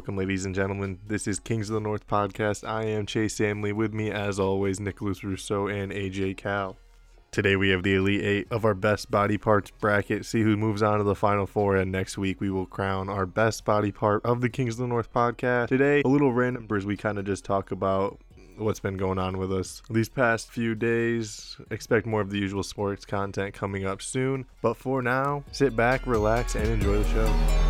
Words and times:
Welcome, 0.00 0.16
ladies 0.16 0.46
and 0.46 0.54
gentlemen. 0.54 0.98
This 1.06 1.26
is 1.28 1.38
Kings 1.38 1.68
of 1.68 1.74
the 1.74 1.80
North 1.80 2.06
podcast. 2.06 2.66
I 2.66 2.84
am 2.84 3.04
Chase 3.04 3.34
Samley. 3.36 3.74
With 3.74 3.92
me, 3.92 4.10
as 4.10 4.40
always, 4.40 4.80
Nicholas 4.80 5.22
Rousseau 5.22 5.66
and 5.66 5.92
AJ 5.92 6.38
Cal. 6.38 6.78
Today 7.32 7.54
we 7.54 7.68
have 7.68 7.82
the 7.82 7.96
Elite 7.96 8.24
Eight 8.24 8.48
of 8.50 8.64
our 8.64 8.72
best 8.72 9.10
body 9.10 9.36
parts 9.36 9.70
bracket. 9.70 10.24
See 10.24 10.40
who 10.40 10.56
moves 10.56 10.82
on 10.82 10.96
to 10.96 11.04
the 11.04 11.14
Final 11.14 11.46
Four, 11.46 11.76
and 11.76 11.92
next 11.92 12.16
week 12.16 12.40
we 12.40 12.48
will 12.48 12.64
crown 12.64 13.10
our 13.10 13.26
best 13.26 13.66
body 13.66 13.92
part 13.92 14.24
of 14.24 14.40
the 14.40 14.48
Kings 14.48 14.76
of 14.76 14.78
the 14.78 14.86
North 14.86 15.12
podcast. 15.12 15.68
Today, 15.68 16.00
a 16.02 16.08
little 16.08 16.32
random 16.32 16.66
as 16.74 16.86
we 16.86 16.96
kind 16.96 17.18
of 17.18 17.26
just 17.26 17.44
talk 17.44 17.70
about 17.70 18.18
what's 18.56 18.80
been 18.80 18.96
going 18.96 19.18
on 19.18 19.36
with 19.36 19.52
us 19.52 19.82
these 19.90 20.08
past 20.08 20.50
few 20.50 20.74
days. 20.74 21.58
Expect 21.70 22.06
more 22.06 22.22
of 22.22 22.30
the 22.30 22.38
usual 22.38 22.62
sports 22.62 23.04
content 23.04 23.52
coming 23.52 23.84
up 23.84 24.00
soon. 24.00 24.46
But 24.62 24.78
for 24.78 25.02
now, 25.02 25.44
sit 25.52 25.76
back, 25.76 26.06
relax, 26.06 26.54
and 26.54 26.66
enjoy 26.68 27.02
the 27.02 27.08
show. 27.10 27.69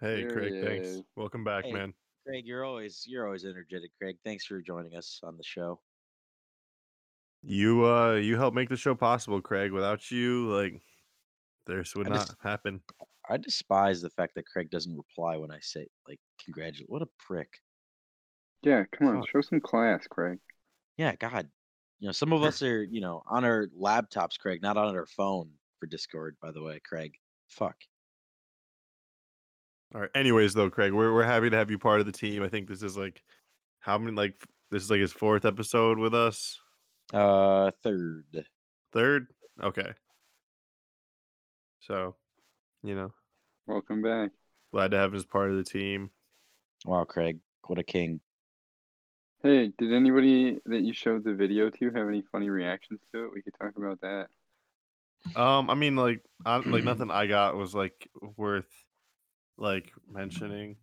Hey, 0.00 0.22
There 0.22 0.30
Craig, 0.32 0.64
thanks. 0.64 1.02
Welcome 1.16 1.44
back, 1.44 1.64
Hey. 1.64 1.72
man. 1.72 1.92
Craig, 2.26 2.46
you're 2.46 2.64
always 2.64 3.04
you're 3.06 3.26
always 3.26 3.44
energetic, 3.44 3.90
Craig. 3.98 4.16
Thanks 4.24 4.44
for 4.46 4.60
joining 4.60 4.94
us 4.96 5.20
on 5.22 5.36
the 5.36 5.42
show. 5.42 5.80
You 7.42 7.84
uh 7.86 8.14
you 8.14 8.36
helped 8.36 8.54
make 8.54 8.68
the 8.68 8.76
show 8.76 8.94
possible, 8.94 9.40
Craig. 9.40 9.72
Without 9.72 10.10
you, 10.10 10.48
like 10.54 10.82
this 11.66 11.94
would 11.94 12.06
I 12.06 12.10
not 12.10 12.26
just- 12.28 12.36
happen. 12.42 12.82
I 13.28 13.36
despise 13.36 14.00
the 14.02 14.10
fact 14.10 14.34
that 14.34 14.46
Craig 14.46 14.70
doesn't 14.70 14.96
reply 14.96 15.36
when 15.36 15.50
I 15.50 15.60
say 15.60 15.86
like 16.08 16.18
congratulate. 16.44 16.90
What 16.90 17.02
a 17.02 17.08
prick. 17.18 17.48
Yeah, 18.62 18.84
come 18.92 19.08
on, 19.08 19.20
Fuck. 19.20 19.30
show 19.30 19.40
some 19.40 19.60
class, 19.60 20.06
Craig. 20.06 20.38
Yeah, 20.96 21.14
God. 21.16 21.48
You 22.00 22.08
know, 22.08 22.12
some 22.12 22.32
of 22.32 22.42
us 22.42 22.62
are, 22.62 22.82
you 22.82 23.00
know, 23.02 23.22
on 23.26 23.44
our 23.44 23.66
laptops, 23.78 24.38
Craig, 24.38 24.62
not 24.62 24.76
on 24.78 24.96
our 24.96 25.06
phone 25.06 25.50
for 25.78 25.86
Discord, 25.86 26.36
by 26.42 26.50
the 26.50 26.62
way, 26.62 26.80
Craig. 26.80 27.12
Fuck. 27.48 27.76
All 29.94 30.00
right. 30.02 30.10
Anyways, 30.14 30.54
though, 30.54 30.70
Craig, 30.70 30.92
we're 30.92 31.12
we're 31.12 31.24
happy 31.24 31.50
to 31.50 31.56
have 31.56 31.70
you 31.70 31.78
part 31.78 32.00
of 32.00 32.06
the 32.06 32.12
team. 32.12 32.42
I 32.42 32.48
think 32.48 32.68
this 32.68 32.82
is 32.82 32.96
like 32.96 33.22
how 33.80 33.98
many 33.98 34.16
like 34.16 34.34
this 34.70 34.82
is 34.84 34.90
like 34.90 35.00
his 35.00 35.12
fourth 35.12 35.44
episode 35.44 35.98
with 35.98 36.14
us. 36.14 36.60
Uh 37.12 37.70
third. 37.82 38.46
Third? 38.92 39.26
Okay. 39.62 39.92
So, 41.80 42.14
you 42.82 42.94
know, 42.94 43.12
Welcome 43.66 44.02
back. 44.02 44.30
glad 44.72 44.92
to 44.92 44.98
have 44.98 45.10
him 45.10 45.16
as 45.16 45.24
part 45.24 45.50
of 45.50 45.56
the 45.56 45.64
team. 45.64 46.10
Wow, 46.84 47.04
Craig. 47.04 47.38
What 47.66 47.78
a 47.78 47.82
king. 47.82 48.20
Hey, 49.42 49.72
did 49.78 49.92
anybody 49.92 50.58
that 50.66 50.82
you 50.82 50.92
showed 50.92 51.24
the 51.24 51.34
video 51.34 51.70
to 51.70 51.90
have 51.90 52.08
any 52.08 52.22
funny 52.30 52.50
reactions 52.50 53.00
to 53.12 53.24
it? 53.24 53.30
We 53.32 53.42
could 53.42 53.54
talk 53.60 53.72
about 53.76 54.00
that. 54.02 54.26
Um, 55.40 55.70
I 55.70 55.74
mean, 55.74 55.96
like, 55.96 56.20
I, 56.44 56.56
like 56.58 56.84
nothing 56.84 57.10
I 57.10 57.26
got 57.26 57.56
was 57.56 57.74
like 57.74 58.08
worth 58.36 58.68
like 59.60 59.92
mentioning. 60.12 60.76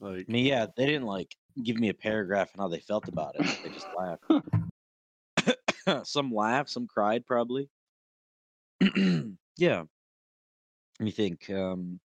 Like, 0.00 0.26
I 0.28 0.32
mean, 0.32 0.46
yeah, 0.46 0.66
they 0.76 0.86
didn't 0.86 1.06
like 1.06 1.34
give 1.62 1.76
me 1.76 1.88
a 1.88 1.94
paragraph 1.94 2.50
on 2.54 2.62
how 2.62 2.68
they 2.68 2.80
felt 2.80 3.08
about 3.08 3.36
it. 3.38 3.46
They 3.62 3.70
just 3.70 3.86
laughed. 3.96 4.24
some 6.04 6.32
laughed, 6.32 6.70
some 6.70 6.86
cried, 6.86 7.26
probably. 7.26 7.68
yeah. 9.56 9.82
Let 10.98 11.04
me 11.04 11.10
think. 11.10 11.50
Um, 11.50 12.00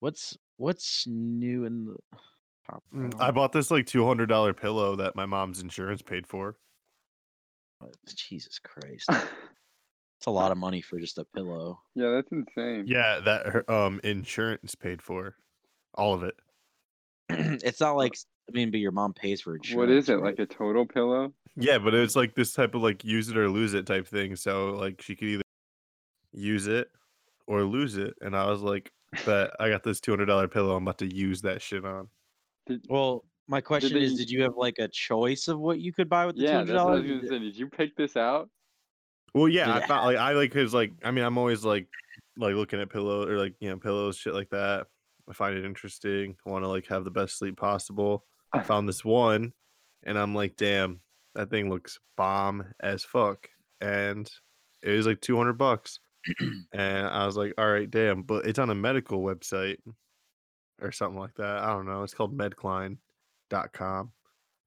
what's 0.00 0.36
what's 0.56 1.06
new 1.06 1.64
in 1.64 1.86
the 1.86 1.96
pop? 2.66 2.82
mm. 2.94 3.12
I 3.20 3.30
bought 3.30 3.52
this 3.52 3.70
like 3.70 3.86
two 3.86 4.06
hundred 4.06 4.26
dollar 4.26 4.52
pillow 4.52 4.96
that 4.96 5.16
my 5.16 5.26
mom's 5.26 5.60
insurance 5.60 6.02
paid 6.02 6.26
for. 6.26 6.56
Jesus 8.16 8.58
Christ, 8.58 9.10
it's 10.24 10.28
a 10.28 10.30
lot 10.30 10.50
of 10.52 10.56
money 10.56 10.80
for 10.80 10.98
just 10.98 11.18
a 11.18 11.24
pillow. 11.36 11.78
yeah, 11.94 12.08
that's 12.12 12.32
insane. 12.32 12.84
Yeah, 12.86 13.20
that 13.26 13.46
her 13.46 13.70
um 13.70 14.00
insurance 14.02 14.74
paid 14.74 15.02
for 15.02 15.36
all 15.94 16.14
of 16.14 16.22
it. 16.22 16.34
it's 17.28 17.78
not 17.80 17.96
like 17.96 18.14
I 18.48 18.52
mean, 18.52 18.70
but 18.70 18.80
your 18.80 18.90
mom 18.92 19.12
pays 19.12 19.42
for 19.42 19.54
insurance. 19.56 19.76
What 19.76 19.90
is 19.90 20.08
it, 20.08 20.14
right? 20.14 20.24
like 20.24 20.38
a 20.38 20.46
total 20.46 20.86
pillow? 20.86 21.34
Yeah, 21.56 21.76
but 21.76 21.92
it's 21.92 22.16
like 22.16 22.34
this 22.34 22.54
type 22.54 22.74
of 22.74 22.80
like 22.82 23.04
use 23.04 23.28
it 23.28 23.36
or 23.36 23.50
lose 23.50 23.74
it 23.74 23.84
type 23.86 24.08
thing. 24.08 24.34
So 24.36 24.70
like 24.70 25.02
she 25.02 25.14
could 25.14 25.28
either 25.28 25.42
use 26.32 26.68
it 26.68 26.90
or 27.46 27.62
lose 27.64 27.98
it. 27.98 28.14
And 28.22 28.34
I 28.34 28.46
was 28.50 28.62
like, 28.62 28.90
"But 29.26 29.54
I 29.60 29.68
got 29.68 29.82
this 29.82 30.00
two 30.00 30.10
hundred 30.12 30.26
dollar 30.26 30.48
pillow. 30.48 30.74
I'm 30.74 30.84
about 30.84 30.98
to 31.00 31.14
use 31.14 31.42
that 31.42 31.60
shit 31.60 31.84
on. 31.84 32.08
Did, 32.66 32.86
Well, 32.88 33.26
my 33.46 33.60
question 33.60 33.98
is, 33.98 34.12
they- 34.12 34.24
did 34.24 34.30
you 34.30 34.42
have 34.42 34.56
like 34.56 34.78
a 34.78 34.88
choice 34.88 35.48
of 35.48 35.58
what 35.60 35.80
you 35.80 35.92
could 35.92 36.08
buy 36.08 36.24
with 36.24 36.36
the 36.36 36.42
two 36.44 36.48
yeah, 36.48 36.56
hundred 36.56 36.72
that's 36.72 36.84
what 36.84 36.94
I 36.94 37.00
was 37.00 37.06
dollars? 37.10 37.28
gonna. 37.28 37.40
Did 37.40 37.56
you 37.58 37.68
pick 37.68 37.94
this 37.94 38.16
out? 38.16 38.48
Well, 39.34 39.48
yeah, 39.48 39.74
I 39.74 39.86
thought 39.86 40.04
like 40.04 40.16
I 40.16 40.32
like 40.32 40.52
cause 40.52 40.72
like 40.72 40.92
I 41.02 41.10
mean 41.10 41.24
I'm 41.24 41.38
always 41.38 41.64
like 41.64 41.88
like 42.36 42.54
looking 42.54 42.80
at 42.80 42.90
pillow 42.90 43.28
or 43.28 43.38
like 43.38 43.54
you 43.60 43.68
know 43.68 43.78
pillows 43.78 44.16
shit 44.16 44.34
like 44.34 44.50
that. 44.50 44.86
I 45.28 45.32
find 45.32 45.56
it 45.56 45.64
interesting. 45.64 46.36
I 46.46 46.50
want 46.50 46.64
to 46.64 46.68
like 46.68 46.86
have 46.88 47.04
the 47.04 47.10
best 47.10 47.38
sleep 47.38 47.56
possible. 47.56 48.24
I 48.52 48.58
uh-huh. 48.58 48.66
found 48.66 48.88
this 48.88 49.04
one, 49.04 49.52
and 50.04 50.18
I'm 50.18 50.34
like, 50.34 50.56
damn, 50.56 51.00
that 51.34 51.50
thing 51.50 51.68
looks 51.68 51.98
bomb 52.16 52.64
as 52.80 53.02
fuck, 53.02 53.48
and 53.80 54.30
it 54.82 54.90
was 54.90 55.06
like 55.06 55.20
two 55.20 55.36
hundred 55.36 55.54
bucks, 55.54 55.98
and 56.72 57.06
I 57.06 57.26
was 57.26 57.36
like, 57.36 57.54
all 57.58 57.70
right, 57.70 57.90
damn, 57.90 58.22
but 58.22 58.46
it's 58.46 58.58
on 58.58 58.70
a 58.70 58.74
medical 58.74 59.22
website 59.22 59.78
or 60.80 60.92
something 60.92 61.18
like 61.18 61.34
that. 61.36 61.58
I 61.62 61.68
don't 61.68 61.86
know. 61.86 62.02
It's 62.02 62.14
called 62.14 62.36
Medcline.com. 62.36 64.12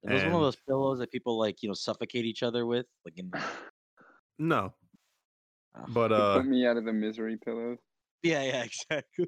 It 0.04 0.14
was 0.14 0.24
one 0.24 0.34
of 0.34 0.42
those 0.42 0.58
pillows 0.68 1.00
that 1.00 1.12
people 1.12 1.38
like, 1.38 1.62
you 1.62 1.70
know, 1.70 1.74
suffocate 1.74 2.26
each 2.26 2.44
other 2.44 2.66
with, 2.66 2.86
like 3.06 3.18
in. 3.18 3.32
No, 4.40 4.74
Oh. 5.78 5.86
but 5.90 6.12
uh, 6.12 6.38
put 6.38 6.48
me 6.48 6.66
out 6.66 6.78
of 6.78 6.86
the 6.86 6.94
misery 6.94 7.38
pillows. 7.38 7.80
Yeah, 8.24 8.44
yeah, 8.44 8.64
exactly. 8.90 9.28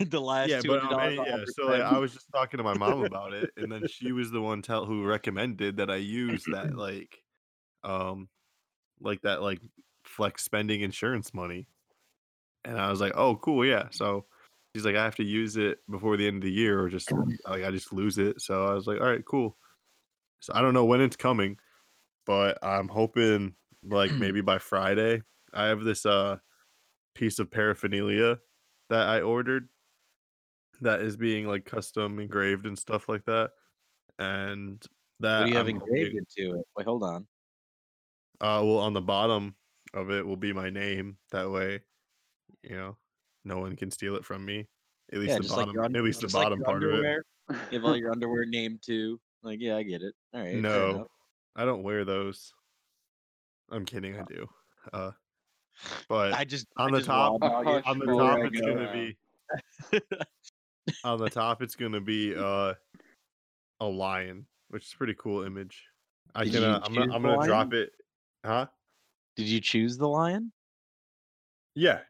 the 0.00 0.20
last 0.20 0.48
yeah, 0.48 0.60
but 0.64 0.80
hundred 0.80 1.18
um, 1.18 1.26
dollars. 1.26 1.54
yeah. 1.58 1.64
So 1.64 1.70
like, 1.70 1.80
I 1.80 1.98
was 1.98 2.12
just 2.12 2.26
talking 2.32 2.58
to 2.58 2.64
my 2.64 2.74
mom 2.74 3.04
about 3.04 3.32
it, 3.32 3.50
and 3.56 3.70
then 3.70 3.82
she 3.88 4.12
was 4.12 4.30
the 4.30 4.40
one 4.40 4.62
tell 4.62 4.84
who 4.84 5.04
recommended 5.04 5.78
that 5.78 5.90
I 5.90 5.96
use 5.96 6.44
that 6.52 6.74
like, 6.76 7.18
um, 7.82 8.28
like 9.00 9.22
that 9.22 9.42
like 9.42 9.60
flex 10.04 10.44
spending 10.44 10.82
insurance 10.82 11.34
money, 11.34 11.66
and 12.64 12.78
I 12.78 12.90
was 12.90 13.00
like, 13.00 13.12
oh, 13.16 13.36
cool, 13.36 13.64
yeah. 13.64 13.88
So 13.90 14.26
she's 14.74 14.84
like, 14.84 14.96
I 14.96 15.02
have 15.04 15.16
to 15.16 15.24
use 15.24 15.56
it 15.56 15.78
before 15.90 16.16
the 16.16 16.28
end 16.28 16.36
of 16.36 16.42
the 16.42 16.52
year, 16.52 16.80
or 16.80 16.88
just 16.88 17.10
like 17.48 17.64
I 17.64 17.70
just 17.70 17.92
lose 17.92 18.18
it. 18.18 18.40
So 18.40 18.66
I 18.66 18.74
was 18.74 18.86
like, 18.86 19.00
all 19.00 19.06
right, 19.06 19.24
cool. 19.24 19.56
So 20.40 20.52
I 20.54 20.60
don't 20.60 20.74
know 20.74 20.84
when 20.84 21.00
it's 21.00 21.16
coming, 21.16 21.56
but 22.26 22.58
I'm 22.62 22.88
hoping 22.88 23.54
like 23.84 24.12
maybe 24.12 24.40
by 24.40 24.58
Friday. 24.58 25.22
I 25.52 25.66
have 25.66 25.80
this 25.84 26.06
uh 26.06 26.36
piece 27.14 27.38
of 27.38 27.50
paraphernalia 27.50 28.38
that 28.88 29.08
I 29.08 29.20
ordered 29.20 29.68
that 30.80 31.00
is 31.00 31.16
being 31.16 31.46
like 31.46 31.64
custom 31.64 32.18
engraved 32.18 32.66
and 32.66 32.78
stuff 32.78 33.08
like 33.08 33.24
that. 33.26 33.50
And 34.18 34.82
that 35.20 35.40
what 35.40 35.44
do 35.46 35.50
you 35.50 35.56
have 35.56 35.66
I'm 35.68 35.76
engraved 35.76 36.12
hoping- 36.12 36.26
into 36.36 36.58
it? 36.58 36.64
Wait, 36.76 36.86
hold 36.86 37.02
on. 37.02 37.26
Uh, 38.40 38.60
well, 38.64 38.78
on 38.78 38.92
the 38.92 39.00
bottom 39.00 39.54
of 39.94 40.10
it 40.10 40.26
will 40.26 40.36
be 40.36 40.52
my 40.52 40.68
name. 40.70 41.16
That 41.30 41.48
way, 41.50 41.80
you 42.64 42.74
know, 42.76 42.96
no 43.44 43.58
one 43.58 43.76
can 43.76 43.90
steal 43.90 44.16
it 44.16 44.24
from 44.24 44.44
me. 44.44 44.66
At 45.12 45.18
least 45.20 45.30
Yeah, 45.30 45.36
the 45.36 45.42
just 45.42 45.56
like 45.56 45.66
bottom, 45.66 45.94
at 45.96 46.02
least 46.02 46.20
the 46.22 46.26
like 46.26 46.32
bottom 46.44 46.58
your 46.58 46.64
part 46.64 46.82
of 46.82 46.90
it. 46.90 46.94
underwear. 46.94 47.24
You 47.70 47.78
have 47.78 47.84
all 47.84 47.96
your 47.96 48.10
underwear 48.10 48.44
named 48.46 48.80
too. 48.84 49.20
Like, 49.44 49.58
yeah, 49.60 49.76
I 49.76 49.82
get 49.84 50.02
it. 50.02 50.14
All 50.34 50.40
right. 50.40 50.56
No. 50.56 51.06
I 51.54 51.64
don't 51.64 51.82
wear 51.84 52.04
those. 52.04 52.52
I'm 53.72 53.84
kidding. 53.84 54.16
I 54.18 54.22
do. 54.24 54.48
Uh, 54.92 55.10
but 56.08 56.32
I 56.34 56.44
just 56.44 56.66
on 56.76 56.88
I 56.88 56.92
the 56.92 56.98
just 56.98 57.06
top- 57.08 57.40
raw 57.42 57.62
dog 57.62 57.76
it. 57.78 57.86
on 57.86 57.98
the 57.98 58.06
top, 58.06 58.38
it's 58.44 58.60
go 58.60 58.66
gonna 58.74 58.84
now. 58.84 58.92
be 58.92 59.16
on 61.04 61.18
the 61.18 61.30
top. 61.30 61.62
It's 61.62 61.74
gonna 61.74 62.00
be 62.00 62.34
uh 62.36 62.74
a 63.80 63.86
lion, 63.86 64.46
which 64.68 64.86
is 64.86 64.92
a 64.92 64.96
pretty 64.96 65.14
cool 65.18 65.44
image. 65.44 65.84
I 66.34 66.44
Did 66.44 66.54
can 66.54 66.64
uh, 66.64 66.80
I'm 66.84 66.94
gonna. 66.94 67.14
I'm 67.14 67.22
gonna 67.22 67.46
drop 67.46 67.72
it. 67.72 67.92
Huh? 68.44 68.66
Did 69.36 69.46
you 69.46 69.60
choose 69.60 69.96
the 69.96 70.08
lion? 70.08 70.52
Yeah. 71.74 72.00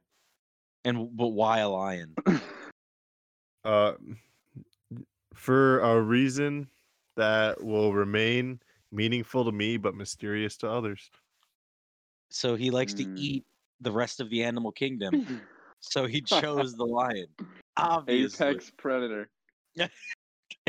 And 0.84 1.16
but 1.16 1.28
why 1.28 1.60
a 1.60 1.68
lion? 1.68 2.14
Uh, 3.64 3.92
for 5.34 5.78
a 5.82 6.00
reason 6.02 6.66
that 7.16 7.62
will 7.62 7.92
remain 7.94 8.58
meaningful 8.90 9.44
to 9.44 9.52
me 9.52 9.76
but 9.76 9.94
mysterious 9.94 10.56
to 10.56 10.68
others. 10.68 11.08
So 12.32 12.56
he 12.56 12.70
likes 12.70 12.94
to 12.94 13.04
Mm. 13.04 13.12
eat 13.14 13.44
the 13.80 13.92
rest 13.92 14.18
of 14.18 14.30
the 14.30 14.42
animal 14.42 14.72
kingdom. 14.72 15.12
So 15.84 16.06
he 16.06 16.20
chose 16.22 16.74
the 16.76 16.84
lion. 16.84 17.26
Obviously. 17.76 18.46
Apex 18.46 18.70
predator. 18.76 19.28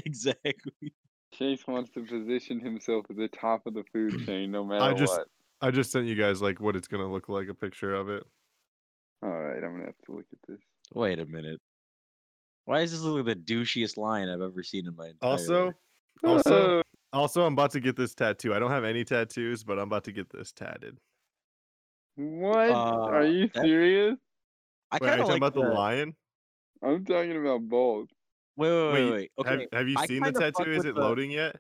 Exactly. 0.06 0.94
Chase 1.34 1.68
wants 1.68 1.92
to 1.92 2.04
position 2.04 2.60
himself 2.60 3.06
at 3.12 3.16
the 3.16 3.28
top 3.28 3.68
of 3.68 3.76
the 3.76 3.84
food 3.94 4.18
chain, 4.26 4.50
no 4.50 4.66
matter 4.66 4.84
I 4.84 4.94
just 4.94 5.14
what. 5.14 5.28
I 5.62 5.70
just 5.72 5.92
sent 5.92 6.08
you 6.08 6.16
guys 6.16 6.42
like 6.42 6.60
what 6.60 6.76
it's 6.76 6.88
gonna 6.88 7.12
look 7.12 7.30
like 7.30 7.48
a 7.48 7.54
picture 7.54 7.94
of 7.94 8.10
it. 8.10 8.24
All 9.22 9.30
right, 9.30 9.64
I'm 9.64 9.74
gonna 9.74 9.86
have 9.86 9.98
to 10.06 10.14
look 10.14 10.26
at 10.34 10.40
this. 10.48 10.60
Wait 10.94 11.20
a 11.20 11.26
minute. 11.26 11.62
Why 12.66 12.82
is 12.82 12.92
this 12.92 13.02
look 13.02 13.26
like 13.26 13.38
the 13.38 13.54
douchiest 13.54 13.98
lion 13.98 14.30
I've 14.30 14.42
ever 14.42 14.64
seen 14.64 14.88
in 14.88 14.96
my 14.96 15.10
entire 15.10 15.30
Also, 15.32 15.66
life? 15.66 15.76
also, 16.24 16.82
also, 17.14 17.46
I'm 17.46 17.54
about 17.54 17.72
to 17.72 17.80
get 17.80 17.96
this 17.96 18.16
tattoo. 18.16 18.54
I 18.54 18.60
don't 18.60 18.72
have 18.72 18.84
any 18.84 19.04
tattoos, 19.04 19.64
but 19.64 19.78
I'm 19.78 19.88
about 19.90 20.06
to 20.06 20.12
get 20.12 20.30
this 20.32 20.52
tatted. 20.52 20.98
What? 22.16 22.70
Are 22.72 23.22
Uh, 23.22 23.26
you 23.26 23.48
that- 23.54 23.64
serious? 23.64 24.18
I 24.92 24.98
Wait, 25.02 25.08
kind 25.08 25.18
you 25.20 25.24
of 25.24 25.28
talking 25.30 25.42
like 25.42 25.52
about 25.54 25.54
the, 25.54 25.74
lion? 25.74 26.16
I'm 26.84 27.06
talking 27.06 27.38
about 27.42 27.68
both. 27.68 28.10
Wait, 28.58 28.70
wait, 28.70 28.94
wait, 28.94 28.94
Wait, 28.94 29.12
wait. 29.12 29.32
Okay. 29.40 29.50
Have, 29.50 29.62
have 29.74 29.88
you 29.90 29.96
I 29.98 30.06
seen 30.06 30.22
the 30.24 30.32
tattoo? 30.32 30.70
Is 30.72 30.78
with 30.80 30.86
it 30.88 30.96
the- 30.96 31.02
loading 31.02 31.32
yet? 31.32 31.56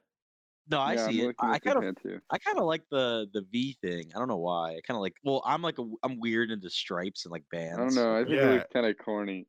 No, 0.69 0.79
I 0.79 0.93
yeah, 0.93 1.07
see 1.07 1.21
it. 1.23 1.35
I 1.39 1.59
kind 1.59 1.83
of. 1.83 1.97
I 2.29 2.37
kind 2.37 2.57
of 2.57 2.63
like 2.63 2.83
the 2.89 3.27
the 3.33 3.41
V 3.51 3.75
thing. 3.81 4.11
I 4.15 4.19
don't 4.19 4.29
know 4.29 4.37
why. 4.37 4.75
I 4.77 4.79
kind 4.87 4.95
of 4.95 5.01
like. 5.01 5.13
Well, 5.23 5.41
I'm 5.45 5.61
like 5.61 5.77
a, 5.77 5.85
I'm 6.03 6.19
weird 6.21 6.51
into 6.51 6.69
stripes 6.69 7.25
and 7.25 7.33
like 7.33 7.43
bands. 7.51 7.79
I 7.79 7.83
don't 7.83 7.95
know. 7.95 8.15
I 8.15 8.23
think 8.23 8.35
Yeah. 8.37 8.49
it 8.49 8.53
looks 8.53 8.65
kind 8.71 8.85
of 8.85 8.97
corny. 8.97 9.47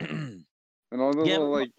And 0.92 1.00
all 1.00 1.12
the 1.12 1.24
Yeah, 1.26 1.38
little 1.38 1.50
like 1.50 1.72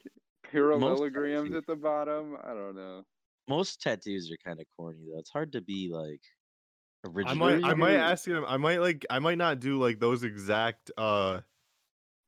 parallelograms 0.52 1.56
at 1.56 1.66
the 1.66 1.76
bottom. 1.78 2.38
I 2.44 2.50
don't 2.54 2.76
know. 2.76 3.04
Most 3.48 3.82
tattoos 3.82 4.30
are 4.32 4.38
kind 4.46 4.60
of 4.60 4.66
corny 4.76 5.00
though. 5.10 5.18
It's 5.20 5.30
hard 5.32 5.52
to 5.54 5.62
be 5.62 5.90
like 5.92 6.22
I 7.24 7.34
might, 7.34 7.60
I 7.64 7.74
might 7.74 7.96
ask 7.96 8.26
him. 8.28 8.44
I 8.46 8.58
might 8.58 8.80
like, 8.80 9.06
I 9.10 9.20
might 9.20 9.38
not 9.38 9.60
do 9.60 9.80
like 9.80 10.00
those 10.00 10.24
exact. 10.24 10.92
uh 10.98 11.42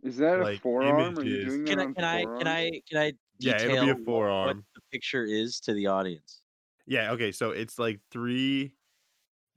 Is 0.02 0.18
that 0.18 0.40
a 0.40 0.46
forearm? 0.46 1.18
Are 1.18 1.24
you 1.24 1.38
images. 1.38 1.46
doing 1.46 1.66
that 1.66 1.76
Can 1.76 1.80
I 1.80 1.94
can 1.94 2.04
I 2.06 2.26
can 2.38 2.48
I 2.48 2.82
can 2.90 2.98
I 2.98 3.14
Yeah, 3.38 3.62
it'll 3.62 3.78
be 3.78 3.90
a 3.90 3.96
what- 3.96 4.36
what 4.42 4.58
the 4.76 4.82
picture 4.92 5.26
is 5.26 5.60
to 5.62 5.74
the 5.74 5.88
audience? 5.88 6.42
Yeah. 6.86 7.12
Okay. 7.14 7.32
So 7.32 7.52
it's 7.52 7.78
like 7.80 8.02
three 8.12 8.76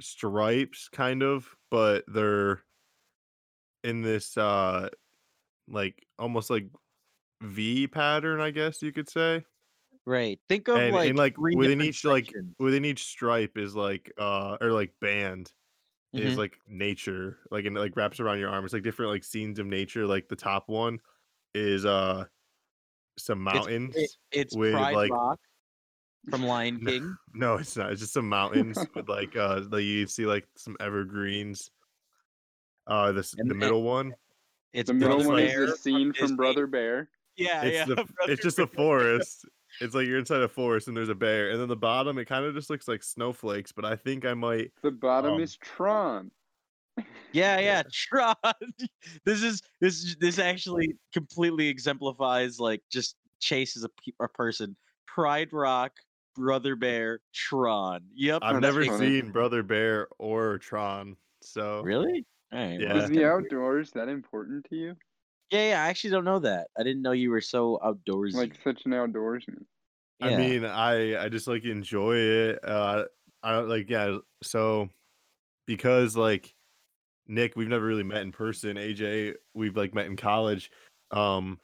stripes, 0.00 0.88
kind 0.91 1.23
of, 1.23 1.56
but 1.70 2.05
they're 2.09 2.64
in 3.85 4.03
this 4.03 4.37
uh 4.37 4.88
like 5.69 6.06
almost 6.19 6.50
like 6.50 6.70
V 7.43 7.88
pattern, 7.88 8.41
I 8.41 8.53
guess 8.53 8.82
you 8.82 8.93
could 8.93 9.09
say. 9.11 9.44
Right. 10.04 10.38
Think 10.49 10.69
of 10.69 10.76
and, 10.78 10.94
like, 10.94 11.08
and 11.10 11.19
like 11.19 11.38
within 11.38 11.78
different 11.78 11.82
each 11.82 12.04
like 12.04 12.32
within 12.58 12.84
each 12.84 13.04
stripe 13.04 13.56
is 13.56 13.75
like 13.76 14.12
uh 14.19 14.56
or 14.60 14.72
like 14.72 14.93
band 15.00 15.52
is 16.12 16.34
Mhm. 16.34 16.38
like 16.38 16.58
nature 16.69 17.38
like 17.50 17.64
and 17.66 17.76
it 17.76 17.81
like 17.81 17.96
wraps 17.96 18.19
around 18.20 18.38
your 18.40 18.50
arm 18.50 18.64
it's 18.64 18.75
like 18.75 18.82
different 18.82 19.12
like 19.12 19.25
scenes 19.25 19.58
of 19.58 19.66
nature 19.66 20.06
like 20.06 20.28
the 20.28 20.37
top 20.37 20.69
one 20.69 20.99
is 21.54 21.87
uh 21.87 22.25
some 23.19 23.46
It's- 23.46 23.54
mountains 23.54 23.94
it- 23.96 24.10
it's 24.32 24.56
with, 24.56 24.72
Pride 24.72 24.94
like- 24.94 25.10
Rock 25.12 25.38
from 26.31 26.43
Lion 26.44 26.81
King. 26.87 27.16
no 27.32 27.56
it's 27.56 27.76
not 27.76 27.93
it's 27.93 28.00
just 28.00 28.12
some 28.12 28.28
mountains 28.28 28.78
with 28.94 29.08
like 29.08 29.37
uh 29.37 29.62
like 29.70 29.84
you 29.84 30.06
see 30.08 30.26
like 30.26 30.46
some 30.56 30.76
evergreens 30.81 31.70
uh 32.88 33.12
this 33.12 33.34
And 33.38 33.49
the 33.49 33.54
it- 33.54 33.58
middle 33.58 33.82
one 33.84 34.12
It's 34.72 34.88
The 34.88 34.94
middle 34.94 35.19
one 35.25 35.37
Bear 35.37 35.64
is 35.64 35.70
the 35.70 35.76
scene 35.78 36.12
from 36.12 36.25
Disney. 36.25 36.37
Brother 36.37 36.66
Bear. 36.66 37.08
Yeah, 37.37 37.62
it's 37.62 37.88
yeah. 37.88 37.94
the 37.94 38.06
it's 38.32 38.43
just 38.43 38.58
a 38.58 38.66
forest 38.66 39.46
it's 39.82 39.94
like 39.94 40.06
you're 40.06 40.19
inside 40.19 40.40
a 40.43 40.49
forest 40.49 40.88
and 40.88 40.96
there's 40.96 41.08
a 41.08 41.14
bear 41.14 41.50
and 41.50 41.61
then 41.61 41.69
the 41.69 41.76
bottom 41.76 42.19
it 42.19 42.26
kind 42.26 42.44
of 42.44 42.55
just 42.55 42.70
looks 42.70 42.87
like 42.88 43.02
snowflakes 43.02 43.73
but 43.73 43.84
i 43.84 43.94
think 43.96 44.25
i 44.25 44.34
might 44.34 44.70
The 44.82 44.90
bottom 44.90 45.34
Um, 45.34 45.40
is 45.40 45.56
Tron. 45.56 46.31
Yeah, 47.32 47.58
yeah, 47.61 47.82
Tron. 47.93 48.34
this 49.25 49.43
is 49.43 49.62
this 49.81 50.14
this 50.20 50.38
actually 50.38 50.94
completely 51.14 51.67
exemplifies 51.69 52.61
like 52.61 52.82
just 52.90 53.17
Chase 53.40 53.76
as 53.76 53.84
a, 53.84 53.88
pe- 53.88 54.12
a 54.20 54.29
person. 54.29 54.76
Pride 55.06 55.49
Rock, 55.52 55.93
Brother 56.37 56.76
Bear, 56.76 57.20
Tron. 57.35 58.02
Yep. 58.14 58.40
I've 58.43 58.61
that's 58.61 58.62
never 58.62 58.85
funny. 58.85 59.20
seen 59.20 59.31
Brother 59.32 59.62
Bear 59.62 60.08
or 60.19 60.58
Tron, 60.58 61.17
so 61.40 61.81
Really? 61.82 62.26
All 62.52 62.58
right, 62.58 62.73
well, 62.73 62.81
Yeah. 62.81 62.93
that's 62.93 63.05
Is 63.05 63.11
the 63.17 63.25
outdoors 63.25 63.90
that 63.93 64.08
important 64.08 64.67
to 64.69 64.76
you? 64.76 64.94
Yeah, 65.50 65.70
yeah. 65.70 65.85
I 65.85 65.88
actually 65.88 66.11
don't 66.11 66.25
know 66.25 66.38
that. 66.40 66.69
I 66.78 66.82
didn't 66.82 67.02
know 67.02 67.12
you 67.12 67.31
were 67.31 67.40
so 67.40 67.78
outdoorsy. 67.85 68.35
Like 68.35 68.55
such 68.62 68.82
an 68.85 68.93
outdoorsman. 68.93 69.64
Yeah. 70.23 70.31
I 70.31 70.37
mean, 70.37 70.65
I 70.65 71.25
I 71.25 71.29
just 71.29 71.47
like 71.47 71.65
enjoy 71.65 72.17
it. 72.17 72.61
Uh, 72.65 73.05
I 73.43 73.53
don't 73.53 73.69
like 73.69 73.91
yeah. 73.91 74.19
So 74.43 74.89
because 75.67 76.17
like 76.17 76.55
Nick, 77.27 77.57
we've 77.57 77.69
never 77.69 77.85
really 77.85 78.03
met 78.03 78.23
in 78.23 78.33
person. 78.33 78.77
AJ, 78.77 79.35
we've 79.55 79.77
like 79.77 79.95
met 79.95 80.07
in 80.07 80.17
college. 80.17 80.71
Um, 81.11 81.59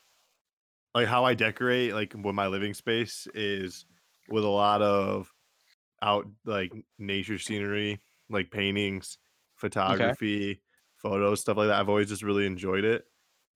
like 0.95 1.09
how 1.09 1.25
I 1.25 1.35
decorate, 1.35 1.95
like 1.95 2.13
what 2.15 2.35
my 2.35 2.47
living 2.47 2.75
space 2.75 3.27
is 3.35 3.87
with 4.29 4.45
a 4.45 4.49
lot 4.49 4.83
of 4.83 5.33
out 6.03 6.27
like 6.45 6.73
nature 6.99 7.39
scenery, 7.39 8.01
like 8.31 8.51
paintings, 8.51 9.19
photography, 9.57 10.61
photos, 10.97 11.41
stuff 11.41 11.57
like 11.57 11.69
that. 11.69 11.81
I've 11.81 11.89
always 11.89 12.09
just 12.09 12.23
really 12.23 12.47
enjoyed 12.47 12.85
it. 12.85 13.05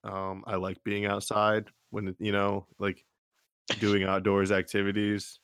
Um, 0.04 0.44
I 0.46 0.56
like 0.56 0.82
being 0.84 1.06
outside 1.06 1.68
when 1.90 2.14
you 2.18 2.32
know, 2.32 2.66
like 2.78 3.04
doing 3.78 4.04
outdoors 4.04 4.52
activities, 4.52 5.40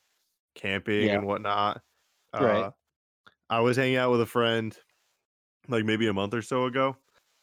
camping 0.56 1.12
Yeah. 1.12 1.14
and 1.14 1.26
whatnot. 1.26 1.82
Uh, 2.32 2.72
I 3.50 3.60
was 3.60 3.76
hanging 3.78 3.96
out 3.96 4.12
with 4.12 4.20
a 4.22 4.26
friend 4.26 4.76
like 5.68 5.84
maybe 5.84 6.06
a 6.06 6.12
month 6.14 6.34
or 6.34 6.42
so 6.42 6.64
ago, 6.66 6.96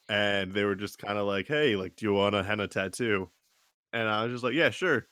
and 0.10 0.54
they 0.54 0.64
were 0.64 0.76
just 0.76 0.98
kind 1.00 1.18
of 1.20 1.28
like, 1.28 1.48
"Hey, 1.48 1.76
like, 1.76 1.96
do 1.96 2.06
you 2.08 2.14
want 2.14 2.36
a 2.36 2.44
henna 2.44 2.68
tattoo?" 2.68 3.32
And 3.94 4.10
I 4.10 4.24
was 4.26 4.34
just 4.34 4.44
like, 4.46 4.54
"Yeah, 4.56 4.70
sure." 4.72 5.08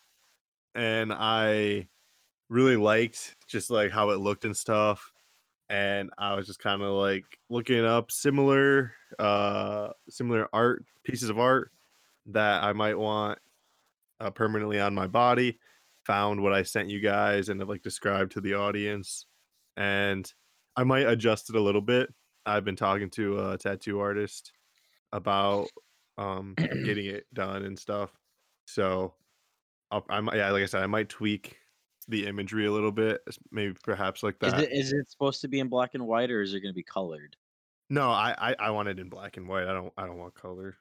And 0.76 1.14
I 1.14 1.90
really 2.50 2.78
liked 2.78 3.38
just 3.48 3.70
like 3.72 3.92
how 3.92 4.12
it 4.12 4.18
looked 4.18 4.46
and 4.46 4.58
stuff. 4.58 5.14
And 5.70 6.12
I 6.18 6.36
was 6.36 6.48
just 6.48 6.60
kind 6.60 6.82
of 6.84 6.92
like 6.94 7.40
looking 7.50 7.86
up 7.86 8.12
similar, 8.12 8.94
uh, 9.20 9.94
similar 10.10 10.50
art 10.54 10.86
pieces 11.04 11.30
of 11.30 11.40
art 11.40 11.72
that 12.28 12.64
I 12.64 12.74
might 12.74 12.98
want 12.98 13.40
uh, 14.20 14.32
permanently 14.32 14.80
on 14.80 14.94
my 14.94 15.08
body. 15.08 15.60
Found 16.06 16.42
what 16.42 16.54
I 16.54 16.64
sent 16.64 16.90
you 16.90 17.00
guys 17.00 17.50
and 17.50 17.60
have 17.62 17.70
like 17.70 17.82
described 17.82 18.34
to 18.34 18.42
the 18.42 18.56
audience, 18.56 19.26
and 19.78 20.32
I 20.76 20.84
might 20.84 21.08
adjust 21.08 21.50
it 21.50 21.56
a 21.56 21.62
little 21.62 21.82
bit. 21.82 22.14
I've 22.46 22.66
been 22.66 22.76
talking 22.76 23.10
to 23.12 23.52
a 23.52 23.58
tattoo 23.58 24.00
artist 24.00 24.52
about 25.14 25.70
um 26.18 26.56
getting 26.86 27.06
it 27.06 27.26
done 27.34 27.64
and 27.64 27.80
stuff. 27.80 28.12
So 28.66 29.14
I'll, 29.92 30.06
I 30.10 30.20
might, 30.20 30.36
yeah, 30.36 30.50
like 30.52 30.64
I 30.64 30.66
said, 30.66 30.84
I 30.84 30.88
might 30.88 31.08
tweak 31.08 31.58
the 32.08 32.28
imagery 32.28 32.66
a 32.66 32.72
little 32.72 32.92
bit, 32.92 33.22
maybe 33.52 33.76
perhaps 33.84 34.24
like 34.24 34.40
that. 34.40 34.70
Is 34.72 34.92
it 34.92 35.10
supposed 35.10 35.40
to 35.42 35.48
be 35.48 35.60
in 35.60 35.70
black 35.70 35.92
and 35.94 36.06
white 36.06 36.32
or 36.32 36.42
is 36.42 36.54
it 36.54 36.60
going 36.60 36.74
to 36.74 36.76
be 36.76 36.84
colored? 36.84 37.38
No, 37.90 38.10
I, 38.10 38.36
I 38.38 38.56
I 38.60 38.70
want 38.72 38.90
it 38.90 39.00
in 39.00 39.10
black 39.10 39.38
and 39.38 39.48
white. 39.48 39.68
I 39.68 39.74
don't 39.74 39.94
I 39.98 40.06
don't 40.06 40.18
want 40.18 40.34
color. 40.34 40.76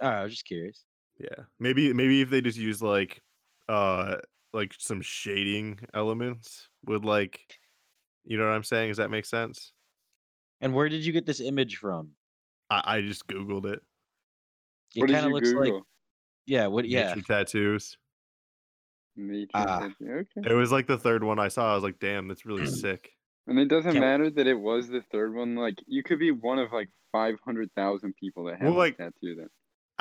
All 0.00 0.08
right, 0.08 0.20
I 0.20 0.22
was 0.24 0.32
just 0.32 0.44
curious. 0.44 0.84
Yeah, 1.22 1.44
maybe 1.60 1.92
maybe 1.92 2.20
if 2.20 2.30
they 2.30 2.40
just 2.40 2.58
use 2.58 2.82
like 2.82 3.22
uh 3.68 4.16
like 4.52 4.74
some 4.78 5.00
shading 5.00 5.78
elements 5.94 6.68
would 6.86 7.04
like, 7.04 7.40
you 8.24 8.36
know 8.36 8.44
what 8.46 8.52
I'm 8.54 8.64
saying? 8.64 8.88
Does 8.90 8.96
that 8.98 9.10
make 9.10 9.24
sense? 9.24 9.72
And 10.60 10.74
where 10.74 10.88
did 10.88 11.04
you 11.06 11.12
get 11.12 11.24
this 11.26 11.40
image 11.40 11.76
from? 11.76 12.10
I, 12.70 12.82
I 12.84 13.00
just 13.02 13.26
googled 13.28 13.66
it. 13.66 13.80
It 14.96 15.06
kind 15.10 15.26
of 15.26 15.32
looks 15.32 15.52
Google? 15.52 15.74
like 15.76 15.82
yeah. 16.46 16.66
What 16.66 16.88
yeah? 16.88 17.14
Nature 17.14 17.22
tattoos. 17.26 17.96
Nature 19.16 19.50
Ah. 19.54 19.78
tattoo. 19.80 20.26
Okay. 20.38 20.50
It 20.50 20.54
was 20.54 20.72
like 20.72 20.86
the 20.86 20.98
third 20.98 21.22
one 21.22 21.38
I 21.38 21.48
saw. 21.48 21.70
I 21.72 21.74
was 21.74 21.84
like, 21.84 21.98
damn, 22.00 22.26
that's 22.28 22.44
really 22.44 22.66
sick. 22.66 23.10
And 23.46 23.58
it 23.58 23.68
doesn't 23.68 23.92
Can't- 23.92 24.04
matter 24.04 24.30
that 24.30 24.46
it 24.46 24.58
was 24.58 24.88
the 24.88 25.02
third 25.12 25.34
one. 25.34 25.54
Like 25.54 25.76
you 25.86 26.02
could 26.02 26.18
be 26.18 26.30
one 26.32 26.58
of 26.58 26.72
like 26.72 26.88
five 27.12 27.36
hundred 27.44 27.70
thousand 27.76 28.14
people 28.18 28.44
that 28.44 28.58
have 28.58 28.68
Well, 28.68 28.76
a 28.76 28.78
like- 28.78 28.96
tattoo. 28.96 29.36
Then 29.36 29.48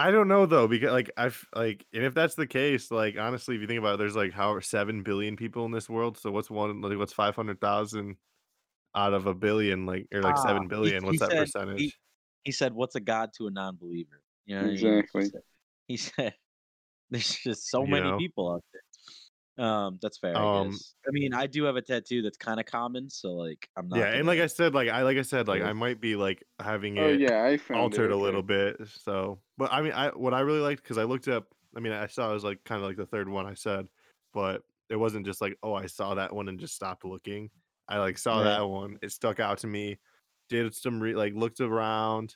I 0.08 0.12
don't 0.12 0.28
know 0.28 0.46
though, 0.46 0.68
because 0.68 0.92
like 0.92 1.12
I've 1.18 1.46
like, 1.56 1.86
and 1.94 2.04
if 2.04 2.14
that's 2.14 2.36
the 2.36 2.48
case, 2.48 2.90
like 2.92 3.18
honestly, 3.18 3.56
if 3.56 3.62
you 3.62 3.68
think 3.68 3.80
about 3.80 3.96
it, 3.96 3.98
there's 4.00 4.16
like 4.16 4.32
how 4.32 4.60
seven 4.60 5.04
billion 5.04 5.36
people 5.36 5.66
in 5.66 5.72
this 5.72 5.90
world. 5.90 6.18
So 6.18 6.32
what's 6.32 6.50
one 6.50 6.82
like 6.82 6.98
what's 6.98 7.14
five 7.14 7.36
hundred 7.36 7.62
thousand 7.62 8.16
out 8.96 9.14
of 9.14 9.28
a 9.28 9.34
billion, 9.34 9.86
like 9.86 10.08
or 10.14 10.22
like 10.22 10.36
Ah, 10.38 10.42
seven 10.44 10.64
he- 10.64 10.68
billion? 10.68 11.04
he 11.04 11.08
What's 11.08 11.20
that 11.20 11.32
said- 11.32 11.40
percentage? 11.40 12.00
He 12.44 12.52
said, 12.52 12.74
"What's 12.74 12.96
a 12.96 13.00
god 13.00 13.30
to 13.38 13.48
a 13.48 13.52
non-believer?" 13.52 14.24
You 14.46 14.56
know 14.56 14.62
what 14.62 14.68
I 14.68 14.72
mean? 14.72 14.78
He 14.80 14.88
Exactly. 14.98 15.26
said- 15.26 15.42
He 15.88 15.98
said, 15.98 16.34
"There's 17.12 17.36
just 17.36 17.70
so 17.70 17.84
You 17.86 17.92
many 17.92 18.10
know? 18.10 18.18
people 18.18 18.52
out 18.54 18.64
there." 18.74 18.82
Um, 19.58 20.00
that's 20.02 20.18
fair. 20.18 20.36
I, 20.36 20.60
Um, 20.62 20.72
guess. 20.72 20.96
I 21.08 21.12
mean, 21.12 21.34
I 21.34 21.46
do 21.46 21.64
have 21.66 21.76
a 21.76 21.82
tattoo 21.82 22.22
that's 22.22 22.38
kind 22.38 22.60
of 22.60 22.66
common, 22.66 23.10
so 23.10 23.34
like 23.34 23.70
I'm 23.76 23.88
not. 23.90 24.00
yeah, 24.00 24.06
and 24.06 24.14
gonna- 24.20 24.28
like 24.28 24.40
I 24.40 24.48
said, 24.48 24.74
like 24.74 24.90
I 24.90 25.04
like 25.04 25.18
I 25.18 25.22
said, 25.24 25.48
like 25.48 25.62
I 25.62 25.74
might 25.74 26.00
be 26.00 26.16
like 26.16 26.44
having 26.60 26.98
oh 26.98 27.10
it 27.10 27.20
yeah, 27.20 27.44
I 27.44 27.58
found 27.58 27.80
it, 27.80 27.84
altered 27.84 28.12
a 28.12 28.16
little 28.18 28.44
bit. 28.44 28.78
So, 28.88 29.40
but 29.58 29.72
I 29.74 29.82
mean, 29.82 29.92
I 29.94 30.10
what 30.10 30.34
I 30.34 30.40
really 30.42 30.60
liked 30.62 30.82
because 30.84 30.98
I 30.98 31.04
looked 31.04 31.28
up 31.28 31.48
I 31.76 31.80
mean, 31.80 31.94
I 31.94 32.08
saw 32.08 32.30
it 32.32 32.34
was 32.34 32.44
like 32.44 32.64
kind 32.66 32.82
of 32.82 32.88
like 32.88 32.98
the 32.98 33.06
third 33.06 33.30
one 33.30 33.46
I 33.46 33.54
said, 33.54 33.88
but 34.34 34.64
it 34.90 34.96
wasn't 34.98 35.26
just 35.26 35.40
like, 35.42 35.58
oh, 35.64 35.74
I 35.74 35.86
saw 35.86 36.16
that 36.16 36.34
one 36.36 36.50
and 36.50 36.60
just 36.60 36.76
stopped 36.76 37.06
looking. 37.06 37.50
I 37.88 37.98
like 38.00 38.18
saw 38.18 38.38
Right. 38.38 38.44
that 38.46 38.62
one. 38.68 38.98
It 39.02 39.12
stuck 39.12 39.40
out 39.40 39.58
to 39.60 39.68
me. 39.68 39.98
Did 40.50 40.74
some 40.76 41.00
re- 41.00 41.16
like 41.16 41.34
looked 41.34 41.62
around. 41.62 42.36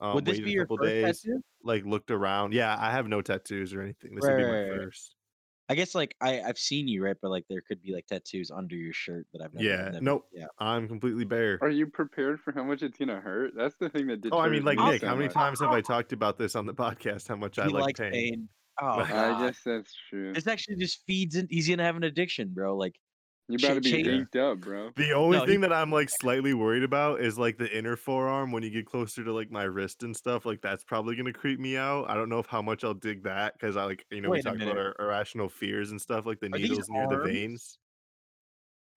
Um, 0.00 0.14
Would 0.14 0.24
this 0.24 0.40
be 0.40 0.50
your 0.50 0.66
first 0.66 0.82
days. 0.82 1.22
tattoo? 1.22 1.42
Like 1.62 1.84
looked 1.84 2.10
around. 2.10 2.54
Yeah, 2.54 2.76
I 2.76 2.90
have 2.90 3.06
no 3.06 3.20
tattoos 3.22 3.72
or 3.72 3.82
anything. 3.82 4.14
This 4.16 4.24
Right, 4.24 4.32
would 4.36 4.38
be 4.38 4.44
my 4.50 4.62
right. 4.62 4.80
first. 4.84 5.14
I 5.68 5.74
guess 5.74 5.94
like 5.94 6.14
I 6.20 6.40
I've 6.42 6.58
seen 6.58 6.88
you 6.88 7.02
right, 7.04 7.16
but 7.22 7.30
like 7.30 7.44
there 7.48 7.62
could 7.66 7.80
be 7.82 7.92
like 7.94 8.06
tattoos 8.06 8.50
under 8.50 8.74
your 8.76 8.92
shirt 8.92 9.26
that 9.32 9.42
I've 9.42 9.54
never. 9.54 9.64
Yeah, 9.64 9.84
never- 9.90 10.00
nope. 10.00 10.26
Yeah. 10.32 10.46
I'm 10.58 10.88
completely 10.88 11.24
bare. 11.24 11.58
Are 11.62 11.70
you 11.70 11.86
prepared 11.86 12.40
for 12.40 12.52
how 12.52 12.64
much 12.64 12.82
it's 12.82 12.98
gonna 12.98 13.20
hurt? 13.20 13.52
That's 13.56 13.76
the 13.76 13.88
thing 13.88 14.06
that 14.08 14.20
did. 14.20 14.32
Oh, 14.34 14.38
I 14.40 14.48
mean, 14.48 14.64
like 14.64 14.78
I'll- 14.78 14.90
Nick, 14.92 15.02
how 15.02 15.14
many 15.14 15.26
much. 15.26 15.34
times 15.34 15.60
have 15.60 15.70
I 15.70 15.80
talked 15.92 16.12
about 16.12 16.36
this 16.38 16.56
on 16.56 16.66
the 16.66 16.74
podcast? 16.74 17.28
How 17.28 17.36
much 17.36 17.58
I 17.58 17.66
like 17.66 17.96
pain. 17.96 18.12
pain. 18.12 18.48
Oh, 18.80 18.96
Like- 18.96 19.12
I 19.12 19.46
guess 19.46 19.60
that's 19.64 19.94
true. 20.08 20.32
This 20.32 20.46
actually 20.46 20.76
just 20.76 21.04
feeds 21.06 21.36
in. 21.36 21.46
He's 21.50 21.68
gonna 21.68 21.84
have 21.84 21.96
an 21.96 22.04
addiction, 22.04 22.48
bro. 22.54 22.74
Like 22.76 22.96
You 23.48 23.58
better 23.58 23.80
be 23.80 23.90
Shane- 23.90 24.06
inked 24.06 24.36
up, 24.36 24.60
bro. 24.60 24.92
The 24.96 25.12
only 25.12 25.36
No, 25.38 25.44
he- 25.44 25.50
thing 25.52 25.60
that 25.62 25.72
I'm 25.72 25.90
like 25.90 26.08
slightly 26.08 26.54
worried 26.54 26.84
about 26.84 27.20
is 27.20 27.38
like 27.38 27.58
the 27.58 27.70
inner 27.76 27.96
forearm 27.96 28.50
when 28.52 28.62
you 28.62 28.70
get 28.70 28.86
closer 28.86 29.22
to 29.24 29.32
like 29.32 29.50
my 29.50 29.64
wrist 29.64 30.04
and 30.04 30.16
stuff. 30.16 30.46
Like 30.46 30.62
that's 30.62 30.84
probably 30.84 31.16
gonna 31.16 31.32
creep 31.32 31.58
me 31.60 31.76
out. 31.76 32.08
I 32.08 32.14
don't 32.14 32.28
know 32.28 32.38
if 32.38 32.46
how 32.46 32.62
much 32.62 32.82
I'll 32.84 32.94
dig 32.94 33.24
that 33.24 33.54
because 33.54 33.76
I 33.76 33.84
like 33.84 34.06
you 34.10 34.20
know 34.20 34.28
we 34.30 34.36
Wait 34.36 34.40
a 34.40 34.42
talked 34.50 34.62
about 34.62 34.78
our 34.78 34.94
irrational 34.98 35.48
fears 35.48 35.90
and 35.90 36.00
stuff 36.00 36.24
like 36.24 36.40
the 36.40 36.46
Are 36.46 36.58
needles 36.58 36.88
near 36.88 37.08
the 37.08 37.18
veins. 37.18 37.78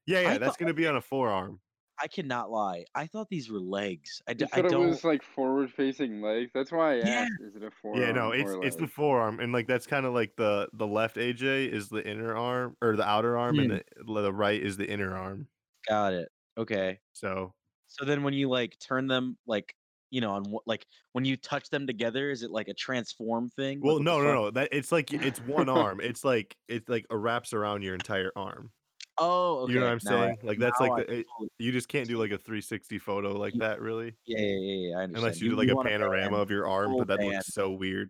Yeah, 0.05 0.21
yeah, 0.21 0.29
I 0.29 0.37
that's 0.37 0.51
thought- 0.51 0.59
gonna 0.59 0.73
be 0.73 0.87
on 0.87 0.95
a 0.95 1.01
forearm. 1.01 1.59
I 2.01 2.07
cannot 2.07 2.51
lie. 2.51 2.85
I 2.95 3.07
thought 3.07 3.29
these 3.29 3.49
were 3.49 3.59
legs. 3.59 4.21
I, 4.27 4.33
d- 4.33 4.45
You 4.45 4.47
I 4.51 4.61
said 4.61 4.65
it 4.65 4.69
don't. 4.69 4.77
was 4.77 5.03
like 5.03 5.23
forward 5.23 5.71
facing 5.73 6.21
legs. 6.21 6.51
That's 6.53 6.71
why 6.71 6.95
I 6.97 6.99
Yeah. 7.01 7.21
asked, 7.21 7.39
is 7.39 7.55
it 7.55 7.63
a 7.63 7.71
forearm? 7.71 8.03
yeah, 8.03 8.11
no, 8.11 8.31
it's 8.31 8.57
it's 8.61 8.77
the 8.77 8.87
forearm 8.87 9.39
and 9.39 9.53
like 9.53 9.67
that's 9.67 9.87
kind 9.87 10.05
of 10.05 10.13
like 10.13 10.35
the 10.37 10.69
the 10.73 10.87
left 10.87 11.17
AJ 11.17 11.67
is 11.67 11.89
the 11.89 12.07
inner 12.07 12.35
arm 12.35 12.77
or 12.81 12.95
the 12.97 13.07
outer 13.07 13.37
arm 13.37 13.59
and 13.59 13.69
Hmm. 13.69 13.71
the 13.71 13.83
the 14.05 14.33
right 14.33 14.61
is 14.61 14.77
the 14.77 14.89
inner 14.89 15.15
arm. 15.17 15.49
Got 15.87 16.13
it. 16.13 16.29
Okay. 16.57 16.99
So 17.13 17.55
So 17.87 18.05
then 18.05 18.23
when 18.23 18.33
you 18.33 18.49
like 18.49 18.77
turn 18.79 19.07
them 19.07 19.37
like 19.47 19.75
you 20.11 20.21
know 20.21 20.31
on 20.33 20.43
what 20.51 20.63
like 20.67 20.87
when 21.13 21.25
you 21.25 21.37
touch 21.37 21.69
them 21.69 21.87
together, 21.87 22.31
is 22.31 22.43
it 22.43 22.51
like 22.51 22.69
a 22.69 22.73
transform 22.75 23.49
thing? 23.49 23.81
Well, 23.81 23.99
no, 23.99 24.19
no, 24.21 24.33
no. 24.33 24.51
That 24.51 24.69
it's 24.71 24.91
like 24.91 25.13
it's 25.13 25.39
one 25.39 25.69
arm. 25.69 25.99
It's 26.01 26.23
like 26.23 26.57
it's 26.67 26.89
like 26.89 27.05
a 27.09 27.17
wraps 27.17 27.53
around 27.53 27.83
your 27.83 27.93
entire 27.95 28.31
arm. 28.35 28.71
Oh, 29.17 29.59
okay. 29.59 29.73
You 29.73 29.79
know 29.79 29.85
what 29.85 29.91
I'm 29.93 29.99
now 30.03 30.17
I- 30.17 30.25
saying? 30.27 30.37
Like 30.43 30.59
that's 30.59 30.79
like 30.79 30.91
I 30.91 30.95
the, 30.95 31.01
it, 31.19 31.25
totally- 31.31 31.49
you 31.59 31.71
just 31.71 31.87
can't 31.87 32.07
do 32.07 32.17
like 32.17 32.31
a 32.31 32.37
360 32.37 32.99
photo 32.99 33.31
like 33.37 33.53
You- 33.53 33.61
that 33.61 33.79
really, 33.81 34.13
yeah, 34.25 34.39
yeah, 34.39 34.45
yeah, 34.45 34.89
yeah. 34.89 34.97
I 34.97 35.03
understand. 35.03 35.15
unless 35.17 35.41
you, 35.41 35.49
do 35.51 35.55
like 35.55 35.69
a 35.69 35.75
panorama 35.89 36.37
of 36.37 36.49
your 36.51 36.67
arm, 36.67 36.97
but 36.97 37.07
that 37.07 37.19
band. 37.19 37.31
looks 37.33 37.53
so 37.53 37.71
weird. 37.71 38.09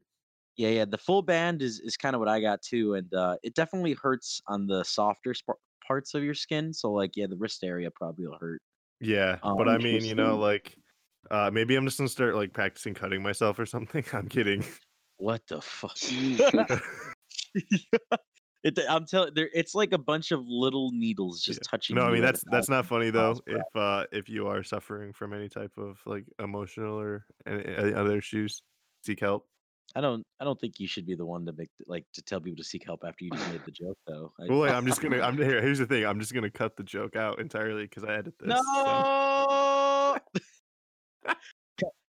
Yeah, 0.58 0.70
yeah. 0.70 0.86
The 0.86 0.98
full 0.98 1.22
band 1.22 1.62
is 1.62 1.80
is 1.82 1.98
kind 1.98 2.16
of 2.16 2.20
what 2.20 2.30
I 2.30 2.40
got 2.42 2.62
too, 2.62 2.94
and 2.96 3.14
uh, 3.14 3.36
it 3.44 3.54
definitely 3.56 3.94
hurts 3.94 4.42
on 4.48 4.66
the 4.68 4.84
softer 4.84 5.34
sp- 5.36 5.60
parts 5.86 6.14
of 6.16 6.24
your 6.24 6.34
skin. 6.34 6.74
So 6.74 6.92
like, 6.92 7.12
yeah, 7.16 7.28
the 7.28 7.36
wrist 7.38 7.64
area 7.64 7.92
probably 7.92 8.26
will 8.28 8.38
hurt. 8.40 8.62
Yeah, 9.02 9.38
Oh, 9.44 9.56
but 9.58 9.68
I 9.70 9.78
mean, 9.80 10.04
you 10.06 10.16
know, 10.16 10.38
like 10.38 10.76
uh 11.30 11.50
maybe 11.52 11.76
I'm 11.76 11.86
just 11.86 11.98
gonna 11.98 12.08
start 12.08 12.36
like 12.36 12.54
practicing 12.54 12.94
cutting 12.94 13.22
myself 13.22 13.60
or 13.60 13.66
something. 13.66 14.04
I'm 14.14 14.28
kidding. 14.30 14.64
What 15.18 15.42
the 15.48 15.62
fuck? 15.62 15.98
It, 18.66 18.80
I'm 18.90 19.06
telling 19.06 19.32
there, 19.36 19.48
it's 19.54 19.76
like 19.76 19.94
a 19.94 19.98
bunch 20.00 20.32
of 20.32 20.44
little 20.48 20.90
needles 20.92 21.44
just 21.44 21.62
touching. 21.64 21.96
no, 21.96 22.02
I 22.02 22.12
mean 22.12 22.24
that's 22.24 22.44
that's 22.52 22.68
not 22.68 22.88
funny 22.88 23.12
though. 23.12 23.40
If 23.46 23.62
uh 23.76 24.06
if 24.12 24.28
you 24.28 24.48
are 24.48 24.64
suffering 24.64 25.14
from 25.14 25.34
any 25.34 25.50
type 25.50 25.72
of 25.78 26.00
like 26.08 26.26
emotional 26.40 27.00
or 27.00 27.26
any, 27.46 27.64
any 27.64 27.94
other 27.94 28.18
issues, 28.18 28.64
seek 29.04 29.20
help. 29.20 29.48
I 29.96 30.02
don't. 30.02 30.24
I 30.40 30.46
don't 30.46 30.60
think 30.60 30.80
you 30.80 30.88
should 30.88 31.06
be 31.06 31.14
the 31.14 31.26
one 31.28 31.46
to 31.46 31.54
make 31.54 31.70
like 31.86 32.06
to 32.16 32.24
tell 32.24 32.42
people 32.42 32.58
to 32.58 32.64
seek 32.64 32.84
help 32.84 33.04
after 33.08 33.24
you 33.24 33.30
just 33.30 33.50
made 33.52 33.64
the 33.66 33.72
joke, 33.72 33.98
though. 34.08 34.34
I, 34.42 34.48
Well, 34.50 34.62
wait, 34.62 34.72
I'm 34.72 34.88
just 34.88 35.00
gonna. 35.00 35.20
I'm 35.22 35.38
here. 35.38 35.62
Here's 35.62 35.78
the 35.78 35.86
thing. 35.86 36.04
I'm 36.04 36.20
just 36.20 36.34
gonna 36.34 36.50
cut 36.50 36.76
the 36.76 36.84
joke 36.84 37.16
out 37.16 37.40
entirely 37.40 37.84
because 37.84 38.04
I 38.04 38.16
edit 38.16 38.34
this. 38.40 38.58
so- 38.58 40.18
no. 41.28 41.34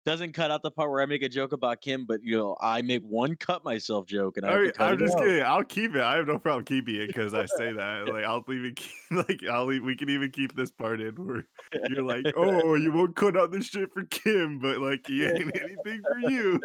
Doesn't 0.09 0.33
cut 0.33 0.51
out 0.51 0.63
the 0.63 0.71
part 0.71 0.91
where 0.91 1.03
I 1.03 1.07
make 1.07 1.23
a 1.23 1.29
joke 1.29 1.53
about 1.53 1.83
Kim, 1.83 2.07
but 2.07 2.23
you 2.23 2.35
know 2.35 2.57
I 2.63 2.81
make 2.81 3.03
one 3.03 3.37
cut 3.37 3.63
myself 3.63 4.07
joke, 4.07 4.39
and 4.39 4.47
I 4.47 4.53
have 4.53 4.57
to 4.57 4.65
Alright, 4.65 4.75
cut 4.75 4.93
I'm 4.93 4.99
just 4.99 5.19
out. 5.19 5.23
kidding. 5.23 5.43
I'll 5.43 5.65
keep 5.65 5.95
it. 5.95 6.01
I 6.01 6.17
have 6.17 6.27
no 6.27 6.39
problem 6.39 6.65
keeping 6.65 6.95
it 6.95 7.09
because 7.09 7.35
I 7.35 7.45
say 7.45 7.73
that. 7.75 8.09
Like 8.09 8.25
I'll 8.25 8.43
even 8.49 8.75
keep, 8.75 8.91
like 9.11 9.45
I'll 9.45 9.71
e- 9.71 9.81
we 9.81 9.97
can 9.97 10.09
even 10.09 10.31
keep 10.31 10.57
this 10.57 10.71
part 10.71 11.03
in 11.03 11.15
where 11.17 11.45
you're 11.91 12.03
like, 12.03 12.25
oh, 12.39 12.75
you 12.75 12.91
won't 12.91 13.17
cut 13.17 13.37
out 13.37 13.53
this 13.53 13.67
shit 13.67 13.93
for 13.93 14.05
Kim, 14.05 14.61
but 14.61 14.79
like 14.79 15.07
he 15.07 15.27
ain't 15.27 15.55
anything 15.55 16.03
for 16.03 16.19
you. 16.21 16.59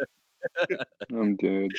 I'm 1.10 1.36
good. 1.36 1.70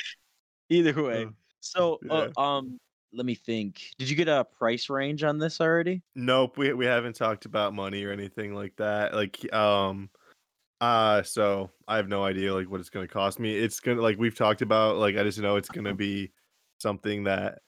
Either 0.69 1.01
way, 1.01 1.23
Uh, 1.23 1.29
so 1.61 1.99
uh, 2.11 2.29
um, 2.39 2.77
let 3.11 3.25
me 3.25 3.33
think. 3.33 3.81
Did 3.97 4.07
you 4.07 4.15
get 4.15 4.27
a 4.27 4.45
price 4.45 4.87
range 4.87 5.23
on 5.23 5.39
this 5.39 5.59
already? 5.59 6.03
Nope, 6.13 6.59
we 6.59 6.73
we 6.73 6.85
haven't 6.85 7.15
talked 7.15 7.45
about 7.45 7.73
money 7.73 8.03
or 8.03 8.11
anything 8.11 8.53
like 8.53 8.75
that. 8.75 9.15
Like 9.15 9.51
um 9.51 10.11
uh 10.85 11.23
so 11.23 11.71
I 11.87 11.97
have 11.97 12.07
no 12.07 12.23
idea 12.23 12.53
like 12.53 12.69
what 12.69 12.79
it's 12.79 12.89
gonna 12.89 13.07
cost 13.07 13.39
me. 13.39 13.55
It's 13.55 13.79
gonna 13.79 14.01
like 14.01 14.17
we've 14.17 14.35
talked 14.35 14.61
about, 14.61 14.97
like 14.97 15.17
I 15.17 15.23
just 15.23 15.39
know 15.39 15.55
it's 15.55 15.69
gonna 15.69 15.95
be 15.95 16.31
something 16.79 17.23
that 17.23 17.59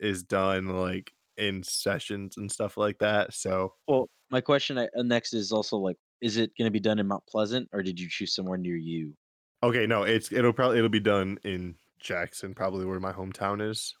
is 0.00 0.22
done 0.22 0.68
like 0.68 1.12
in 1.36 1.62
sessions 1.62 2.36
and 2.36 2.50
stuff 2.50 2.76
like 2.76 2.98
that. 2.98 3.34
So 3.34 3.74
Well, 3.88 4.08
my 4.30 4.40
question 4.40 4.78
I, 4.78 4.88
uh, 4.96 5.02
next 5.02 5.32
is 5.34 5.52
also 5.52 5.76
like, 5.76 5.96
is 6.20 6.36
it 6.36 6.50
going 6.58 6.66
to 6.66 6.72
be 6.72 6.80
done 6.80 6.98
in 6.98 7.06
Mount 7.06 7.22
Pleasant, 7.28 7.68
or 7.72 7.82
did 7.82 8.00
you 8.00 8.08
choose 8.08 8.34
somewhere 8.34 8.58
near 8.58 8.76
you? 8.76 9.14
okay, 9.62 9.86
no, 9.86 10.02
it's 10.02 10.32
it'll 10.32 10.52
probably 10.52 10.78
it'll 10.78 10.88
be 10.90 11.00
done 11.00 11.38
in 11.44 11.74
Jackson, 11.98 12.54
probably 12.54 12.84
where 12.84 13.00
my 13.00 13.12
hometown 13.12 13.66
is. 13.66 13.94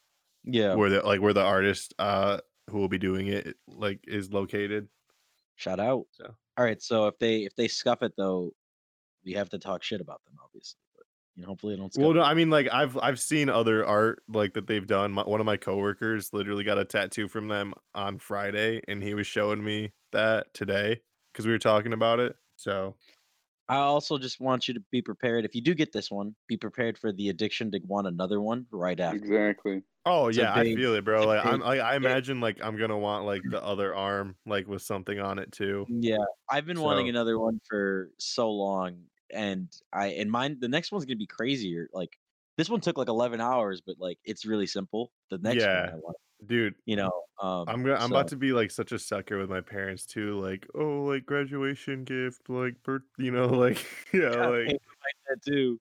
Yeah. 0.44 0.74
Where 0.74 0.90
the 0.90 1.00
like 1.00 1.20
where 1.20 1.32
the 1.32 1.42
artist 1.42 1.94
uh 1.98 2.38
who 2.70 2.78
will 2.78 2.88
be 2.88 2.98
doing 2.98 3.28
it 3.28 3.56
like 3.68 4.00
is 4.06 4.32
located. 4.32 4.88
Shout 5.56 5.80
out. 5.80 6.06
So 6.12 6.34
All 6.56 6.64
right. 6.64 6.80
So 6.80 7.06
if 7.06 7.18
they 7.18 7.44
if 7.44 7.54
they 7.56 7.68
scuff 7.68 8.02
it 8.02 8.12
though, 8.16 8.52
we 9.26 9.32
have 9.32 9.50
to 9.50 9.58
talk 9.58 9.82
shit 9.82 10.00
about 10.00 10.24
them, 10.24 10.34
obviously. 10.42 10.78
But 10.96 11.04
you 11.34 11.42
know, 11.42 11.48
hopefully 11.48 11.74
they 11.74 11.80
don't. 11.80 11.92
Well, 11.98 12.14
no, 12.14 12.22
I 12.22 12.32
mean, 12.34 12.48
like 12.48 12.68
I've 12.72 12.96
I've 12.96 13.20
seen 13.20 13.50
other 13.50 13.84
art 13.84 14.22
like 14.28 14.54
that 14.54 14.66
they've 14.66 14.86
done. 14.86 15.12
My, 15.12 15.22
one 15.22 15.40
of 15.40 15.46
my 15.46 15.56
coworkers 15.58 16.32
literally 16.32 16.64
got 16.64 16.78
a 16.78 16.84
tattoo 16.84 17.28
from 17.28 17.48
them 17.48 17.74
on 17.94 18.18
Friday, 18.18 18.80
and 18.88 19.02
he 19.02 19.12
was 19.14 19.26
showing 19.26 19.62
me 19.62 19.92
that 20.12 20.54
today 20.54 21.00
because 21.32 21.44
we 21.44 21.52
were 21.52 21.58
talking 21.58 21.92
about 21.92 22.20
it. 22.20 22.36
So 22.56 22.94
I 23.68 23.76
also 23.78 24.16
just 24.16 24.40
want 24.40 24.68
you 24.68 24.74
to 24.74 24.80
be 24.92 25.02
prepared. 25.02 25.44
If 25.44 25.54
you 25.54 25.60
do 25.60 25.74
get 25.74 25.92
this 25.92 26.10
one, 26.10 26.34
be 26.46 26.56
prepared 26.56 26.96
for 26.96 27.12
the 27.12 27.28
addiction 27.28 27.70
to 27.72 27.80
want 27.84 28.06
another 28.06 28.40
one 28.40 28.64
right 28.70 28.98
after. 28.98 29.16
Exactly. 29.18 29.82
oh 30.06 30.28
It's 30.28 30.38
a 30.38 30.42
yeah, 30.42 30.54
I 30.54 30.62
feel 30.74 30.94
it, 30.94 31.04
bro. 31.04 31.16
it's 31.18 31.24
a 31.24 31.28
Like 31.28 31.44
I'm 31.46 31.58
big- 31.58 31.62
like 31.66 31.80
I 31.80 31.96
imagine 31.96 32.40
like 32.40 32.58
I'm 32.62 32.78
gonna 32.78 32.96
want 32.96 33.26
like 33.26 33.42
the 33.50 33.62
other 33.62 33.94
arm 33.94 34.36
like 34.46 34.68
with 34.68 34.82
something 34.82 35.18
on 35.18 35.38
it 35.40 35.50
too. 35.52 35.84
Yeah, 35.90 36.16
I've 36.48 36.64
been 36.64 36.80
wanting 36.80 37.08
another 37.10 37.38
one 37.38 37.60
for 37.68 38.10
so 38.18 38.50
long, 38.50 39.02
and 39.32 39.68
I 39.92 40.08
and 40.08 40.30
mine. 40.30 40.58
The 40.60 40.68
next 40.68 40.92
one's 40.92 41.04
gonna 41.04 41.16
be 41.16 41.26
crazier. 41.26 41.88
Like 41.92 42.18
this 42.56 42.68
one 42.68 42.80
took 42.80 42.96
like 42.98 43.08
eleven 43.08 43.40
hours, 43.40 43.80
but 43.80 43.96
like 43.98 44.18
it's 44.24 44.46
really 44.46 44.66
simple. 44.66 45.12
The 45.30 45.38
next 45.38 45.64
Yeah. 45.64 45.86
one, 45.86 45.90
I 45.90 45.96
want, 45.96 46.16
Dude, 46.46 46.74
you 46.84 46.96
know, 46.96 47.10
um, 47.40 47.64
I'm 47.66 47.82
gonna 47.82 47.94
I'm 47.96 48.10
about 48.10 48.28
to 48.28 48.36
be 48.36 48.52
like 48.52 48.70
such 48.70 48.92
a 48.92 48.98
sucker 48.98 49.38
with 49.38 49.48
my 49.48 49.60
parents 49.60 50.04
too. 50.06 50.38
Like 50.40 50.66
oh 50.74 51.02
like 51.04 51.24
graduation 51.26 52.04
gift, 52.04 52.48
like 52.48 52.82
birth, 52.82 53.02
you 53.18 53.30
know, 53.30 53.46
like 53.48 53.84
yeah, 54.12 54.30
Yeah, 54.30 54.46
like 54.46 54.80
for 54.84 54.94
my. 55.00 55.76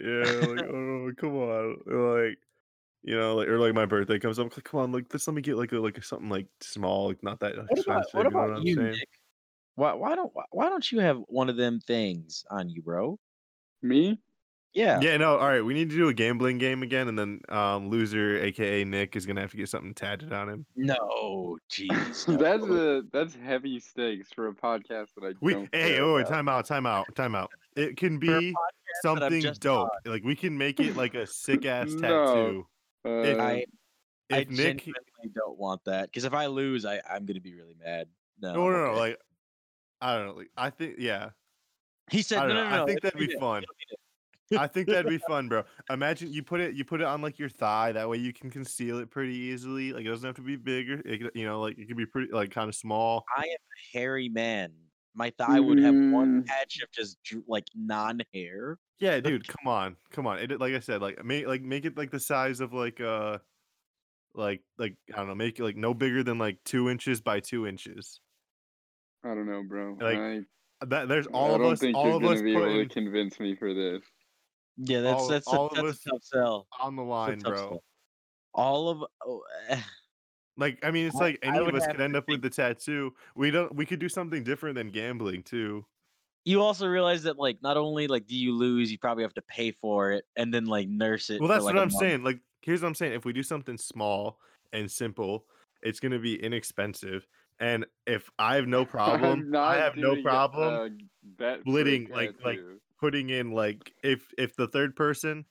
Yeah, 0.00 0.08
like 0.08 0.60
oh 0.70 1.10
come 1.16 1.36
on, 1.36 1.76
like 1.86 2.38
you 3.02 3.16
know, 3.16 3.36
like 3.36 3.48
or 3.48 3.58
like 3.58 3.74
my 3.74 3.86
birthday 3.86 4.18
comes 4.18 4.38
up, 4.38 4.56
like 4.56 4.64
come 4.64 4.80
on, 4.80 4.92
like 4.92 5.06
let's 5.12 5.26
let 5.26 5.34
me 5.34 5.42
get 5.42 5.56
like 5.56 5.72
a, 5.72 5.78
like 5.78 6.02
something 6.02 6.28
like 6.28 6.46
small, 6.60 7.08
like 7.08 7.22
not 7.22 7.40
that 7.40 7.56
What 7.56 7.78
about 7.78 7.78
expensive. 7.78 8.14
what 8.14 8.26
you 8.26 8.30
know 8.30 8.38
about 8.38 8.50
what 8.50 8.58
I'm 8.58 8.66
you, 8.66 8.74
saying? 8.74 8.90
Nick? 8.92 9.08
Why 9.74 9.94
why 9.94 10.14
don't 10.14 10.30
why, 10.34 10.44
why 10.50 10.68
don't 10.68 10.90
you 10.90 11.00
have 11.00 11.18
one 11.28 11.48
of 11.48 11.56
them 11.56 11.80
things 11.80 12.44
on 12.50 12.68
you, 12.68 12.82
bro? 12.82 13.18
Me? 13.82 14.20
Yeah. 14.72 15.00
Yeah, 15.00 15.16
no, 15.16 15.36
all 15.36 15.48
right, 15.48 15.62
we 15.62 15.74
need 15.74 15.90
to 15.90 15.96
do 15.96 16.08
a 16.08 16.14
gambling 16.14 16.58
game 16.58 16.82
again, 16.82 17.08
and 17.08 17.18
then 17.18 17.40
um 17.48 17.88
loser, 17.88 18.38
aka 18.38 18.84
Nick, 18.84 19.16
is 19.16 19.26
gonna 19.26 19.40
have 19.40 19.50
to 19.50 19.56
get 19.56 19.68
something 19.68 19.94
tatted 19.94 20.32
on 20.32 20.48
him. 20.48 20.66
No, 20.76 21.58
jeez. 21.70 22.26
that's 22.38 22.64
a 22.64 23.02
that's 23.12 23.34
heavy 23.34 23.80
stakes 23.80 24.32
for 24.32 24.48
a 24.48 24.54
podcast 24.54 25.14
that 25.16 25.24
I 25.24 25.32
We 25.40 25.54
don't. 25.54 25.68
hey, 25.72 25.98
oh, 25.98 26.14
wait, 26.14 26.22
about. 26.22 26.30
time 26.30 26.48
out, 26.48 26.66
time 26.66 26.86
out, 26.86 27.14
time 27.16 27.34
out. 27.34 27.50
It 27.76 27.96
can 27.96 28.18
be 28.18 28.54
something 29.02 29.40
just 29.40 29.60
dope. 29.60 29.90
Like 30.04 30.24
we 30.24 30.36
can 30.36 30.56
make 30.56 30.78
it 30.80 30.96
like 30.96 31.14
a 31.14 31.26
sick 31.26 31.64
ass 31.66 31.94
No. 31.94 32.00
tattoo. 32.00 32.66
Uh, 33.04 33.42
I 33.42 33.64
I 34.30 34.40
If 34.40 34.50
Nick, 34.50 34.84
genuinely 34.84 35.34
don't 35.34 35.58
want 35.58 35.84
that 35.84 36.10
because 36.10 36.24
if 36.24 36.32
I 36.34 36.46
lose, 36.46 36.84
I 36.84 37.00
I'm 37.08 37.26
gonna 37.26 37.40
be 37.40 37.54
really 37.54 37.76
mad. 37.82 38.08
No, 38.40 38.54
no, 38.54 38.66
I'm 38.66 38.72
no, 38.72 38.92
no, 38.92 38.98
like 38.98 39.18
I 40.00 40.16
don't 40.16 40.26
know. 40.36 40.44
I 40.56 40.70
think, 40.70 40.94
yeah, 40.98 41.30
he 42.10 42.22
said, 42.22 42.38
I 42.38 42.46
no, 42.48 42.54
no, 42.54 42.70
no. 42.70 42.82
I 42.82 42.86
think 42.86 43.00
that'd 43.02 43.18
be 43.18 43.26
fun. 43.38 43.62
you 43.62 43.66
don't 43.66 43.76
need 43.78 43.90
it." 43.92 44.58
I 44.58 44.66
think 44.66 44.88
that'd 44.88 45.08
be 45.08 45.18
fun, 45.18 45.48
bro. 45.48 45.62
Imagine 45.90 46.32
you 46.32 46.42
put 46.42 46.60
it 46.60 46.74
you 46.74 46.84
put 46.84 47.00
it 47.00 47.06
on 47.06 47.22
like 47.22 47.38
your 47.38 47.48
thigh. 47.48 47.92
That 47.92 48.08
way 48.08 48.16
you 48.16 48.32
can 48.32 48.50
conceal 48.50 48.98
it 48.98 49.08
pretty 49.10 49.34
easily. 49.36 49.92
Like 49.92 50.04
it 50.04 50.08
doesn't 50.08 50.26
have 50.26 50.34
to 50.36 50.42
be 50.42 50.56
bigger. 50.56 51.00
It, 51.04 51.22
could- 51.22 51.30
you 51.34 51.44
know, 51.44 51.60
like 51.60 51.78
it 51.78 51.86
could 51.86 51.96
be 51.96 52.06
pretty 52.06 52.32
like 52.32 52.50
kind 52.50 52.68
of 52.68 52.74
small. 52.74 53.24
I 53.36 53.42
am 53.42 53.46
a 53.48 53.96
hairy 53.98 54.28
man. 54.28 54.72
my 55.14 55.30
thigh 55.38 55.60
would 55.60 55.78
have 55.78 55.94
one 55.94 56.42
Mm. 56.42 56.46
patch 56.46 56.80
of 56.82 56.90
just 56.92 57.18
like 57.46 57.64
non-hair. 57.76 58.78
Yeah, 58.98 59.20
dude, 59.20 59.46
come 59.46 59.68
on, 59.68 59.96
come 60.10 60.26
on. 60.26 60.38
It 60.38 60.58
like 60.60 60.74
I 60.74 60.80
said, 60.80 61.00
like 61.00 61.24
make 61.24 61.46
like 61.46 61.62
make 61.62 61.84
it 61.84 61.96
like 61.96 62.10
the 62.10 62.20
size 62.20 62.58
of 62.60 62.72
like 62.72 63.00
uh, 63.00 63.38
like 64.34 64.62
like 64.78 64.96
I 65.14 65.18
don't 65.18 65.28
know, 65.28 65.34
make 65.36 65.58
it 65.60 65.62
like 65.64 65.76
no 65.76 65.94
bigger 65.94 66.22
than 66.24 66.38
like 66.38 66.58
two 66.64 66.90
inches 66.90 67.20
by 67.20 67.38
two 67.40 67.66
inches. 67.68 68.20
I 69.24 69.28
don't 69.28 69.46
know, 69.46 69.62
bro. 69.68 69.96
Like, 70.00 70.18
I, 70.18 70.40
That 70.86 71.08
there's 71.08 71.26
all 71.26 71.52
I 71.52 71.54
of 71.54 71.60
don't 71.60 71.72
us, 71.72 71.80
think 71.80 71.96
all 71.96 72.06
you're 72.06 72.16
of 72.16 72.22
gonna 72.22 72.34
us 72.36 72.42
be 72.42 72.52
able 72.56 72.66
to 72.84 72.86
convince 72.86 73.38
me 73.38 73.54
for 73.54 73.74
this. 73.74 74.02
Yeah, 74.78 75.00
that's 75.02 75.20
All- 75.22 75.28
that's 75.28 75.46
all 75.46 75.64
a, 75.64 75.66
of 75.68 75.74
that's 75.76 75.88
us 75.88 76.06
a 76.06 76.10
tough 76.10 76.22
sell. 76.24 76.66
on 76.80 76.96
the 76.96 77.02
line, 77.02 77.38
bro. 77.40 77.54
sell. 77.56 77.84
All 78.54 78.88
of 78.88 79.04
oh, 79.26 79.42
Like 80.56 80.78
I 80.82 80.90
mean, 80.90 81.06
it's 81.06 81.16
I- 81.16 81.20
like 81.20 81.38
any 81.42 81.58
of 81.58 81.74
us 81.74 81.86
could 81.86 82.00
end 82.00 82.16
up 82.16 82.24
think- 82.26 82.36
with 82.36 82.42
the 82.42 82.50
tattoo. 82.50 83.12
We 83.34 83.50
don't. 83.50 83.74
We 83.74 83.84
could 83.86 83.98
do 84.00 84.08
something 84.08 84.42
different 84.42 84.74
than 84.76 84.90
gambling 84.90 85.42
too. 85.42 85.84
you 86.46 86.62
also 86.62 86.86
realize 86.86 87.22
that 87.24 87.38
like 87.38 87.58
not 87.62 87.76
only 87.76 88.06
like 88.08 88.26
do 88.26 88.36
you 88.36 88.56
lose, 88.56 88.90
you 88.90 88.98
probably 88.98 89.22
have 89.24 89.34
to 89.34 89.42
pay 89.42 89.72
for 89.72 90.12
it 90.12 90.24
and 90.36 90.52
then 90.52 90.64
like 90.66 90.88
nurse 90.88 91.28
it. 91.30 91.40
Well, 91.40 91.48
for, 91.48 91.54
that's 91.54 91.64
like, 91.64 91.74
what 91.74 91.82
I'm 91.82 91.88
month. 91.88 92.00
saying. 92.00 92.22
Like, 92.24 92.40
here's 92.62 92.80
what 92.82 92.88
I'm 92.88 92.94
saying. 92.94 93.12
If 93.12 93.24
we 93.26 93.32
do 93.34 93.42
something 93.42 93.76
small 93.76 94.38
and 94.72 94.90
simple, 94.90 95.44
it's 95.82 96.00
gonna 96.00 96.18
be 96.18 96.42
inexpensive. 96.42 97.26
And 97.60 97.86
if 98.06 98.30
I 98.38 98.56
have 98.56 98.66
no 98.66 98.84
problem, 98.86 99.40
I'm 99.40 99.50
not 99.50 99.76
I 99.76 99.78
have 99.78 99.96
no 99.96 100.20
problem 100.22 100.74
a 100.74 100.90
bet 101.38 101.56
for 101.56 101.60
a 101.60 101.62
splitting, 101.62 102.08
like- 102.10 102.34
like, 102.44 102.60
putting 102.98 103.30
in 103.30 103.52
like 103.52 103.94
if 104.02 104.32
if 104.36 104.54
the 104.56 104.66
third 104.66 104.94
person, 104.96 105.44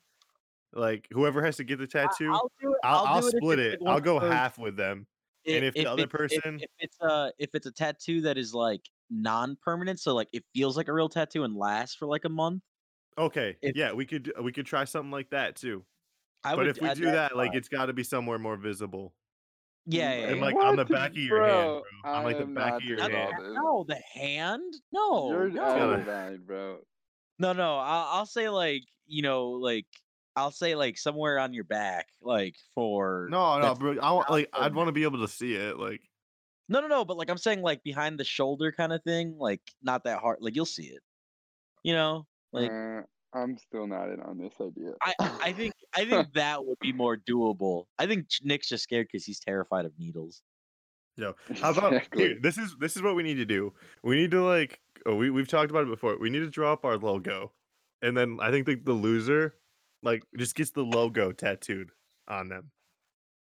like 0.74 1.08
whoever 1.12 1.44
has 1.44 1.58
to 1.58 1.64
get 1.64 1.80
the 1.80 1.88
tattoo, 1.88 2.32
I'll 2.32 2.52
do 2.62 2.72
it. 2.74 2.80
I'll, 2.84 3.06
I'll, 3.06 3.22
do 3.22 3.30
split 3.30 3.60
it's, 3.60 3.82
it. 3.82 3.88
I'll 3.88 4.02
go 4.02 4.20
half 4.20 4.58
with 4.58 4.76
them. 4.76 5.08
I- 5.48 5.52
and 5.52 5.66
if 5.66 5.74
the 5.74 5.86
other 5.88 6.04
it- 6.04 6.06
if- 6.06 6.12
person- 6.12 6.60
if, 6.62 6.70
it's 6.80 6.98
a 7.02 7.32
if 7.40 7.50
it's 7.54 7.66
a 7.66 7.72
tattoo 7.72 8.22
that 8.22 8.38
is 8.38 8.54
like 8.54 8.82
non-permanent, 9.10 10.00
so 10.00 10.14
like 10.14 10.28
it 10.34 10.44
feels 10.54 10.78
like 10.78 10.88
a 10.90 10.94
real 10.94 11.10
tattoo 11.10 11.44
and 11.44 11.56
lasts 11.56 11.96
for 11.96 12.06
like 12.08 12.26
a 12.26 12.30
month. 12.30 12.62
Okay, 13.18 13.58
If- 13.62 13.76
yeah, 13.76 13.94
we 13.94 14.06
could 14.06 14.32
we 14.42 14.52
could 14.52 14.66
try 14.66 14.84
something 14.86 15.12
like 15.12 15.30
that 15.32 15.56
too. 15.56 15.84
I 16.44 16.52
but 16.56 16.60
would. 16.60 16.68
if 16.78 16.82
we 16.82 16.88
uh, 16.88 16.94
do 16.94 17.06
that's 17.06 17.30
that, 17.32 17.38
like 17.38 17.54
it's 17.56 17.68
got 17.68 17.88
to 17.88 17.94
be 17.94 18.04
somewhere 18.04 18.40
more 18.40 18.56
visible. 18.56 19.14
Yeah, 19.90 20.14
yeah, 20.14 20.28
and 20.28 20.38
yeah. 20.38 20.44
like 20.46 20.56
on 20.56 20.76
the 20.76 20.86
back 20.86 21.12
of 21.12 21.18
your 21.18 21.44
hand, 21.44 21.52
Bro, 21.52 21.84
bro. 22.04 22.12
On 22.12 22.24
like 22.24 22.38
the 22.38 22.46
back 22.46 22.74
of 22.76 22.84
your 22.84 22.98
Not 22.98 23.10
doing 23.12 23.26
the 23.26 23.34
hand. 23.34 23.34
all 23.34 23.42
ha- 23.42 23.44
this. 23.44 23.56
no, 23.56 23.86
the 23.88 24.20
hand. 24.20 24.74
No, 24.92 25.30
You're 25.32 25.50
no, 25.50 25.62
out 25.64 25.78
Gotta- 25.80 25.94
of 26.02 26.08
line, 26.08 26.42
bro. 26.46 26.78
no, 27.40 27.54
no. 27.54 27.78
I'll, 27.78 28.08
I'll 28.20 28.26
say 28.26 28.50
like 28.50 28.84
you 29.08 29.22
know 29.24 29.50
like 29.52 29.86
I'll 30.36 30.52
say 30.52 30.76
like 30.76 30.98
somewhere 30.98 31.40
on 31.40 31.54
your 31.54 31.64
back, 31.66 32.06
like 32.22 32.56
for 32.76 33.28
No, 33.32 33.60
no, 33.60 33.76
bro. 33.76 33.98
I 34.02 34.12
want, 34.12 34.30
like 34.30 34.50
I'd 34.54 34.74
want 34.76 34.88
to 34.88 34.94
be 34.94 35.04
able 35.04 35.20
to 35.20 35.28
see 35.28 35.54
it. 35.56 35.78
Like 35.78 36.02
No, 36.70 36.80
no, 36.82 36.88
no. 36.88 37.04
But 37.04 37.18
like 37.18 37.30
I'm 37.30 37.38
saying, 37.38 37.62
like 37.62 37.84
behind 37.84 38.20
the 38.20 38.24
shoulder 38.24 38.72
kind 38.72 38.94
of 38.94 39.04
thing, 39.04 39.36
like 39.38 39.62
not 39.82 40.04
that 40.06 40.20
hard. 40.20 40.38
Like 40.42 40.56
you'll 40.56 40.66
see 40.66 40.86
it. 40.88 41.02
You 41.84 41.94
know, 41.94 42.28
like 42.54 42.72
uh, 42.72 43.02
I'm 43.34 43.58
still 43.58 43.88
not 43.88 44.10
in 44.10 44.20
on 44.22 44.38
this 44.38 44.54
idea. 44.62 44.94
I, 45.04 45.14
I 45.44 45.54
think, 45.54 45.74
I 45.96 46.06
think 46.06 46.34
that 46.34 46.66
would 46.66 46.80
be 46.80 46.92
more 46.94 47.18
doable. 47.18 47.86
I 47.98 48.06
think 48.08 48.28
Nick's 48.44 48.70
just 48.70 48.84
scared 48.84 49.08
because 49.12 49.26
he's 49.26 49.40
terrified 49.40 49.86
of 49.86 49.98
needles. 50.00 50.42
Yo, 51.18 51.34
how 51.62 51.72
about 51.72 51.94
Exactly. 51.94 52.24
here, 52.24 52.38
this 52.42 52.58
is 52.58 52.76
this 52.80 52.96
is 52.96 53.02
what 53.02 53.16
we 53.16 53.24
need 53.24 53.36
to 53.36 53.46
do. 53.46 53.74
We 54.04 54.16
need 54.16 54.32
to 54.32 54.44
like 54.44 54.80
oh, 55.06 55.16
we 55.16 55.30
we've 55.30 55.48
talked 55.48 55.70
about 55.70 55.84
it 55.84 55.90
before. 55.90 56.18
We 56.18 56.30
need 56.30 56.40
to 56.40 56.50
draw 56.50 56.72
up 56.74 56.86
our 56.86 56.98
logo, 56.98 57.52
and 58.02 58.16
then 58.16 58.40
I 58.42 58.52
think 58.52 58.66
the, 58.66 58.76
the 58.76 58.94
loser 58.94 59.56
like 60.02 60.24
just 60.38 60.56
gets 60.56 60.72
the 60.72 60.84
logo 60.84 61.32
tattooed 61.34 61.92
on 62.30 62.48
them. 62.48 62.72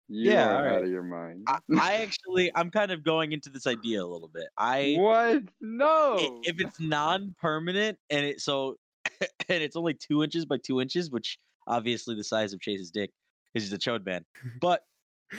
You 0.09 0.31
Yeah, 0.31 0.47
are 0.49 0.55
alright. 0.57 0.71
out 0.77 0.83
of 0.85 0.89
your 0.89 1.03
mind. 1.03 1.43
I, 1.47 1.59
I 1.79 1.93
actually, 1.97 2.49
I'm 2.55 2.71
kind 2.71 2.91
of 2.91 3.03
going 3.03 3.31
into 3.33 3.49
this 3.49 3.67
idea 3.67 4.01
a 4.03 4.07
little 4.07 4.29
bit. 4.29 4.47
I 4.57 4.95
what? 4.97 5.43
No. 5.61 6.39
if 6.43 6.59
it's 6.59 6.79
non-permanent 6.79 7.99
and 8.09 8.25
it 8.25 8.39
so 8.41 8.77
and 9.49 9.63
it's 9.63 9.75
only 9.75 9.93
two 9.93 10.23
inches 10.23 10.45
by 10.45 10.57
two 10.57 10.81
inches, 10.81 11.11
which 11.11 11.37
obviously 11.67 12.15
the 12.15 12.23
size 12.23 12.53
of 12.53 12.61
Chase's 12.61 12.91
dick 12.91 13.11
because 13.53 13.67
he's 13.67 13.73
a 13.73 13.77
chode 13.77 14.05
man. 14.05 14.25
But 14.61 14.83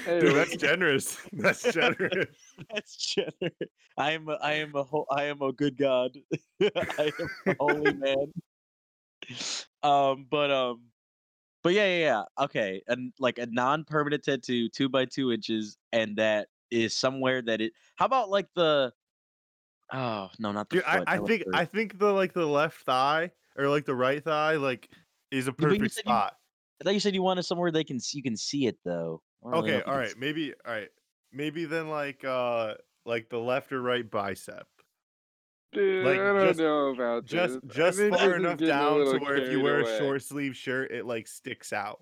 Dude, 0.05 0.35
that's 0.35 0.57
generous. 0.57 1.17
That's 1.33 1.73
generous. 1.73 2.27
That's 2.71 3.15
generous. 3.15 3.55
I 3.97 4.13
am 4.13 4.29
a, 4.29 4.33
I 4.35 4.53
am 4.55 4.75
a 4.75 4.83
ho- 4.83 5.07
I 5.11 5.25
am 5.25 5.41
a 5.41 5.53
good 5.53 5.79
god. 5.79 6.17
I 6.61 7.13
am 7.19 7.31
a 7.47 7.55
holy 7.59 7.95
man. 7.95 8.33
Um, 9.83 10.27
but 10.31 10.51
um, 10.51 10.83
but 11.63 11.73
yeah, 11.73 11.87
yeah, 11.87 11.99
yeah. 11.99 12.45
Okay, 12.45 12.83
and 12.87 13.13
like 13.19 13.39
a 13.39 13.47
non-permanent 13.47 14.25
tattoo, 14.25 14.69
two 14.69 14.89
by 14.89 15.07
two 15.07 15.33
inches, 15.33 15.77
and 15.93 16.17
that 16.17 16.49
is 16.71 16.95
somewhere 16.97 17.43
that 17.43 17.61
it. 17.61 17.73
How 17.97 18.07
about 18.07 18.31
like 18.31 18.49
the? 18.55 18.93
Oh 19.93 20.29
no, 20.39 20.53
not 20.53 20.69
the 20.69 20.77
Dude, 20.77 20.85
I, 20.85 20.99
foot. 20.99 21.05
I 21.07 21.15
that 21.15 21.23
was 21.23 21.29
think 21.29 21.43
I 21.55 21.65
think 21.65 21.99
the 21.99 22.13
like 22.13 22.35
the 22.35 22.47
left 22.47 22.83
thigh 22.83 23.31
or 23.59 23.69
like 23.69 23.85
the 23.85 23.95
right 23.95 24.23
thigh 24.23 24.57
like 24.57 24.89
is 25.31 25.49
a 25.49 25.53
but 25.53 25.63
you 25.63 25.67
perfect 25.69 25.83
you- 25.83 25.89
spot. 26.01 26.35
I 26.81 26.85
thought 26.85 26.95
you 26.95 27.01
said 27.01 27.15
you 27.15 27.23
wanted 27.23 27.43
somewhere 27.43 27.73
they 27.73 27.83
can 27.85 27.99
see, 27.99 28.19
you 28.19 28.23
can 28.23 28.37
see 28.37 28.67
it 28.67 28.79
though. 28.85 29.21
I 29.45 29.51
don't 29.51 29.63
really 29.65 29.71
know 29.73 29.77
Okay, 29.77 29.81
if 29.81 29.87
you 29.87 29.93
all 29.93 29.93
can 29.95 30.01
right, 30.01 30.11
see- 30.11 30.19
maybe 30.19 30.55
all 30.67 30.73
right, 30.73 30.89
maybe 31.33 31.65
then 31.65 31.89
like 31.89 32.25
uh 32.25 32.75
like 33.05 33.29
the 33.29 33.39
left 33.39 33.73
or 33.73 33.83
right 33.83 34.09
bicep. 34.09 34.67
Dude, 35.73 36.07
like, 36.07 36.19
I 36.19 36.33
don't 36.33 36.47
just- 36.49 36.61
know 36.61 36.89
about 36.95 37.25
Just 37.27 37.61
this. 37.61 37.71
I 37.73 37.75
just 37.75 37.99
far 37.99 38.37
enough 38.37 38.59
down 38.59 39.05
to 39.05 39.19
where 39.19 39.37
if 39.37 39.51
you 39.53 39.61
wear 39.61 39.81
away. 39.81 39.97
a 39.97 39.99
short 39.99 40.23
sleeve 40.23 40.57
shirt, 40.57 40.91
it 40.93 41.05
like 41.05 41.27
sticks 41.27 41.73
out. 41.75 42.01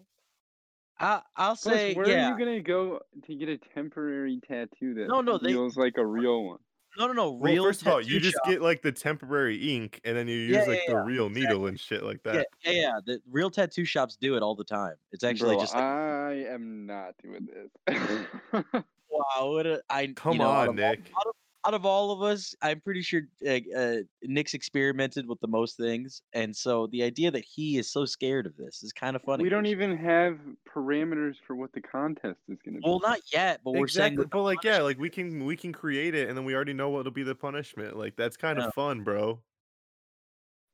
I, 1.01 1.21
I'll 1.37 1.57
Plus, 1.57 1.61
say 1.63 1.95
where 1.95 2.09
yeah. 2.09 2.29
are 2.29 2.39
you 2.39 2.39
gonna 2.39 2.61
go 2.63 3.01
to 3.25 3.35
get 3.35 3.49
a 3.49 3.59
temporary 3.75 4.41
tattoo 4.47 4.95
that 4.95 5.09
No, 5.09 5.21
no, 5.21 5.37
they- 5.39 5.49
feels 5.53 5.77
like 5.77 5.95
a 5.99 6.07
real 6.07 6.45
one? 6.45 6.59
No, 6.99 7.07
no, 7.07 7.13
no. 7.13 7.31
Well, 7.33 7.53
Real 7.53 7.65
first 7.65 7.83
of 7.83 7.89
all, 7.89 8.01
you 8.01 8.21
just 8.21 8.37
shop- 8.37 8.47
get 8.47 8.63
like 8.63 8.83
the 8.83 8.93
temporary 8.93 9.75
ink, 9.75 10.01
and 10.05 10.17
then 10.17 10.29
you 10.29 10.37
use 10.37 10.57
Yeah, 10.57 10.65
like 10.65 10.81
yeah, 10.89 10.95
the 10.95 11.01
real 11.01 11.29
needle 11.29 11.67
and 11.67 11.79
shit 11.79 12.03
like 12.03 12.23
that. 12.23 12.47
yeah, 12.65 12.73
yeah. 12.73 13.01
The 13.05 13.21
real 13.31 13.51
tattoo 13.51 13.85
shops 13.85 14.17
do 14.17 14.37
it 14.37 14.43
all 14.43 14.55
the 14.55 14.65
time. 14.65 14.95
It's 15.13 15.25
actually 15.25 15.57
Bro, 15.57 15.63
just 15.63 15.75
like, 15.75 15.83
I 15.85 16.33
am 16.49 16.87
not 16.87 17.15
doing 17.23 17.47
this. 17.47 18.27
wow, 19.11 19.51
what 19.51 19.67
a, 19.67 19.83
I 19.91 20.07
Come 20.09 20.35
you 20.35 20.39
know, 20.39 20.49
on, 20.49 20.77
Nick. 20.77 21.01
Of, 21.01 21.33
out 21.67 21.75
of 21.75 21.85
all 21.85 22.13
of 22.13 22.23
us, 22.23 22.55
I'm 22.63 22.81
pretty 22.81 23.03
sure 23.03 23.23
uh, 23.47 23.59
uh, 23.77 23.97
Nick's 24.23 24.55
experimented 24.55 25.27
with 25.27 25.41
the 25.41 25.49
most 25.49 25.77
things, 25.77 26.23
and 26.33 26.55
so 26.55 26.87
the 26.89 27.03
idea 27.03 27.31
that 27.31 27.45
he 27.45 27.77
is 27.79 27.91
so 27.91 28.05
scared 28.05 28.47
of 28.47 28.57
this 28.57 28.83
is 28.83 28.93
kind 28.93 29.17
of 29.17 29.23
funny. 29.23 29.43
we 29.43 29.49
don't 29.49 29.67
even 29.67 29.97
have 29.97 30.39
parameters 30.69 31.35
for 31.47 31.57
what 31.57 31.73
the 31.73 31.81
contest 31.81 32.39
is 32.49 32.59
gonna 32.65 32.79
be. 32.79 32.83
Well, 32.85 33.01
not 33.01 33.21
yet, 33.33 33.61
but 33.65 33.73
we're 33.73 33.89
saying 33.89 34.13
Exactly, 34.13 34.25
that 34.25 34.31
but 34.31 34.43
like 34.43 34.65
yeah, 34.65 34.79
like 34.79 34.99
we 34.99 35.11
can 35.11 35.45
we 35.45 35.57
can 35.57 35.73
create 35.73 36.15
it, 36.15 36.29
and 36.29 36.37
then 36.37 36.45
we 36.45 36.55
already 36.55 36.73
know 36.73 36.91
what'll 36.91 37.13
be 37.13 37.25
the 37.25 37.35
punishment. 37.35 37.97
Like 37.97 38.17
that's 38.17 38.37
kind 38.37 38.59
of 38.59 38.73
fun, 38.75 39.03
bro. 39.03 39.41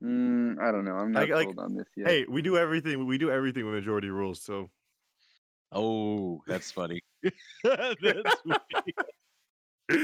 Mm, 0.02 0.60
I 0.60 0.72
don't 0.72 0.84
know. 0.84 0.96
I'm 0.96 1.12
not 1.12 1.20
Like- 1.20 1.30
like, 1.30 1.44
sold 1.44 1.58
on 1.60 1.76
this 1.76 1.86
yet. 1.96 2.08
Hey, 2.08 2.26
we 2.28 2.42
do 2.42 2.56
everything. 2.58 3.06
We 3.06 3.18
do 3.18 3.30
everything 3.30 3.64
with 3.64 3.74
majority 3.74 4.10
rules. 4.10 4.42
So 4.42 4.70
Oh, 5.72 6.42
that's 6.46 6.70
funny. 6.70 7.00
that's 7.64 7.96
funny. 8.04 8.94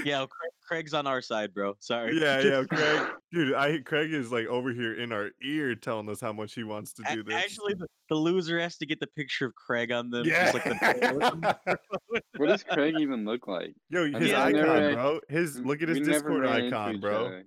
Yeah, 0.04 0.18
Craig, 0.18 0.50
Craig's 0.66 0.94
on 0.94 1.06
our 1.06 1.20
side, 1.22 1.52
bro. 1.54 1.74
Sorry. 1.80 2.18
yeah, 2.20 2.40
yeah, 2.40 2.64
Craig, 2.64 3.08
dude, 3.32 3.54
I 3.54 3.78
Craig 3.78 4.12
is 4.12 4.30
like 4.32 4.46
over 4.46 4.72
here 4.72 4.94
in 4.94 5.12
our 5.12 5.30
ear 5.42 5.74
telling 5.74 6.08
us 6.08 6.20
how 6.20 6.32
much 6.32 6.54
he 6.54 6.64
wants 6.64 6.92
to 6.94 7.02
do 7.12 7.22
this. 7.22 7.34
Actually, 7.34 7.74
the, 7.74 7.86
the 8.08 8.14
loser 8.14 8.58
has 8.60 8.76
to 8.78 8.86
get 8.86 9.00
the 9.00 9.06
picture 9.08 9.46
of 9.46 9.54
Craig 9.54 9.90
on 9.92 10.10
them. 10.10 10.26
yeah. 10.26 10.50
Like 10.52 10.64
the 10.64 11.78
What 12.36 12.48
does 12.48 12.62
Craig 12.64 12.94
even 12.98 13.24
look 13.24 13.46
like? 13.48 13.74
Yo, 13.90 14.04
I 14.04 14.10
his 14.10 14.14
mean, 14.14 14.34
icon, 14.34 14.52
never- 14.52 14.94
bro. 14.94 15.20
His 15.28 15.58
look 15.60 15.82
at 15.82 15.88
his 15.88 16.00
Discord 16.06 16.46
icon, 16.46 17.00
bro. 17.00 17.26
other. 17.26 17.44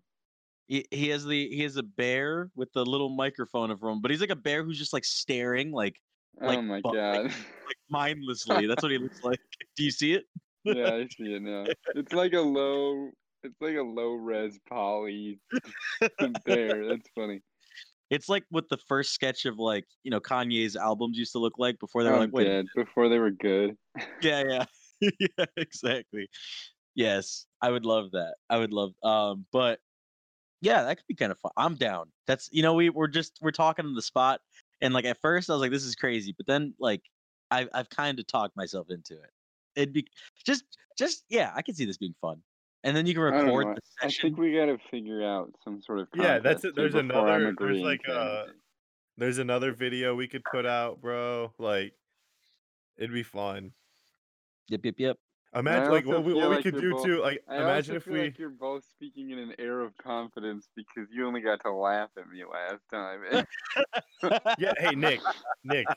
he, 0.67 0.85
he 0.91 1.09
has 1.09 1.25
the 1.25 1.49
he 1.49 1.61
has 1.63 1.77
a 1.77 1.83
bear 1.83 2.49
with 2.55 2.71
the 2.73 2.85
little 2.85 3.09
microphone 3.09 3.71
of 3.71 3.81
him, 3.81 4.01
but 4.01 4.11
he's 4.11 4.21
like 4.21 4.29
a 4.29 4.35
bear 4.35 4.63
who's 4.63 4.77
just 4.77 4.93
like 4.93 5.05
staring 5.05 5.71
like 5.71 5.95
oh 6.41 6.47
Like, 6.47 6.57
oh 6.59 6.61
my 6.61 6.81
bu- 6.81 6.89
like- 6.97 7.23
like 7.23 7.77
mindlessly. 7.89 8.67
That's 8.67 8.81
what 8.83 8.91
he 8.91 8.97
looks 8.97 9.23
like. 9.23 9.39
Do 9.77 9.83
you 9.83 9.91
see 9.91 10.13
it? 10.13 10.25
Yeah, 10.63 10.93
I 10.93 11.07
see 11.17 11.33
it 11.33 11.41
now. 11.41 11.65
It's 11.95 12.13
like 12.13 12.33
a 12.33 12.41
low. 12.41 13.09
It's 13.43 13.59
like 13.59 13.75
a 13.75 13.81
low 13.81 14.13
res 14.13 14.59
poly 14.69 15.39
there. 16.45 16.87
That's 16.87 17.09
funny. 17.15 17.41
It's 18.09 18.27
like 18.27 18.43
what 18.49 18.65
the 18.69 18.77
first 18.87 19.13
sketch 19.13 19.45
of 19.45 19.57
like 19.57 19.85
you 20.03 20.11
know 20.11 20.19
Kanye's 20.19 20.75
albums 20.75 21.17
used 21.17 21.31
to 21.31 21.39
look 21.39 21.53
like 21.57 21.79
before 21.79 22.03
they 22.03 22.09
were 22.09 22.15
I'm 22.15 22.21
like, 22.21 22.33
wait, 22.33 22.43
dead. 22.43 22.65
Before 22.75 23.09
they 23.09 23.19
were 23.19 23.31
good. 23.31 23.75
yeah, 24.21 24.43
yeah, 24.99 25.09
yeah, 25.19 25.45
exactly. 25.57 26.29
Yes, 26.93 27.45
I 27.61 27.71
would 27.71 27.85
love 27.85 28.11
that. 28.11 28.35
I 28.49 28.57
would 28.57 28.73
love. 28.73 28.91
Um, 29.01 29.45
but 29.51 29.79
yeah, 30.61 30.83
that 30.83 30.97
could 30.97 31.07
be 31.07 31.15
kind 31.15 31.31
of 31.31 31.39
fun. 31.39 31.53
I'm 31.57 31.75
down. 31.75 32.11
That's 32.27 32.49
you 32.51 32.61
know 32.61 32.73
we 32.73 32.89
we're 32.89 33.07
just 33.07 33.39
we're 33.41 33.51
talking 33.51 33.85
on 33.85 33.95
the 33.95 34.01
spot, 34.01 34.41
and 34.81 34.93
like 34.93 35.05
at 35.05 35.21
first 35.21 35.49
I 35.49 35.53
was 35.53 35.61
like 35.61 35.71
this 35.71 35.85
is 35.85 35.95
crazy, 35.95 36.35
but 36.37 36.45
then 36.47 36.73
like 36.79 37.01
I've 37.49 37.69
I've 37.73 37.89
kind 37.89 38.19
of 38.19 38.27
talked 38.27 38.55
myself 38.55 38.87
into 38.89 39.13
it. 39.13 39.29
It'd 39.75 39.93
be 39.93 40.07
just 40.45 40.63
just 40.97 41.23
yeah, 41.29 41.51
I 41.55 41.61
can 41.61 41.75
see 41.75 41.85
this 41.85 41.97
being 41.97 42.15
fun, 42.21 42.41
and 42.83 42.95
then 42.95 43.05
you 43.05 43.13
can 43.13 43.23
record 43.23 43.67
know, 43.67 43.75
the 43.75 44.07
I 44.07 44.11
think 44.11 44.37
we 44.37 44.53
gotta 44.53 44.77
figure 44.89 45.23
out 45.23 45.53
some 45.63 45.81
sort 45.81 45.99
of. 45.99 46.07
Yeah, 46.15 46.39
that's 46.39 46.63
it. 46.63 46.75
There's 46.75 46.95
another- 46.95 47.53
there's 47.57 47.81
like, 47.81 48.03
to 48.03 48.11
uh. 48.13 48.45
There's 49.17 49.37
another 49.37 49.73
video 49.73 50.15
we 50.15 50.27
could 50.27 50.43
put 50.43 50.65
out, 50.65 51.01
bro. 51.01 51.53
Like, 51.59 51.93
it'd 52.97 53.13
be 53.13 53.23
fun. 53.23 53.73
Yep, 54.69 54.85
yep, 54.85 54.95
yep. 54.97 55.17
Imagine 55.53 55.83
I 55.83 55.89
like 55.89 56.05
what 56.05 56.23
we, 56.23 56.31
feel 56.31 56.49
what 56.49 56.57
we 56.57 56.63
could 56.63 56.79
do 56.79 56.91
both- 56.91 57.05
too. 57.05 57.21
Like 57.21 57.43
I 57.47 57.57
imagine 57.57 57.97
if 57.97 58.03
feel 58.03 58.13
we 58.13 58.21
like 58.21 58.39
you're 58.39 58.49
both 58.49 58.85
speaking 58.85 59.31
in 59.31 59.37
an 59.37 59.53
air 59.59 59.81
of 59.81 59.95
confidence 59.97 60.69
because 60.77 61.09
you 61.11 61.27
only 61.27 61.41
got 61.41 61.59
to 61.63 61.73
laugh 61.73 62.09
at 62.17 62.29
me 62.29 62.43
last 62.45 62.81
time. 62.89 63.45
yeah. 64.57 64.71
Hey 64.79 64.95
Nick, 64.95 65.19
Nick, 65.65 65.87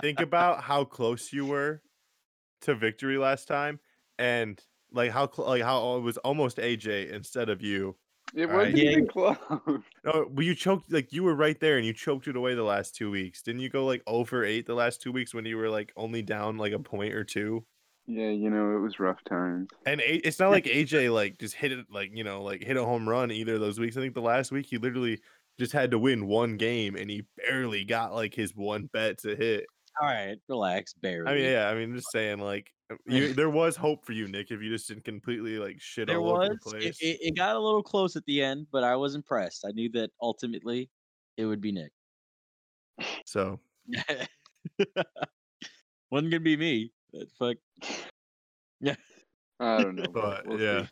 think 0.00 0.18
about 0.18 0.64
how 0.64 0.82
close 0.84 1.32
you 1.32 1.46
were 1.46 1.82
to 2.62 2.74
victory 2.74 3.18
last 3.18 3.46
time, 3.48 3.80
and 4.18 4.60
like 4.92 5.10
how 5.10 5.30
cl- 5.30 5.48
like 5.48 5.62
how 5.62 5.96
it 5.96 6.00
was 6.00 6.16
almost 6.18 6.58
AJ 6.58 7.10
instead 7.12 7.48
of 7.48 7.62
you. 7.62 7.96
it 8.34 8.48
wasn't 8.48 8.76
Yeah. 8.76 8.90
even 8.90 9.06
close. 9.08 9.36
No, 10.04 10.26
but 10.30 10.44
you 10.44 10.54
choked 10.54 10.92
like 10.92 11.12
you 11.12 11.22
were 11.22 11.34
right 11.34 11.58
there, 11.60 11.76
and 11.76 11.86
you 11.86 11.92
choked 11.92 12.26
it 12.28 12.36
away 12.36 12.54
the 12.54 12.62
last 12.62 12.94
two 12.94 13.10
weeks. 13.10 13.42
Didn't 13.42 13.60
you 13.60 13.68
go 13.68 13.84
like 13.86 14.02
oh 14.06 14.16
over 14.20 14.44
eight 14.44 14.66
the 14.66 14.74
last 14.74 15.00
two 15.02 15.12
weeks 15.12 15.34
when 15.34 15.44
you 15.44 15.56
were 15.56 15.68
like 15.70 15.92
only 15.96 16.22
down 16.22 16.56
like 16.58 16.72
a 16.72 16.78
point 16.78 17.14
or 17.14 17.24
two? 17.24 17.64
Yeah, 18.06 18.30
you 18.30 18.50
know, 18.50 18.74
it 18.76 18.80
was 18.80 18.98
rough 18.98 19.22
times. 19.28 19.68
And 19.86 20.00
A- 20.00 20.26
it's 20.26 20.38
not 20.40 20.50
like 20.50 20.64
AJ 20.64 21.12
like 21.12 21.38
just 21.38 21.54
hit 21.54 21.70
it 21.72 21.86
like 21.90 22.10
you 22.14 22.24
know 22.24 22.42
like 22.42 22.62
hit 22.62 22.76
a 22.76 22.84
home 22.84 23.08
run 23.08 23.30
either 23.30 23.54
of 23.54 23.60
those 23.60 23.78
weeks. 23.78 23.96
I 23.96 24.00
think 24.00 24.14
the 24.14 24.20
last 24.22 24.50
week 24.52 24.66
he 24.66 24.78
literally 24.78 25.20
just 25.58 25.72
had 25.72 25.90
to 25.92 25.98
win 25.98 26.26
one 26.26 26.56
game, 26.56 26.96
and 26.96 27.10
he 27.10 27.24
barely 27.36 27.84
got 27.84 28.14
like 28.14 28.34
his 28.34 28.54
one 28.56 28.88
bet 28.92 29.18
to 29.18 29.36
hit. 29.36 29.66
All 30.00 30.08
right, 30.08 30.36
relax, 30.48 30.94
barely. 30.94 31.30
I 31.30 31.34
mean, 31.34 31.44
yeah, 31.44 31.68
I 31.68 31.74
mean, 31.74 31.94
just 31.94 32.10
saying, 32.10 32.38
like, 32.38 32.72
uh, 32.90 32.96
you, 33.06 33.32
there 33.34 33.50
was 33.50 33.76
hope 33.76 34.04
for 34.04 34.12
you, 34.12 34.28
Nick, 34.28 34.50
if 34.50 34.62
you 34.62 34.70
just 34.70 34.88
didn't 34.88 35.04
completely 35.04 35.58
like 35.58 35.80
shit 35.80 36.06
there 36.06 36.18
all 36.18 36.36
over 36.36 36.46
the 36.48 36.52
It, 36.52 36.60
place. 36.62 36.98
it, 37.00 37.18
it 37.20 37.36
got 37.36 37.54
a 37.56 37.58
little 37.58 37.82
close 37.82 38.16
at 38.16 38.24
the 38.24 38.42
end, 38.42 38.66
but 38.72 38.82
I 38.84 38.96
was 38.96 39.14
impressed. 39.14 39.64
I 39.66 39.72
knew 39.72 39.90
that 39.90 40.10
ultimately 40.22 40.88
it 41.36 41.44
would 41.44 41.60
be 41.60 41.72
Nick. 41.72 41.92
so 43.26 43.60
Wasn't 46.10 46.30
gonna 46.30 46.40
be 46.40 46.56
me. 46.56 46.92
But 47.12 47.30
fuck. 47.38 47.56
Yeah. 48.80 48.94
I 49.60 49.82
don't 49.82 49.96
know. 49.96 50.04
But, 50.12 50.46
We'll 50.46 50.60
yeah. 50.60 50.82
see. 50.82 50.88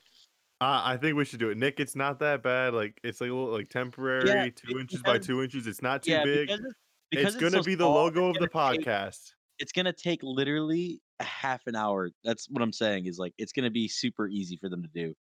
I 0.60 0.94
I 0.94 0.96
think 0.96 1.16
we 1.16 1.24
should 1.24 1.40
do 1.40 1.50
it. 1.50 1.56
Nick, 1.58 1.80
it's 1.80 1.96
not 1.96 2.18
that 2.20 2.42
bad. 2.42 2.74
Like, 2.74 2.98
it's 3.02 3.20
like 3.20 3.30
a 3.30 3.34
little 3.34 3.52
like 3.52 3.68
temporary, 3.68 4.50
two 4.52 4.74
be- 4.74 4.80
inches 4.80 5.02
by 5.02 5.18
two 5.18 5.42
inches. 5.42 5.66
It's 5.66 5.82
not 5.82 6.02
too 6.02 6.10
yeah, 6.12 6.24
big. 6.24 6.48
because, 6.48 6.64
it's, 6.64 6.74
because 7.10 7.34
It's 7.34 7.42
gonna 7.42 7.62
so 7.62 7.66
be 7.66 7.74
the 7.74 7.84
small, 7.84 7.94
logo 7.94 8.28
of 8.28 8.34
the 8.34 8.48
gonna 8.48 8.76
take- 8.76 8.86
podcast. 8.86 9.32
it's 9.58 9.72
gonna 9.72 9.92
take 9.92 10.20
literally 10.22 11.00
a 11.20 11.24
half 11.24 11.66
an 11.66 11.74
hour. 11.76 12.10
That's 12.24 12.46
what 12.50 12.62
I'm 12.62 12.72
saying. 12.72 13.06
Is 13.06 13.18
like 13.18 13.34
it's 13.38 13.52
gonna 13.52 13.70
be 13.70 13.88
super 13.88 14.28
easy 14.28 14.56
for 14.56 14.68
them 14.68 14.82
to 14.82 14.88
do. 14.94 15.14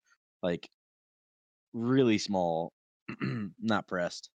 Like 0.43 0.67
really 1.73 2.17
small, 2.17 2.71
not 3.61 3.87
pressed. 3.87 4.29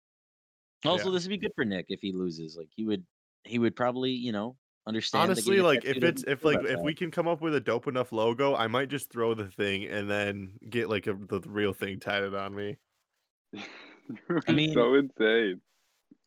Also, 0.85 1.07
Yeah. 1.07 1.13
this 1.13 1.23
would 1.25 1.31
be 1.31 1.39
good 1.39 1.53
for 1.55 1.65
Nick 1.65 1.87
if 1.89 2.01
he 2.01 2.13
loses. 2.13 2.57
Like 2.57 2.69
he 2.75 2.85
would, 2.85 3.05
he 3.45 3.59
would 3.61 3.77
probably, 3.77 4.11
you 4.11 4.33
know, 4.33 4.57
understand. 4.87 5.31
Honestly, 5.31 5.61
like 5.61 5.85
if 5.85 6.03
it's 6.03 6.25
if 6.25 6.45
like 6.45 6.59
if 6.65 6.81
we 6.81 6.93
can 6.95 7.11
come 7.13 7.29
up 7.29 7.41
with 7.41 7.55
a 7.55 7.61
dope 7.61 7.87
enough 7.87 8.11
logo, 8.11 8.57
I 8.57 8.67
might 8.67 8.89
just 8.89 9.11
throw 9.11 9.35
the 9.35 9.47
thing 9.47 9.85
and 9.85 10.11
then 10.11 10.55
get 10.69 10.89
like 10.91 11.07
a, 11.07 11.15
the 11.15 11.41
real 11.47 11.73
thing 11.73 12.01
tatted 12.01 12.35
on 12.35 12.55
me. 12.55 12.77
I 14.49 14.53
mean- 14.53 14.73
so 14.75 14.95
insane. 14.95 15.61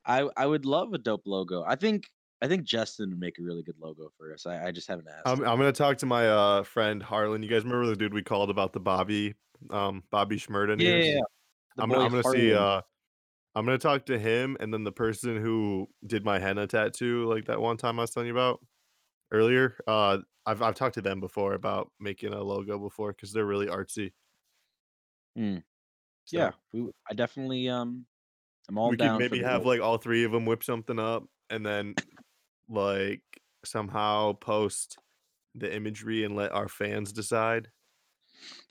I 0.05 0.29
I 0.37 0.45
would 0.45 0.65
love 0.65 0.93
a 0.93 0.97
dope 0.97 1.23
logo. 1.25 1.63
I 1.67 1.75
think 1.75 2.09
I 2.41 2.47
think 2.47 2.63
Justin 2.63 3.09
would 3.09 3.19
make 3.19 3.39
a 3.39 3.43
really 3.43 3.63
good 3.63 3.77
logo 3.79 4.11
for 4.17 4.33
us. 4.33 4.45
I, 4.45 4.67
I 4.67 4.71
just 4.71 4.87
haven't 4.87 5.07
asked. 5.07 5.25
I'm. 5.25 5.39
I'm 5.41 5.57
gonna 5.57 5.71
talk 5.71 5.97
to 5.99 6.05
my 6.05 6.27
uh 6.27 6.63
friend 6.63 7.01
Harlan. 7.01 7.43
You 7.43 7.49
guys 7.49 7.63
remember 7.63 7.87
the 7.87 7.95
dude 7.95 8.13
we 8.13 8.23
called 8.23 8.49
about 8.49 8.73
the 8.73 8.79
Bobby 8.79 9.35
um 9.69 10.03
Bobby 10.11 10.37
Shmurda 10.37 10.79
yeah, 10.79 10.95
yeah, 10.95 11.13
yeah. 11.15 11.21
I'm, 11.77 11.91
I'm 11.91 12.11
gonna 12.11 12.23
see. 12.23 12.53
Uh, 12.53 12.81
I'm 13.55 13.65
gonna 13.65 13.77
talk 13.77 14.05
to 14.07 14.19
him, 14.19 14.57
and 14.59 14.73
then 14.73 14.83
the 14.83 14.91
person 14.91 15.37
who 15.37 15.87
did 16.05 16.25
my 16.25 16.39
henna 16.39 16.67
tattoo, 16.67 17.25
like 17.25 17.45
that 17.45 17.61
one 17.61 17.77
time 17.77 17.99
I 17.99 18.03
was 18.03 18.11
telling 18.11 18.27
you 18.27 18.33
about 18.33 18.59
earlier. 19.31 19.77
Uh, 19.87 20.19
I've 20.45 20.61
I've 20.61 20.75
talked 20.75 20.95
to 20.95 21.01
them 21.01 21.19
before 21.19 21.53
about 21.53 21.91
making 21.99 22.33
a 22.33 22.43
logo 22.43 22.77
before 22.77 23.13
because 23.13 23.31
they're 23.31 23.45
really 23.45 23.67
artsy. 23.67 24.11
Hmm. 25.35 25.57
So 26.25 26.37
yeah, 26.37 26.51
we, 26.73 26.89
I 27.09 27.13
definitely 27.13 27.69
um, 27.69 28.05
I'm 28.69 28.77
all 28.77 28.89
we 28.89 28.97
down. 28.97 29.17
could 29.19 29.31
maybe 29.31 29.41
the 29.43 29.47
have 29.49 29.59
logo. 29.65 29.69
like 29.69 29.81
all 29.81 29.97
three 29.97 30.23
of 30.23 30.31
them 30.31 30.45
whip 30.45 30.63
something 30.63 30.99
up, 30.99 31.23
and 31.49 31.65
then 31.65 31.95
like 32.69 33.21
somehow 33.63 34.33
post 34.33 34.97
the 35.55 35.73
imagery 35.73 36.23
and 36.23 36.35
let 36.35 36.51
our 36.51 36.67
fans 36.67 37.11
decide. 37.13 37.69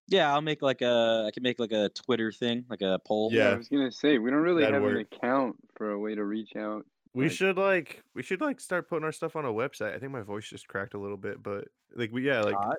Yeah, 0.08 0.32
I'll 0.32 0.42
make 0.42 0.60
like 0.60 0.82
a. 0.82 1.24
I 1.26 1.30
can 1.32 1.42
make 1.42 1.58
like 1.58 1.72
a 1.72 1.88
Twitter 1.90 2.30
thing, 2.30 2.64
like 2.68 2.82
a 2.82 2.98
poll. 3.06 3.30
Yeah, 3.32 3.50
I 3.50 3.54
was 3.56 3.68
gonna 3.68 3.90
say 3.90 4.18
we 4.18 4.30
don't 4.30 4.40
really 4.40 4.62
That'd 4.62 4.74
have 4.82 4.84
an 4.90 4.98
account 4.98 5.56
for 5.76 5.92
a 5.92 5.98
way 5.98 6.14
to 6.14 6.24
reach 6.24 6.56
out. 6.56 6.84
We 7.14 7.24
Like- 7.24 7.32
should 7.32 7.56
like 7.56 8.02
we 8.14 8.22
should 8.22 8.40
like 8.40 8.60
start 8.60 8.88
putting 8.88 9.04
our 9.04 9.12
stuff 9.12 9.36
on 9.36 9.44
a 9.46 9.52
website. 9.52 9.94
I 9.94 9.98
think 9.98 10.12
my 10.12 10.20
voice 10.22 10.46
just 10.48 10.68
cracked 10.68 10.94
a 10.94 10.98
little 10.98 11.16
bit, 11.16 11.42
but 11.42 11.64
like 11.94 12.10
we 12.12 12.26
yeah 12.26 12.40
like 12.42 12.54
hot, 12.56 12.76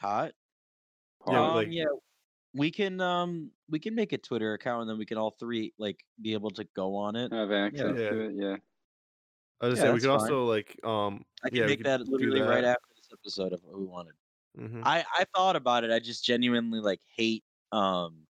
hot. 0.00 0.32
Yeah, 1.28 1.46
um, 1.48 1.54
like- 1.56 1.68
yeah, 1.70 1.84
we 2.54 2.70
can 2.70 3.00
um, 3.00 3.50
we 3.68 3.78
can 3.78 3.94
make 3.94 4.12
a 4.12 4.18
Twitter 4.18 4.54
account, 4.54 4.82
and 4.82 4.90
then 4.90 4.98
we 4.98 5.06
can 5.06 5.18
all 5.18 5.30
three 5.30 5.72
like 5.78 6.04
be 6.20 6.32
able 6.34 6.50
to 6.52 6.64
go 6.76 6.96
on 6.96 7.16
it. 7.16 7.32
Have 7.32 7.50
access 7.52 7.98
Yeah. 7.98 8.08
to 8.10 8.20
it. 8.20 8.34
Yeah. 8.36 8.56
I 9.60 9.68
was 9.68 9.78
Yeah, 9.78 9.84
gonna 9.84 9.92
say 9.92 9.94
we 9.94 10.00
could 10.00 10.10
fine. 10.10 10.30
also 10.30 10.44
like 10.44 10.84
um 10.84 11.24
I 11.44 11.48
can 11.50 11.58
yeah, 11.58 11.66
make 11.66 11.82
that 11.84 11.98
do 12.04 12.10
literally 12.10 12.40
right 12.40 12.64
after 12.64 12.88
this 12.96 13.08
episode 13.12 13.52
of 13.52 13.62
what 13.62 13.78
we 13.78 13.84
wanted. 13.86 14.14
Mhm. 14.58 14.82
I 14.84 15.04
I 15.18 15.24
thought 15.34 15.56
about 15.56 15.84
it. 15.84 15.90
I 15.90 15.98
just 16.00 16.24
genuinely 16.24 16.80
like 16.80 17.00
hate 17.16 17.44
um 17.70 18.26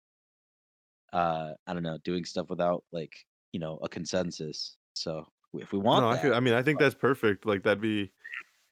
uh 1.13 1.55
I 1.67 1.75
don't 1.75 1.83
know 1.83 1.99
doing 1.99 2.25
stuff 2.25 2.51
without 2.51 2.85
like 2.93 3.15
you 3.53 3.61
know 3.61 3.79
a 3.79 3.89
consensus. 3.89 4.77
So 4.95 5.27
if 5.55 5.73
we 5.73 5.79
want 5.79 6.03
No, 6.03 6.11
I 6.11 6.19
could. 6.19 6.33
I 6.33 6.41
mean, 6.41 6.55
I 6.55 6.63
think 6.63 6.79
that's 6.79 6.95
perfect. 6.95 7.47
Like 7.47 7.63
that'd 7.63 7.81
be 7.81 8.13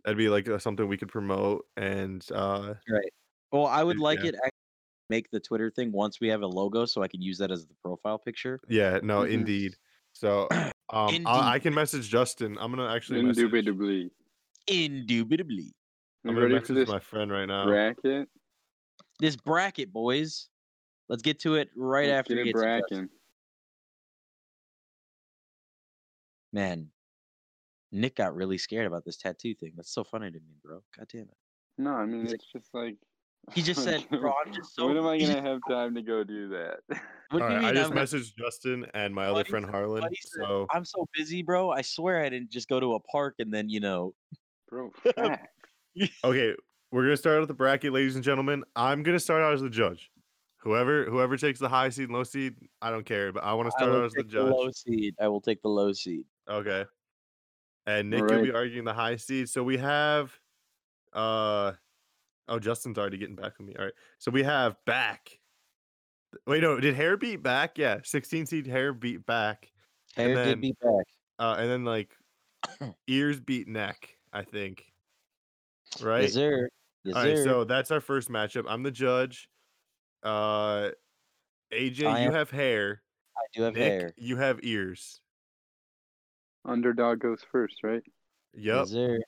that'd 0.05 0.19
be 0.19 0.29
like 0.29 0.49
uh, 0.49 0.59
something 0.59 0.89
we 0.89 0.97
could 0.99 1.11
promote 1.11 1.67
and 1.77 2.27
uh 2.33 2.75
right? 2.91 3.13
Well, 3.53 3.67
I 3.67 3.83
would 3.83 3.99
like 3.99 4.21
yeah. 4.21 4.31
it. 4.31 4.37
Ac- 5.09 5.11
Make 5.11 5.31
the 5.31 5.41
Twitter 5.41 5.71
thing 5.71 5.93
once 5.93 6.21
we 6.21 6.29
have 6.29 6.43
a 6.43 6.47
logo, 6.47 6.85
so 6.85 7.03
I 7.03 7.09
can 7.09 7.23
use 7.23 7.39
that 7.39 7.51
as 7.51 7.67
the 7.67 7.75
profile 7.83 8.19
picture. 8.19 8.61
yeah, 8.69 9.01
no, 9.03 9.21
Mhm. 9.23 9.31
indeed. 9.33 9.77
So 10.13 10.49
um 10.91 11.27
I, 11.27 11.55
I 11.55 11.59
can 11.59 11.75
message 11.75 12.09
Justin. 12.09 12.57
I'm 12.59 12.71
gonna 12.73 12.93
actually 12.93 13.21
indubitably, 13.21 13.25
message, 13.29 14.11
I'm 14.69 14.85
Indubitably. 14.85 15.65
Indubitably, 15.65 15.65
You 15.65 16.31
gonna 16.31 16.41
ready 16.41 16.55
message 16.55 16.67
for 16.69 16.73
this 16.75 16.89
my 16.89 17.01
friend 17.01 17.31
right 17.31 17.47
now. 17.47 17.65
bracket? 17.65 18.29
this 19.21 19.37
bracket, 19.37 19.93
boys. 19.93 20.49
Let's 21.09 21.23
get 21.23 21.41
to 21.41 21.55
it 21.55 21.71
right 21.75 22.09
Let's 22.09 22.19
after 22.21 22.35
get 22.35 22.45
we 22.45 22.51
it 22.51 22.53
get 22.53 22.61
to 22.61 23.09
Man, 26.53 26.91
Nick 27.93 28.17
got 28.17 28.35
really 28.35 28.59
scared 28.59 28.87
about 28.87 29.05
this 29.05 29.17
tattoo 29.17 29.55
thing. 29.55 29.73
That's 29.77 29.93
so 29.93 30.05
funny 30.05 30.31
to 30.31 30.39
me, 30.39 30.55
bro. 30.63 30.83
God 30.97 31.07
damn 31.13 31.23
it. 31.23 31.37
No, 31.79 31.93
I 31.95 32.05
mean 32.07 32.27
it's 32.27 32.45
just 32.53 32.75
like 32.75 32.97
He 33.53 33.63
just 33.63 33.83
said, 33.83 34.07
"Bro, 34.11 34.33
I'm 34.45 34.53
just 34.53 34.75
so." 34.75 34.87
when 34.87 34.97
am 34.97 35.07
I 35.07 35.19
gonna 35.19 35.33
just- 35.33 35.45
have 35.45 35.61
time 35.69 35.95
to 35.95 36.03
go 36.03 36.25
do 36.25 36.49
that? 36.51 36.81
What 37.31 37.43
All 37.43 37.49
do 37.49 37.55
you 37.57 37.61
right, 37.61 37.77
I 37.77 37.79
just 37.79 37.91
I'm, 37.91 37.97
messaged 37.99 38.37
Justin 38.39 38.87
and 38.95 39.15
my 39.15 39.27
other 39.27 39.41
Buddy 39.41 39.51
friend 39.51 39.67
Harlan. 39.67 40.01
Said, 40.01 40.43
So 40.47 40.67
I'm 40.73 40.87
so 40.87 41.07
busy, 41.15 41.43
bro. 41.43 41.71
I 41.71 41.83
swear 41.83 42.25
I 42.25 42.31
didn't 42.31 42.51
just 42.51 42.71
go 42.71 42.81
to 42.81 42.95
a 42.95 43.01
park 43.01 43.35
and 43.39 43.53
then 43.53 43.69
you 43.69 43.81
know. 43.81 44.15
Bro, 44.71 44.93
okay, 46.25 46.55
we're 46.91 47.03
gonna 47.03 47.19
start 47.19 47.41
with 47.41 47.49
the 47.49 47.55
bracket, 47.55 47.93
ladies 47.93 48.15
and 48.15 48.25
gentlemen. 48.25 48.65
I'm 48.75 49.03
gonna 49.03 49.21
start 49.21 49.43
out 49.43 49.53
as 49.53 49.61
the 49.61 49.69
judge. 49.69 50.11
Whoever 50.63 51.05
whoever 51.05 51.37
takes 51.37 51.61
the 51.61 51.69
high 51.69 51.91
seed 51.91 52.05
and 52.05 52.15
low 52.15 52.25
seed, 52.25 52.55
I 52.81 52.91
don't 52.91 53.05
care, 53.05 53.31
but 53.31 53.45
I 53.45 53.53
want 53.53 53.67
to 53.67 53.73
start 53.73 53.93
out 53.93 54.07
as 54.07 54.13
the 54.13 54.23
judge. 54.23 54.33
the 54.33 54.45
low 54.45 54.67
judge. 54.69 54.77
seed. 54.77 55.15
I 55.21 55.29
will 55.29 55.43
take 55.43 55.61
the 55.61 55.69
low 55.69 55.93
seed. 55.93 56.25
Okay. 56.49 56.87
And 57.87 58.09
Nick, 58.09 58.23
you'll 58.31 58.43
be 58.43 58.53
arguing 58.53 58.87
the 58.87 58.95
high 58.95 59.17
seed. 59.17 59.51
So 59.51 59.63
we 59.63 59.77
have 59.77 60.33
uh 61.13 61.73
oh 62.49 62.59
Justin's 62.59 62.99
already 62.99 63.19
getting 63.19 63.37
back 63.37 63.59
with 63.59 63.67
me. 63.67 63.75
All 63.79 63.85
right. 63.85 63.95
So 64.19 64.31
we 64.31 64.43
have 64.43 64.77
back. 64.87 65.39
Wait, 66.47 66.63
no, 66.63 66.79
did 66.81 66.95
hair 66.95 67.17
beat 67.17 67.43
back? 67.43 67.79
Yeah, 67.79 67.99
16 68.05 68.47
seed 68.47 68.67
hair 68.67 68.93
beat 68.93 69.25
back. 69.27 69.71
And 70.17 70.29
Hair 70.29 70.37
then- 70.37 70.47
did 70.49 70.61
be 70.61 70.75
back. 70.81 71.05
Uh 71.39 71.57
and 71.59 71.71
then 71.71 71.85
like 71.85 72.15
ears 73.07 73.41
beat 73.41 73.69
neck, 73.69 74.17
I 74.33 74.43
think. 74.43 74.85
Right? 76.03 76.23
Yes, 76.25 76.33
sir. 76.35 76.69
Yes, 77.05 77.17
All 77.17 77.23
right, 77.25 77.37
sir. 77.39 77.45
so 77.45 77.65
that's 77.65 77.91
our 77.91 78.01
first 78.01 78.29
matchup. 78.29 78.65
I'm 78.69 78.83
the 78.83 78.91
judge. 78.91 79.49
Uh 80.23 80.91
AJ, 81.73 82.05
I 82.07 82.21
you 82.21 82.27
am- 82.29 82.33
have 82.33 82.51
hair. 82.51 83.03
I 83.37 83.41
do 83.55 83.63
have 83.63 83.75
Nick, 83.75 83.83
hair. 84.01 84.15
you 84.17 84.37
have 84.37 84.59
ears. 84.63 85.21
Underdog 86.65 87.21
goes 87.21 87.41
first, 87.53 87.77
right? 87.83 88.03
Yep. 88.55 88.87
Yes, 88.89 88.91
sir. 88.91 89.19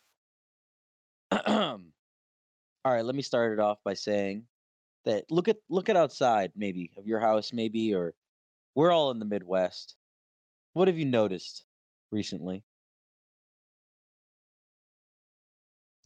All 2.84 2.92
right, 2.92 3.04
let 3.04 3.14
me 3.14 3.22
start 3.22 3.52
it 3.52 3.60
off 3.60 3.78
by 3.84 3.94
saying 3.94 4.46
that 5.04 5.30
look 5.30 5.48
at 5.48 5.58
look 5.68 5.88
at 5.88 5.96
outside 5.96 6.52
maybe 6.56 6.92
of 6.96 7.06
your 7.06 7.20
house 7.20 7.52
maybe 7.52 7.94
or 7.94 8.14
we're 8.74 8.90
all 8.92 9.10
in 9.10 9.18
the 9.18 9.24
Midwest. 9.24 9.96
What 10.72 10.88
have 10.88 10.98
you 10.98 11.04
noticed 11.04 11.64
recently? 12.10 12.64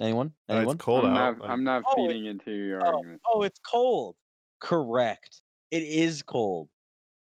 Anyone? 0.00 0.34
Uh, 0.48 0.54
Anyone? 0.54 0.76
it's 0.76 0.84
cold 0.84 1.04
I'm 1.04 1.16
out. 1.16 1.38
not, 1.38 1.50
I'm 1.50 1.64
not 1.64 1.84
Oh, 1.86 2.08
feeding 2.08 2.26
into 2.26 2.50
your 2.52 2.82
Oh, 2.82 2.96
argument. 2.96 3.20
oh, 3.32 3.42
it's 3.42 3.60
cold. 3.60 4.16
Correct. 4.60 5.40
It 5.70 5.82
is 5.82 6.22
cold. 6.22 6.68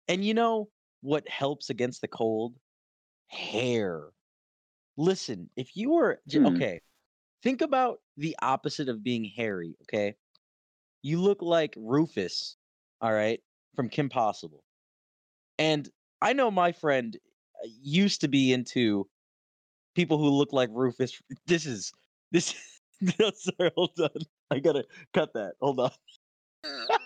And 0.09 0.25
you 0.25 0.35
know 0.35 0.71
what 1.03 1.29
helps 1.29 1.69
against 1.71 2.01
the 2.01 2.09
cold? 2.09 2.55
Hair. 3.29 4.13
Listen, 4.97 5.51
if 5.57 5.77
you 5.77 5.91
were 5.91 6.21
Hmm. 6.31 6.47
okay, 6.47 6.81
think 7.43 7.61
about 7.61 7.99
the 8.17 8.37
opposite 8.41 8.89
of 8.89 9.03
being 9.03 9.25
hairy, 9.25 9.77
okay? 9.83 10.15
you 11.03 11.21
look 11.21 11.43
like 11.43 11.75
Rufus, 11.77 12.57
all 13.01 13.13
right, 13.13 13.41
from 13.75 13.89
Kim 13.89 14.09
Possible. 14.09 14.63
And 15.59 15.89
I 16.21 16.33
know 16.33 16.51
my 16.51 16.73
friend 16.73 17.17
uh, 17.63 17.69
used 17.83 18.21
to 18.23 18.29
be 18.29 18.53
into 18.53 19.09
people 19.95 20.19
who 20.19 20.31
look 20.31 20.53
like 20.53 20.71
Rufus. 20.73 21.21
This 21.47 21.67
is 21.67 21.93
this. 22.31 22.55
sorry, 23.35 23.71
hold 23.77 23.91
on. 23.99 24.11
I 24.51 24.61
gotta 24.61 24.85
cut 25.13 25.33
that. 25.35 25.55
Hold 25.61 25.81
on. 25.81 25.91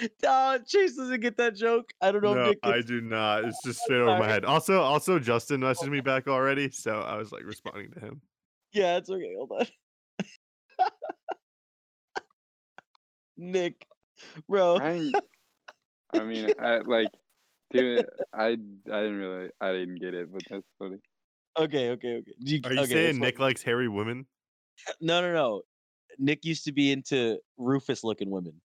Uh, 0.26 0.58
Chase 0.66 0.96
doesn't 0.96 1.20
get 1.20 1.36
that 1.36 1.54
joke. 1.54 1.90
I 2.00 2.10
don't 2.10 2.22
know 2.22 2.30
if 2.30 2.36
No, 2.36 2.46
Nick 2.48 2.58
I 2.62 2.80
do 2.80 3.00
not. 3.00 3.44
It's 3.44 3.62
just 3.64 3.80
straight 3.84 4.00
over 4.00 4.18
my 4.18 4.28
head. 4.28 4.44
Also, 4.44 4.80
also 4.80 5.18
Justin 5.18 5.60
messaged 5.60 5.90
me 5.90 6.00
back 6.00 6.26
already, 6.26 6.70
so 6.70 7.00
I 7.00 7.16
was 7.16 7.32
like 7.32 7.42
responding 7.44 7.90
to 7.92 8.00
him. 8.00 8.20
Yeah, 8.72 8.96
it's 8.96 9.10
okay. 9.10 9.34
Hold 9.36 9.52
on. 9.60 9.66
Nick, 13.36 13.86
bro. 14.48 14.78
I, 14.78 15.12
I 16.12 16.20
mean, 16.20 16.50
I 16.60 16.78
like, 16.78 17.08
dude, 17.72 18.06
I, 18.32 18.46
I 18.46 18.50
didn't 18.56 19.16
really, 19.16 19.50
I 19.60 19.72
didn't 19.72 20.00
get 20.00 20.14
it, 20.14 20.32
but 20.32 20.42
that's 20.48 20.66
funny. 20.78 20.98
Okay, 21.58 21.90
okay, 21.90 22.16
okay. 22.16 22.32
Do 22.44 22.60
Are 22.64 22.72
you 22.72 22.80
okay, 22.80 22.92
saying 22.92 23.18
Nick 23.18 23.36
fine. 23.38 23.46
likes 23.46 23.62
hairy 23.62 23.88
women? 23.88 24.26
No, 25.00 25.20
no, 25.20 25.32
no. 25.32 25.62
Nick 26.18 26.44
used 26.44 26.64
to 26.64 26.72
be 26.72 26.92
into 26.92 27.38
Rufus-looking 27.58 28.30
women. 28.30 28.60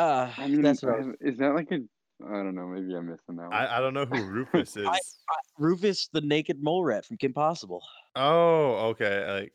Ah, 0.00 0.32
I 0.38 0.46
mean, 0.46 0.62
that's 0.62 0.82
what 0.82 0.94
I 0.94 0.98
was- 0.98 1.08
uh, 1.08 1.12
is 1.28 1.38
that 1.38 1.54
like 1.54 1.70
a? 1.72 1.80
I 2.24 2.30
don't 2.42 2.54
know. 2.54 2.66
Maybe 2.66 2.94
I'm 2.94 3.06
missing 3.08 3.36
that 3.36 3.48
one. 3.48 3.52
I, 3.52 3.76
I 3.78 3.80
don't 3.80 3.94
know 3.94 4.04
who 4.06 4.24
Rufus 4.24 4.76
is. 4.76 4.86
I- 4.86 4.98
Rufus, 5.58 6.08
the 6.12 6.20
naked 6.20 6.62
mole 6.62 6.84
rat 6.84 7.04
from 7.04 7.16
Kim 7.16 7.32
Possible. 7.32 7.82
oh, 8.16 8.88
okay. 8.90 9.30
Like 9.40 9.52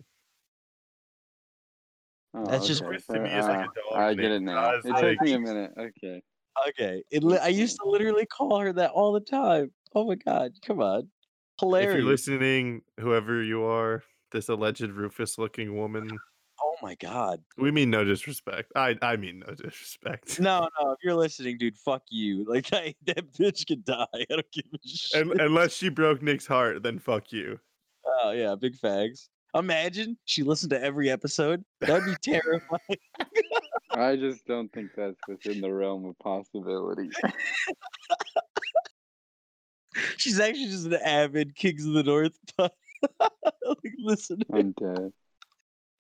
Oh, 2.36 2.46
that's 2.46 2.68
just- 2.68 2.82
Rufus 2.84 3.06
to 3.08 3.20
me 3.20 3.30
is 3.30 3.46
like 3.46 3.58
a 3.60 3.70
uh, 3.70 3.92
dog 3.92 4.00
I 4.02 4.14
get 4.16 4.32
it 4.32 4.42
now. 4.42 4.72
It 4.76 4.86
like- 4.86 5.18
took 5.18 5.22
me 5.22 5.34
a 5.34 5.40
minute. 5.40 5.72
Okay. 5.78 6.22
Okay, 6.70 7.04
it 7.10 7.24
li- 7.24 7.40
I 7.40 7.48
used 7.48 7.80
to 7.82 7.90
literally 7.90 8.28
call 8.28 8.60
her 8.60 8.72
that 8.74 8.92
all 8.92 9.12
the 9.12 9.20
time. 9.22 9.72
Oh 9.96 10.06
my 10.08 10.14
god, 10.16 10.52
come 10.64 10.82
on, 10.82 11.10
hilarious. 11.60 11.92
if 11.94 11.98
you're 11.98 12.06
listening, 12.12 12.82
whoever 13.00 13.42
you 13.42 13.64
are, 13.64 14.04
this 14.32 14.50
alleged 14.50 14.82
Rufus-looking 14.84 15.76
woman, 15.76 16.16
my 16.84 16.96
god. 16.96 17.42
we 17.58 17.72
mean 17.72 17.90
no 17.90 18.04
disrespect. 18.04 18.72
I 18.76 18.96
I 19.02 19.16
mean 19.16 19.40
no 19.48 19.54
disrespect. 19.56 20.40
No, 20.40 20.68
no, 20.82 20.92
if 20.92 20.98
you're 21.04 21.16
listening, 21.16 21.58
dude, 21.58 21.78
fuck 21.78 22.04
you. 22.10 22.46
Like 22.54 22.72
I, 22.74 22.94
that 23.06 23.32
bitch 23.34 23.66
can 23.66 23.82
die. 23.86 24.06
I 24.14 24.26
don't 24.30 24.52
give 24.52 24.66
a 24.74 24.88
shit. 24.88 25.22
Un- 25.28 25.40
unless 25.40 25.74
she 25.74 25.90
broke 25.90 26.22
Nick's 26.22 26.46
heart, 26.46 26.84
then 26.84 27.00
fuck 27.00 27.32
you. 27.32 27.60
Oh 28.06 28.32
yeah, 28.32 28.54
big 28.60 28.78
fags. 28.78 29.30
Imagine 29.56 30.18
she 30.26 30.44
listened 30.44 30.72
to 30.72 30.84
every 30.84 31.10
episode. 31.10 31.64
That'd 31.80 32.06
be 32.06 32.16
terrifying. 32.22 33.00
I 33.92 34.16
just 34.16 34.46
don't 34.48 34.72
think 34.74 34.90
that's 34.98 35.20
within 35.28 35.62
the 35.62 35.72
realm 35.72 36.06
of 36.06 36.18
possibility. 36.20 37.10
She's 40.18 40.40
actually 40.40 40.66
just 40.70 40.88
an 40.88 40.96
avid 40.96 41.56
Kings 41.56 41.86
of 41.86 41.94
the 41.94 42.02
North. 42.04 42.38
like, 42.58 42.72
listen, 44.00 44.42
I'm 44.52 44.72
dead. 44.72 45.14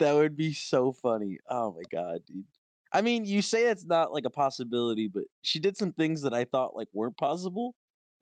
That 0.03 0.13
would 0.13 0.35
be 0.35 0.53
so 0.53 0.91
funny. 0.91 1.37
Oh 1.49 1.73
my 1.73 1.83
god, 1.89 2.19
dude. 2.25 2.43
I 2.91 3.01
mean, 3.01 3.23
you 3.25 3.41
say 3.41 3.67
it's 3.67 3.85
not 3.85 4.13
like 4.13 4.25
a 4.25 4.29
possibility, 4.29 5.07
but 5.07 5.23
she 5.41 5.59
did 5.59 5.77
some 5.77 5.93
things 5.93 6.21
that 6.23 6.33
I 6.33 6.43
thought 6.43 6.75
like 6.75 6.89
weren't 6.93 7.17
possible. 7.17 7.73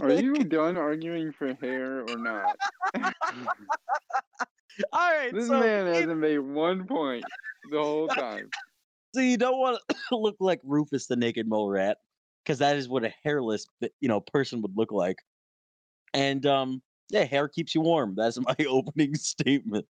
Are 0.00 0.12
you 0.12 0.34
done 0.44 0.76
arguing 0.78 1.32
for 1.32 1.52
hair 1.54 2.02
or 2.08 2.16
not? 2.16 2.56
All 4.92 5.10
right, 5.10 5.32
This 5.34 5.48
so 5.48 5.60
man 5.60 5.86
if- 5.88 5.94
hasn't 5.96 6.18
made 6.20 6.38
one 6.38 6.86
point 6.86 7.24
the 7.70 7.82
whole 7.82 8.08
time. 8.08 8.48
So 9.14 9.20
you 9.20 9.36
don't 9.36 9.58
want 9.58 9.78
to 10.10 10.16
look 10.16 10.36
like 10.40 10.60
Rufus 10.64 11.06
the 11.06 11.16
Naked 11.16 11.46
Mole 11.48 11.70
Rat, 11.70 11.98
because 12.44 12.58
that 12.60 12.76
is 12.76 12.88
what 12.88 13.04
a 13.04 13.12
hairless, 13.22 13.66
you 14.00 14.08
know, 14.08 14.20
person 14.20 14.62
would 14.62 14.76
look 14.76 14.90
like. 14.92 15.18
And 16.14 16.46
um, 16.46 16.82
yeah, 17.10 17.24
hair 17.24 17.48
keeps 17.48 17.74
you 17.74 17.80
warm. 17.82 18.14
That's 18.16 18.40
my 18.40 18.56
opening 18.68 19.14
statement. 19.14 19.86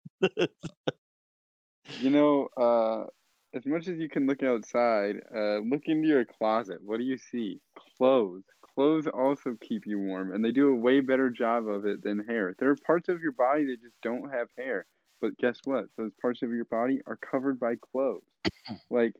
You 1.97 2.09
know, 2.09 2.47
uh, 2.57 3.05
as 3.53 3.65
much 3.65 3.87
as 3.87 3.97
you 3.97 4.09
can 4.09 4.27
look 4.27 4.43
outside, 4.43 5.17
uh, 5.35 5.59
look 5.59 5.83
into 5.85 6.07
your 6.07 6.25
closet. 6.25 6.79
What 6.83 6.97
do 6.97 7.03
you 7.03 7.17
see? 7.17 7.59
Clothes. 7.97 8.43
Clothes 8.75 9.07
also 9.07 9.55
keep 9.61 9.85
you 9.85 9.99
warm, 9.99 10.33
and 10.33 10.43
they 10.43 10.51
do 10.51 10.69
a 10.69 10.75
way 10.75 11.01
better 11.01 11.29
job 11.29 11.67
of 11.67 11.85
it 11.85 12.01
than 12.03 12.19
hair. 12.25 12.55
There 12.59 12.69
are 12.69 12.75
parts 12.85 13.09
of 13.09 13.21
your 13.21 13.33
body 13.33 13.65
that 13.65 13.81
just 13.81 13.95
don't 14.01 14.31
have 14.31 14.47
hair, 14.57 14.85
but 15.21 15.37
guess 15.37 15.59
what? 15.65 15.85
Those 15.97 16.11
parts 16.21 16.41
of 16.41 16.51
your 16.51 16.65
body 16.65 17.01
are 17.07 17.17
covered 17.17 17.59
by 17.59 17.75
clothes. 17.91 18.23
like, 18.89 19.13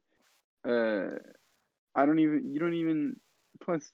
uh, 0.67 1.09
I 1.95 2.05
don't 2.05 2.19
even. 2.19 2.51
You 2.53 2.59
don't 2.59 2.73
even. 2.75 3.15
Plus, 3.63 3.91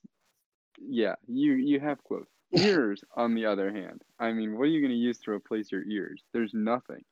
yeah, 0.79 1.15
you 1.27 1.53
you 1.53 1.79
have 1.79 2.03
clothes. 2.03 2.27
Ears, 2.53 3.03
on 3.15 3.33
the 3.33 3.45
other 3.45 3.71
hand, 3.71 4.01
I 4.19 4.31
mean, 4.31 4.57
what 4.57 4.63
are 4.63 4.67
you 4.71 4.81
going 4.81 4.91
to 4.91 4.97
use 4.97 5.19
to 5.21 5.31
replace 5.31 5.71
your 5.71 5.83
ears? 5.83 6.23
There's 6.33 6.53
nothing. 6.53 7.03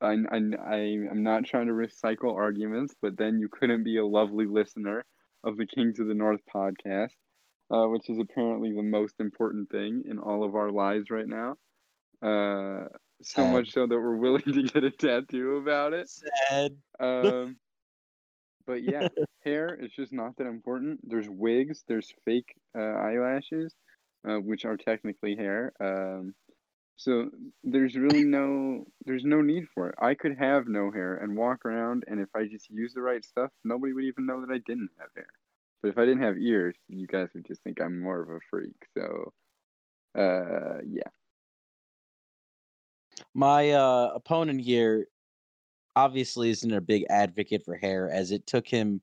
I, 0.00 0.16
I, 0.30 0.36
I, 0.64 0.76
I'm 1.10 1.22
not 1.22 1.44
trying 1.44 1.66
to 1.66 1.72
recycle 1.72 2.34
arguments, 2.34 2.94
but 3.00 3.16
then 3.16 3.38
you 3.38 3.48
couldn't 3.48 3.84
be 3.84 3.98
a 3.98 4.06
lovely 4.06 4.46
listener 4.46 5.04
of 5.44 5.56
the 5.56 5.66
Kings 5.66 5.98
of 5.98 6.06
the 6.06 6.14
North 6.14 6.40
podcast, 6.54 7.14
uh, 7.70 7.86
which 7.86 8.08
is 8.10 8.18
apparently 8.18 8.72
the 8.72 8.82
most 8.82 9.14
important 9.20 9.70
thing 9.70 10.02
in 10.08 10.18
all 10.18 10.44
of 10.44 10.54
our 10.54 10.70
lives 10.70 11.10
right 11.10 11.28
now. 11.28 11.56
Uh, 12.22 12.88
so 13.22 13.42
Sad. 13.42 13.52
much 13.52 13.72
so 13.72 13.86
that 13.86 13.96
we're 13.98 14.16
willing 14.16 14.42
to 14.52 14.62
get 14.62 14.84
a 14.84 14.90
tattoo 14.90 15.56
about 15.56 15.92
it. 15.92 16.08
Sad. 16.08 16.76
Um, 17.00 17.56
but 18.66 18.82
yeah, 18.82 19.08
hair 19.44 19.74
is 19.74 19.92
just 19.92 20.12
not 20.12 20.36
that 20.36 20.46
important. 20.46 21.00
There's 21.08 21.28
wigs, 21.28 21.84
there's 21.88 22.12
fake 22.24 22.54
uh, 22.76 22.82
eyelashes, 22.82 23.74
uh, 24.28 24.36
which 24.36 24.64
are 24.64 24.76
technically 24.76 25.36
hair. 25.36 25.72
Um, 25.80 26.34
so 26.96 27.30
there's 27.62 27.94
really 27.94 28.24
no 28.24 28.84
there's 29.04 29.24
no 29.24 29.42
need 29.42 29.66
for 29.74 29.90
it. 29.90 29.94
I 30.00 30.14
could 30.14 30.36
have 30.38 30.66
no 30.66 30.90
hair 30.90 31.16
and 31.16 31.36
walk 31.36 31.66
around, 31.66 32.04
and 32.08 32.20
if 32.20 32.28
I 32.34 32.46
just 32.46 32.70
use 32.70 32.94
the 32.94 33.02
right 33.02 33.24
stuff, 33.24 33.50
nobody 33.64 33.92
would 33.92 34.04
even 34.04 34.26
know 34.26 34.40
that 34.40 34.52
I 34.52 34.58
didn't 34.66 34.90
have 34.98 35.10
hair. 35.14 35.28
But 35.82 35.90
if 35.90 35.98
I 35.98 36.06
didn't 36.06 36.22
have 36.22 36.38
ears, 36.38 36.74
you 36.88 37.06
guys 37.06 37.28
would 37.34 37.46
just 37.46 37.62
think 37.62 37.80
I'm 37.80 38.00
more 38.00 38.22
of 38.22 38.30
a 38.30 38.38
freak. 38.50 38.74
So, 38.96 39.32
uh, 40.18 40.78
yeah. 40.88 41.08
My 43.34 43.70
uh, 43.70 44.12
opponent 44.14 44.62
here 44.62 45.06
obviously 45.94 46.50
isn't 46.50 46.72
a 46.72 46.80
big 46.80 47.04
advocate 47.10 47.62
for 47.64 47.76
hair, 47.76 48.10
as 48.10 48.30
it 48.30 48.46
took 48.46 48.66
him 48.66 49.02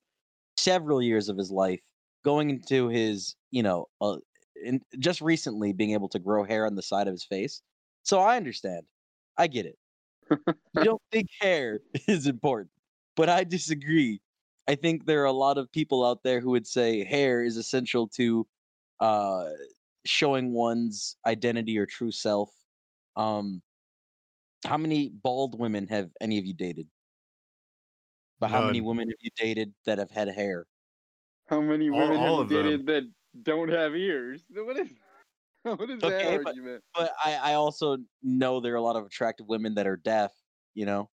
several 0.56 1.00
years 1.00 1.28
of 1.28 1.38
his 1.38 1.50
life 1.50 1.80
going 2.24 2.50
into 2.50 2.88
his, 2.88 3.36
you 3.50 3.62
know, 3.62 3.86
uh, 4.00 4.16
in, 4.64 4.80
just 4.98 5.20
recently 5.20 5.72
being 5.72 5.92
able 5.92 6.08
to 6.10 6.18
grow 6.18 6.44
hair 6.44 6.66
on 6.66 6.74
the 6.74 6.82
side 6.82 7.06
of 7.06 7.12
his 7.12 7.24
face. 7.24 7.62
So 8.02 8.20
I 8.20 8.36
understand. 8.36 8.86
I 9.36 9.46
get 9.46 9.66
it. 9.66 9.78
you 10.30 10.38
don't 10.84 11.02
think 11.12 11.28
hair 11.40 11.80
is 12.08 12.26
important, 12.26 12.70
but 13.16 13.28
I 13.28 13.44
disagree. 13.44 14.20
I 14.66 14.74
think 14.74 15.06
there 15.06 15.22
are 15.22 15.26
a 15.26 15.32
lot 15.32 15.58
of 15.58 15.70
people 15.72 16.04
out 16.04 16.22
there 16.22 16.40
who 16.40 16.50
would 16.50 16.66
say 16.66 17.04
hair 17.04 17.42
is 17.42 17.56
essential 17.56 18.08
to 18.16 18.46
uh, 19.00 19.50
showing 20.06 20.52
one's 20.52 21.16
identity 21.26 21.78
or 21.78 21.86
true 21.86 22.10
self. 22.10 22.50
Um, 23.16 23.62
how 24.64 24.78
many 24.78 25.10
bald 25.10 25.58
women 25.58 25.86
have 25.88 26.10
any 26.20 26.38
of 26.38 26.46
you 26.46 26.54
dated? 26.54 26.88
But 28.40 28.50
how 28.50 28.66
many 28.66 28.80
women 28.80 29.08
have 29.08 29.18
you 29.20 29.30
dated 29.36 29.74
that 29.86 29.98
have 29.98 30.10
had 30.10 30.28
hair? 30.28 30.66
How 31.46 31.60
many 31.60 31.90
women 31.90 32.16
all 32.16 32.38
have 32.38 32.46
of 32.46 32.52
you 32.52 32.58
them. 32.58 32.66
dated 32.66 32.86
that 32.86 33.04
don't 33.42 33.68
have 33.70 33.94
ears? 33.94 34.42
What 34.54 34.76
is 34.78 34.88
what 35.62 35.88
is 35.90 36.02
Okay, 36.04 36.36
that 36.36 36.44
but- 36.44 36.48
argument? 36.50 36.82
But 36.94 37.12
I, 37.24 37.34
I 37.36 37.54
also 37.54 37.96
know 38.22 38.60
there 38.60 38.74
are 38.74 38.76
a 38.76 38.82
lot 38.82 38.96
of 38.96 39.06
attractive 39.06 39.46
women 39.48 39.74
that 39.76 39.86
are 39.86 39.96
deaf. 39.96 40.32
You 40.74 40.84
know, 40.86 41.08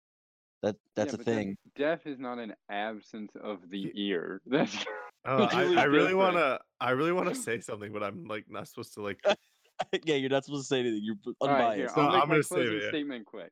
that 0.63 0.75
that's 0.95 1.13
Yeah, 1.13 1.19
a 1.19 1.23
thing. 1.23 1.57
Deaf 1.75 2.07
is 2.07 2.17
not 2.19 2.39
an 2.39 2.53
absence 2.69 3.31
of 3.41 3.69
the 3.69 3.91
ear. 3.95 4.41
That's 4.47 4.75
Oh, 5.25 5.37
Completely 5.49 5.77
I, 5.77 5.81
I 5.81 5.83
really 5.85 6.13
wanna 6.15 6.59
I 6.79 6.91
really 6.91 7.11
wanna 7.11 7.35
say 7.35 7.59
something, 7.59 7.91
but 7.93 8.01
I'm 8.03 8.25
like 8.25 8.45
not 8.49 8.67
supposed 8.67 8.93
to 8.95 9.01
like 9.01 9.19
yeah, 10.03 10.15
you're 10.15 10.29
not 10.29 10.45
supposed 10.45 10.63
to 10.69 10.75
say 10.75 10.79
anything. 10.79 11.01
You're 11.03 11.15
b- 11.23 11.33
All 11.41 11.49
right, 11.49 11.77
here, 11.77 11.89
I'll 11.95 12.03
make 12.11 12.13
I'm 12.23 12.29
my 12.29 12.33
gonna 12.35 12.43
save 12.43 12.57
closing 12.57 12.75
it, 12.77 12.83
yeah. 12.83 12.89
statement 12.89 13.25
quick. 13.25 13.51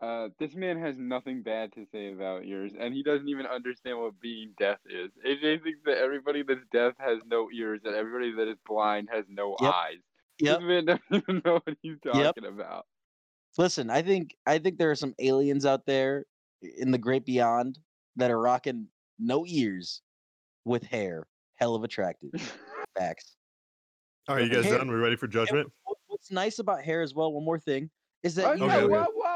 Uh, 0.00 0.28
this 0.38 0.54
man 0.54 0.78
has 0.80 0.94
nothing 0.96 1.42
bad 1.42 1.72
to 1.72 1.84
say 1.90 2.12
about 2.12 2.44
ears, 2.44 2.72
and 2.78 2.94
he 2.94 3.02
doesn't 3.02 3.28
even 3.28 3.46
understand 3.46 3.98
what 3.98 4.18
being 4.20 4.52
deaf 4.56 4.78
is. 4.86 5.10
AJ 5.26 5.62
thinks 5.64 5.80
that 5.86 5.98
everybody 5.98 6.44
that's 6.46 6.60
deaf 6.72 6.94
has 6.98 7.18
no 7.26 7.48
ears, 7.52 7.80
and 7.84 7.96
everybody 7.96 8.32
that 8.36 8.48
is 8.48 8.56
blind 8.64 9.08
has 9.12 9.24
no 9.28 9.56
Yep. 9.60 9.72
eyes. 9.74 9.96
Yep. 10.38 10.58
This 10.60 10.66
man 10.68 10.84
doesn't 11.10 11.24
even 11.28 11.42
know 11.44 11.60
what 11.64 11.76
he's 11.82 11.96
talking 12.04 12.44
about. 12.44 12.86
Listen, 13.56 13.90
I 13.90 14.02
think 14.02 14.36
I 14.46 14.58
think 14.60 14.78
there 14.78 14.90
are 14.92 14.94
some 14.94 15.14
aliens 15.18 15.66
out 15.66 15.84
there 15.84 16.26
in 16.62 16.92
the 16.92 16.98
great 16.98 17.24
beyond 17.26 17.80
that 18.14 18.30
are 18.30 18.40
rocking 18.40 18.86
no 19.18 19.44
ears 19.46 20.02
with 20.64 20.84
hair. 20.84 21.26
Hell 21.56 21.74
of 21.74 21.82
attractive. 21.82 22.30
Facts. 22.96 23.34
All 24.28 24.36
right, 24.36 24.44
you 24.44 24.50
guys 24.54 24.66
Hair- 24.66 24.78
done? 24.78 24.88
We're 24.88 25.00
ready 25.00 25.16
for 25.16 25.26
judgment? 25.26 25.72
What's 26.06 26.30
nice 26.30 26.60
about 26.60 26.82
hair 26.84 27.02
as 27.02 27.14
well, 27.14 27.32
one 27.32 27.44
more 27.44 27.58
thing, 27.58 27.90
is 28.22 28.36
that 28.36 28.44
Oh, 28.46 28.52
you 28.52 28.58
no, 28.60 28.66
Okay, 28.66 28.74
know 28.78 28.84
okay. 28.84 28.92
what, 28.92 29.16
what, 29.16 29.27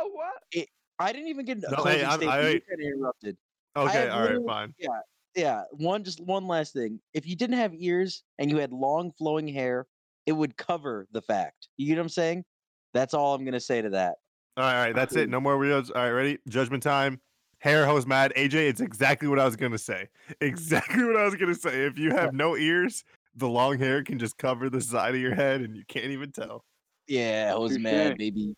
what? 0.55 0.67
I 0.99 1.13
didn't 1.13 1.29
even 1.29 1.45
get 1.45 1.59
a 1.59 1.61
No, 1.63 1.77
closing 1.79 2.01
hey, 2.01 2.05
I'm- 2.05 2.19
statement. 2.19 2.41
I- 2.41 2.49
you 2.51 2.61
kinda 2.61 2.87
interrupted. 2.87 3.37
Okay, 3.77 3.93
have 3.99 4.13
all 4.13 4.25
right, 4.27 4.47
fine. 4.47 4.75
Yeah, 4.79 4.89
yeah. 5.35 5.65
one 5.73 6.05
just 6.05 6.21
one 6.21 6.47
last 6.47 6.73
thing. 6.75 7.01
If 7.15 7.27
you 7.27 7.35
didn't 7.37 7.57
have 7.57 7.73
ears 7.75 8.23
and 8.39 8.51
you 8.51 8.59
had 8.59 8.73
long 8.73 9.13
flowing 9.13 9.49
hair, 9.49 9.87
it 10.27 10.33
would 10.33 10.57
cover 10.57 11.09
the 11.13 11.23
fact. 11.23 11.69
You 11.77 11.87
get 11.87 11.97
what 11.97 12.03
I'm 12.03 12.09
saying? 12.11 12.45
That's 12.93 13.15
all 13.15 13.35
I'm 13.35 13.45
gonna 13.45 13.59
say 13.61 13.81
to 13.83 13.91
that. 13.91 14.17
All 14.59 14.65
right, 14.65 14.77
all 14.79 14.85
right, 14.85 14.95
that's 14.95 15.17
it. 15.17 15.31
No 15.31 15.41
more 15.41 15.57
weirdos. 15.57 15.89
All 15.95 16.03
right, 16.03 16.11
ready? 16.11 16.39
Judgment 16.49 16.83
time. 16.83 17.21
Hair 17.61 17.87
hoes 17.87 18.07
mad. 18.07 18.33
AJ, 18.37 18.69
it's 18.69 18.81
exactly 18.83 19.27
what 19.29 19.39
I 19.39 19.45
was 19.47 19.57
gonna 19.57 19.79
say. 19.79 20.09
Exactly 20.41 21.05
what 21.05 21.17
I 21.17 21.25
was 21.25 21.35
gonna 21.37 21.55
say. 21.55 21.87
If 21.87 21.99
you 21.99 22.11
have 22.11 22.35
no 22.35 22.57
ears, 22.57 23.03
the 23.35 23.49
long 23.49 23.79
hair 23.79 24.05
can 24.05 24.19
just 24.19 24.37
cover 24.37 24.69
the 24.69 24.81
side 24.83 25.15
of 25.15 25.21
your 25.21 25.35
head, 25.35 25.63
and 25.63 25.75
you 25.77 25.85
can't 25.89 26.07
even 26.13 26.31
tell. 26.33 26.65
Yeah, 27.09 27.53
hoes 27.53 27.71
Touche. 27.73 27.81
mad, 27.83 28.19
baby. 28.19 28.55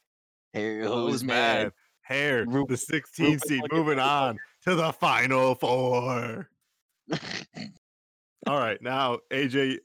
Hair 0.53 0.83
hoes 0.85 1.13
Hoes 1.13 1.25
mad. 1.25 1.73
Hair. 2.05 2.47
The 2.47 2.77
16 2.77 3.25
Ruben 3.27 3.39
seed 3.41 3.63
moving 3.73 3.99
on 3.99 4.39
to 4.65 4.75
the 4.75 4.93
final 4.93 5.55
four. 5.55 6.49
All 8.47 8.59
right, 8.59 8.81
now 8.83 9.19
AJ, 9.31 9.79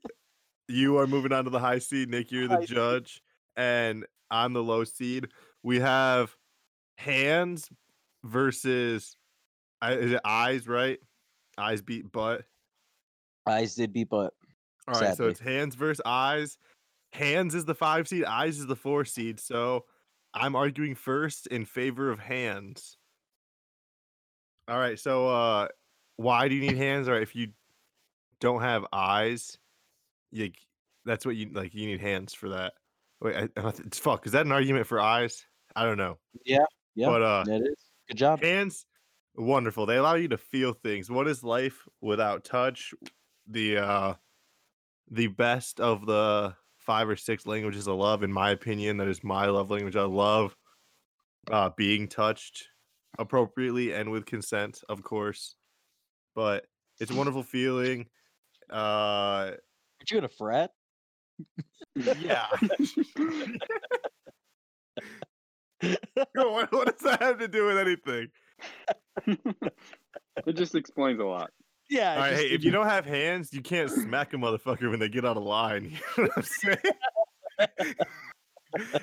you 0.68 0.98
are 0.98 1.08
moving 1.08 1.32
on 1.32 1.46
to 1.46 1.50
the 1.50 1.60
high 1.60 1.80
seed. 1.80 2.10
Nick, 2.10 2.32
you're 2.32 2.48
the 2.48 2.56
High 2.56 2.66
seed. 2.66 2.76
judge, 2.76 3.22
and 3.56 4.06
I'm 4.30 4.54
the 4.54 4.64
low 4.64 4.84
seed. 4.84 5.30
We 5.64 5.80
have 5.80 6.36
hands 6.98 7.70
versus 8.24 9.16
is 9.82 10.12
it 10.12 10.22
eyes, 10.26 10.68
right? 10.68 11.00
Eyes 11.58 11.82
beat 11.82 12.12
butt. 12.12 12.44
Eyes 13.48 13.76
did 13.76 13.94
beat 13.94 14.10
butt. 14.10 14.34
All 14.88 15.00
right, 15.00 15.16
so 15.16 15.28
it's 15.28 15.40
hands 15.40 15.76
versus 15.76 16.02
eyes. 16.06 16.58
Hands 17.14 17.54
is 17.56 17.66
the 17.66 17.76
five 17.76 18.08
seed. 18.08 18.26
Eyes 18.26 18.60
is 18.60 18.68
the 18.68 18.76
four 18.76 19.06
seed. 19.06 19.40
So 19.40 19.86
I'm 20.34 20.56
arguing 20.56 20.96
first 20.96 21.48
in 21.48 21.66
favor 21.66 22.12
of 22.12 22.20
hands. 22.20 22.98
All 24.68 24.78
right, 24.78 25.00
so 25.00 25.28
uh, 25.28 25.68
why 26.18 26.48
do 26.48 26.56
you 26.56 26.62
need 26.62 26.78
hands? 26.78 27.08
All 27.08 27.16
right, 27.16 27.24
if 27.24 27.36
you 27.36 27.50
don't 28.40 28.62
have 28.62 28.86
eyes, 28.94 29.58
you 30.32 30.52
that's 31.06 31.26
what 31.26 31.36
you 31.36 31.50
like. 31.52 31.74
You 31.74 31.88
need 31.88 32.02
hands 32.02 32.34
for 32.34 32.50
that. 32.50 32.74
Wait, 33.22 33.36
I, 33.36 33.50
I 33.60 33.70
it's 33.70 33.98
fuck. 33.98 34.26
Is 34.26 34.34
that 34.34 34.46
an 34.46 34.52
argument 34.52 34.86
for 34.86 35.00
eyes? 35.00 35.44
I 35.76 35.84
don't 35.86 35.98
know. 35.98 36.18
Yeah, 36.46 36.66
but 36.96 37.22
uh, 37.22 37.44
that 37.46 37.62
is. 37.62 37.76
Good 38.08 38.18
job. 38.18 38.44
hands 38.44 38.86
wonderful 39.36 39.86
they 39.86 39.96
allow 39.96 40.16
you 40.16 40.28
to 40.28 40.38
feel 40.38 40.74
things 40.74 41.10
what 41.10 41.28
is 41.28 41.44
life 41.44 41.88
without 42.02 42.44
touch 42.44 42.94
the 43.48 43.78
uh 43.78 44.14
the 45.12 45.28
best 45.28 45.80
of 45.80 46.06
the 46.06 46.54
five 46.90 47.08
or 47.08 47.16
six 47.16 47.46
languages 47.46 47.86
of 47.86 47.96
love 47.98 48.24
in 48.24 48.34
my 48.34 48.50
opinion 48.50 48.98
that 48.98 49.08
is 49.08 49.24
my 49.24 49.46
love 49.46 49.70
language 49.70 49.96
i 49.96 50.02
love 50.02 50.56
uh 51.52 51.70
being 51.78 52.08
touched 52.08 52.68
appropriately 53.20 53.94
and 53.94 54.10
with 54.10 54.26
consent 54.26 54.82
of 54.90 55.04
course 55.04 55.54
but 56.34 56.66
it's 57.00 57.12
a 57.12 57.16
wonderful 57.16 57.44
feeling 57.44 58.08
uh 58.74 59.52
Aren't 59.54 60.10
you 60.10 60.18
in 60.18 60.24
a 60.24 60.30
frat? 60.30 60.72
yeah 61.96 62.48
what, 66.34 66.72
what 66.72 66.88
does 66.88 67.02
that 67.04 67.22
have 67.22 67.38
to 67.38 67.48
do 67.48 67.68
with 67.68 67.78
anything 67.78 68.30
it 70.48 70.54
just 70.54 70.74
explains 70.74 71.20
a 71.20 71.24
lot. 71.24 71.52
Yeah. 71.90 72.14
All 72.14 72.20
right, 72.20 72.30
just- 72.32 72.42
hey, 72.44 72.50
if 72.50 72.64
you 72.64 72.72
don't 72.72 72.88
have 72.88 73.06
hands, 73.06 73.52
you 73.54 73.62
can't 73.62 73.90
smack 73.90 74.34
a 74.34 74.38
motherfucker 74.38 74.90
when 74.90 75.00
they 75.00 75.10
get 75.10 75.26
out 75.26 75.38
of 75.38 75.44
line. 75.44 75.98
You 76.18 76.24
know 76.24 76.30
what 76.36 76.38
I'm 76.38 76.44
saying? 76.44 76.78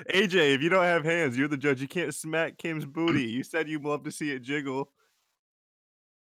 AJ, 0.09 0.55
if 0.55 0.61
you 0.61 0.69
don't 0.69 0.85
have 0.85 1.03
hands, 1.03 1.37
you're 1.37 1.49
the 1.49 1.57
judge. 1.57 1.81
You 1.81 1.87
can't 1.87 2.13
smack 2.15 2.57
Kim's 2.57 2.85
booty. 2.85 3.23
You 3.25 3.43
said 3.43 3.67
you'd 3.67 3.83
love 3.83 4.03
to 4.03 4.11
see 4.11 4.31
it 4.31 4.39
jiggle. 4.41 4.89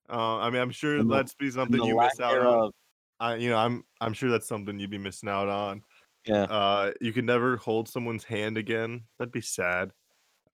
Uh, 0.09 0.37
I 0.37 0.49
mean, 0.51 0.61
I'm 0.61 0.69
sure 0.71 0.97
And 0.97 1.09
the- 1.09 1.15
that'd 1.15 1.31
be 1.39 1.49
something 1.49 1.83
you 1.83 1.97
miss 1.99 2.19
out 2.19 2.37
on. 2.45 2.71
I, 3.19 3.35
you 3.35 3.49
know, 3.49 3.57
I'm 3.57 3.83
I'm 4.01 4.13
sure 4.13 4.29
that's 4.29 4.47
something 4.47 4.79
you'd 4.79 4.89
be 4.89 4.97
missing 4.97 5.29
out 5.29 5.47
on. 5.47 5.81
Yeah. 6.25 6.43
Uh, 6.43 6.91
you 7.01 7.13
could 7.13 7.25
never 7.25 7.57
hold 7.57 7.87
someone's 7.87 8.23
hand 8.23 8.57
again. 8.57 9.03
That'd 9.17 9.31
be 9.31 9.41
sad. 9.41 9.91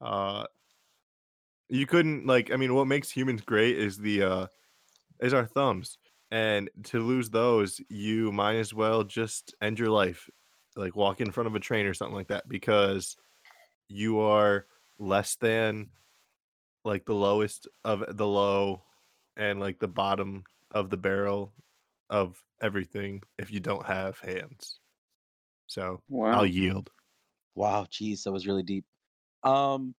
Uh, 0.01 0.45
you 1.67 1.85
couldn't 1.85 2.25
like. 2.27 2.51
I 2.51 2.55
mean, 2.57 2.73
what 2.75 2.85
makes 2.87 3.09
humans 3.11 3.41
great 3.41 3.77
is 3.77 3.97
the 3.97 4.23
uh, 4.23 4.47
is 5.21 5.33
our 5.33 5.45
thumbs, 5.45 5.97
and 6.31 6.69
to 6.85 6.99
lose 6.99 7.29
those, 7.29 7.81
you 7.89 8.31
might 8.31 8.55
as 8.55 8.73
well 8.73 9.03
just 9.03 9.55
end 9.61 9.79
your 9.79 9.89
life, 9.89 10.29
like 10.75 10.95
walk 10.95 11.21
in 11.21 11.31
front 11.31 11.47
of 11.47 11.55
a 11.55 11.59
train 11.59 11.85
or 11.85 11.93
something 11.93 12.15
like 12.15 12.27
that, 12.29 12.47
because 12.47 13.15
you 13.87 14.19
are 14.19 14.67
less 14.99 15.35
than 15.35 15.89
like 16.85 17.05
the 17.05 17.15
lowest 17.15 17.67
of 17.83 18.03
the 18.17 18.27
low, 18.27 18.83
and 19.37 19.59
like 19.59 19.79
the 19.79 19.87
bottom 19.87 20.43
of 20.71 20.89
the 20.89 20.97
barrel 20.97 21.53
of 22.09 22.43
everything 22.61 23.21
if 23.37 23.51
you 23.51 23.59
don't 23.59 23.85
have 23.85 24.19
hands. 24.19 24.79
So 25.67 26.01
Wow. 26.07 26.31
I'll 26.39 26.45
yield. 26.45 26.91
Wow, 27.55 27.85
geez, 27.89 28.23
that 28.23 28.31
was 28.31 28.47
really 28.47 28.63
deep. 28.63 28.85
Um, 29.43 29.95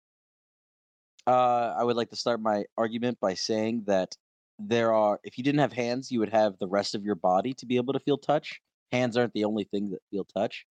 uh, 1.27 1.73
I 1.77 1.83
would 1.83 1.95
like 1.95 2.09
to 2.09 2.15
start 2.15 2.41
my 2.41 2.65
argument 2.77 3.19
by 3.19 3.33
saying 3.33 3.83
that 3.88 4.15
there 4.59 4.93
are, 4.93 5.19
if 5.23 5.38
you 5.38 5.43
didn't 5.43 5.62
have 5.62 5.73
hands, 5.73 6.12
you 6.12 6.19
would 6.19 6.31
have 6.31 6.57
the 6.59 6.67
rest 6.67 6.95
of 6.95 7.03
your 7.03 7.15
body 7.15 7.53
to 7.55 7.65
be 7.65 7.77
able 7.77 7.93
to 7.93 7.99
feel 7.99 8.17
touch. 8.17 8.62
Hands 8.91 9.15
aren't 9.17 9.33
the 9.33 9.45
only 9.45 9.63
thing 9.63 9.89
that 9.91 9.99
feel 10.12 10.25
touch. 10.25 10.65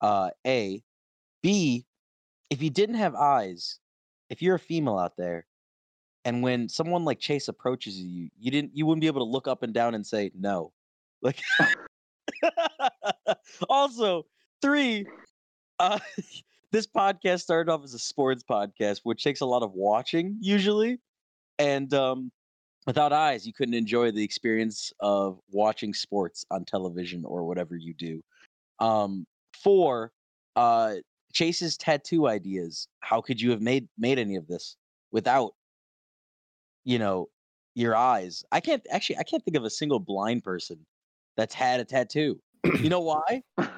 Uh, 0.00 0.30
A, 0.46 0.82
B, 1.42 1.86
if 2.50 2.62
you 2.62 2.70
didn't 2.70 2.96
have 2.96 3.14
eyes, 3.14 3.78
if 4.30 4.42
you're 4.42 4.54
a 4.56 4.60
female 4.60 4.98
out 4.98 5.16
there, 5.16 5.46
and 6.24 6.42
when 6.42 6.68
someone 6.68 7.04
like 7.04 7.18
Chase 7.18 7.48
approaches 7.48 7.98
you, 7.98 8.28
you 8.38 8.50
didn't, 8.50 8.72
you 8.76 8.84
wouldn't 8.86 9.00
be 9.00 9.06
able 9.06 9.24
to 9.24 9.30
look 9.30 9.48
up 9.48 9.62
and 9.62 9.72
down 9.72 9.94
and 9.94 10.06
say 10.06 10.30
no. 10.34 10.72
Like, 11.22 11.40
also, 13.68 14.26
three, 14.60 15.06
uh, 15.78 15.98
this 16.72 16.86
podcast 16.86 17.40
started 17.40 17.70
off 17.70 17.84
as 17.84 17.94
a 17.94 17.98
sports 17.98 18.42
podcast, 18.48 19.00
which 19.04 19.22
takes 19.22 19.40
a 19.40 19.46
lot 19.46 19.62
of 19.62 19.72
watching 19.72 20.36
usually, 20.40 20.98
and 21.58 21.92
um, 21.94 22.30
without 22.86 23.12
eyes, 23.12 23.46
you 23.46 23.52
couldn't 23.52 23.74
enjoy 23.74 24.10
the 24.10 24.24
experience 24.24 24.92
of 25.00 25.38
watching 25.50 25.94
sports 25.94 26.44
on 26.50 26.64
television 26.64 27.24
or 27.24 27.44
whatever 27.44 27.76
you 27.76 27.94
do. 27.94 28.22
Um, 28.78 29.26
four, 29.62 30.12
uh, 30.54 30.94
Chase's 31.32 31.76
tattoo 31.76 32.28
ideas. 32.28 32.88
How 33.00 33.20
could 33.20 33.40
you 33.40 33.50
have 33.50 33.60
made 33.60 33.88
made 33.98 34.18
any 34.18 34.36
of 34.36 34.46
this 34.46 34.76
without, 35.12 35.52
you 36.84 36.98
know, 36.98 37.28
your 37.74 37.94
eyes? 37.94 38.44
I 38.52 38.60
can't 38.60 38.82
actually. 38.90 39.18
I 39.18 39.22
can't 39.22 39.44
think 39.44 39.56
of 39.56 39.64
a 39.64 39.70
single 39.70 40.00
blind 40.00 40.44
person 40.44 40.78
that's 41.36 41.54
had 41.54 41.80
a 41.80 41.84
tattoo. 41.84 42.40
You 42.80 42.88
know 42.88 43.00
why? 43.58 43.68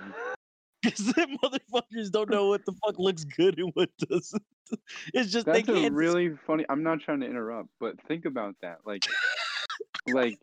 Because 0.82 1.06
the 1.06 1.38
motherfuckers 1.42 2.10
don't 2.12 2.30
know 2.30 2.46
what 2.46 2.64
the 2.64 2.72
fuck 2.72 3.00
looks 3.00 3.24
good 3.24 3.58
and 3.58 3.72
what 3.74 3.90
doesn't. 3.98 4.42
It's 5.12 5.32
just 5.32 5.46
they 5.46 5.62
That's 5.62 5.68
a 5.70 5.90
really 5.90 6.36
funny. 6.46 6.64
I'm 6.68 6.84
not 6.84 7.00
trying 7.00 7.20
to 7.20 7.26
interrupt, 7.26 7.70
but 7.80 7.94
think 8.06 8.26
about 8.26 8.54
that. 8.62 8.78
Like, 8.84 9.02
like, 10.06 10.38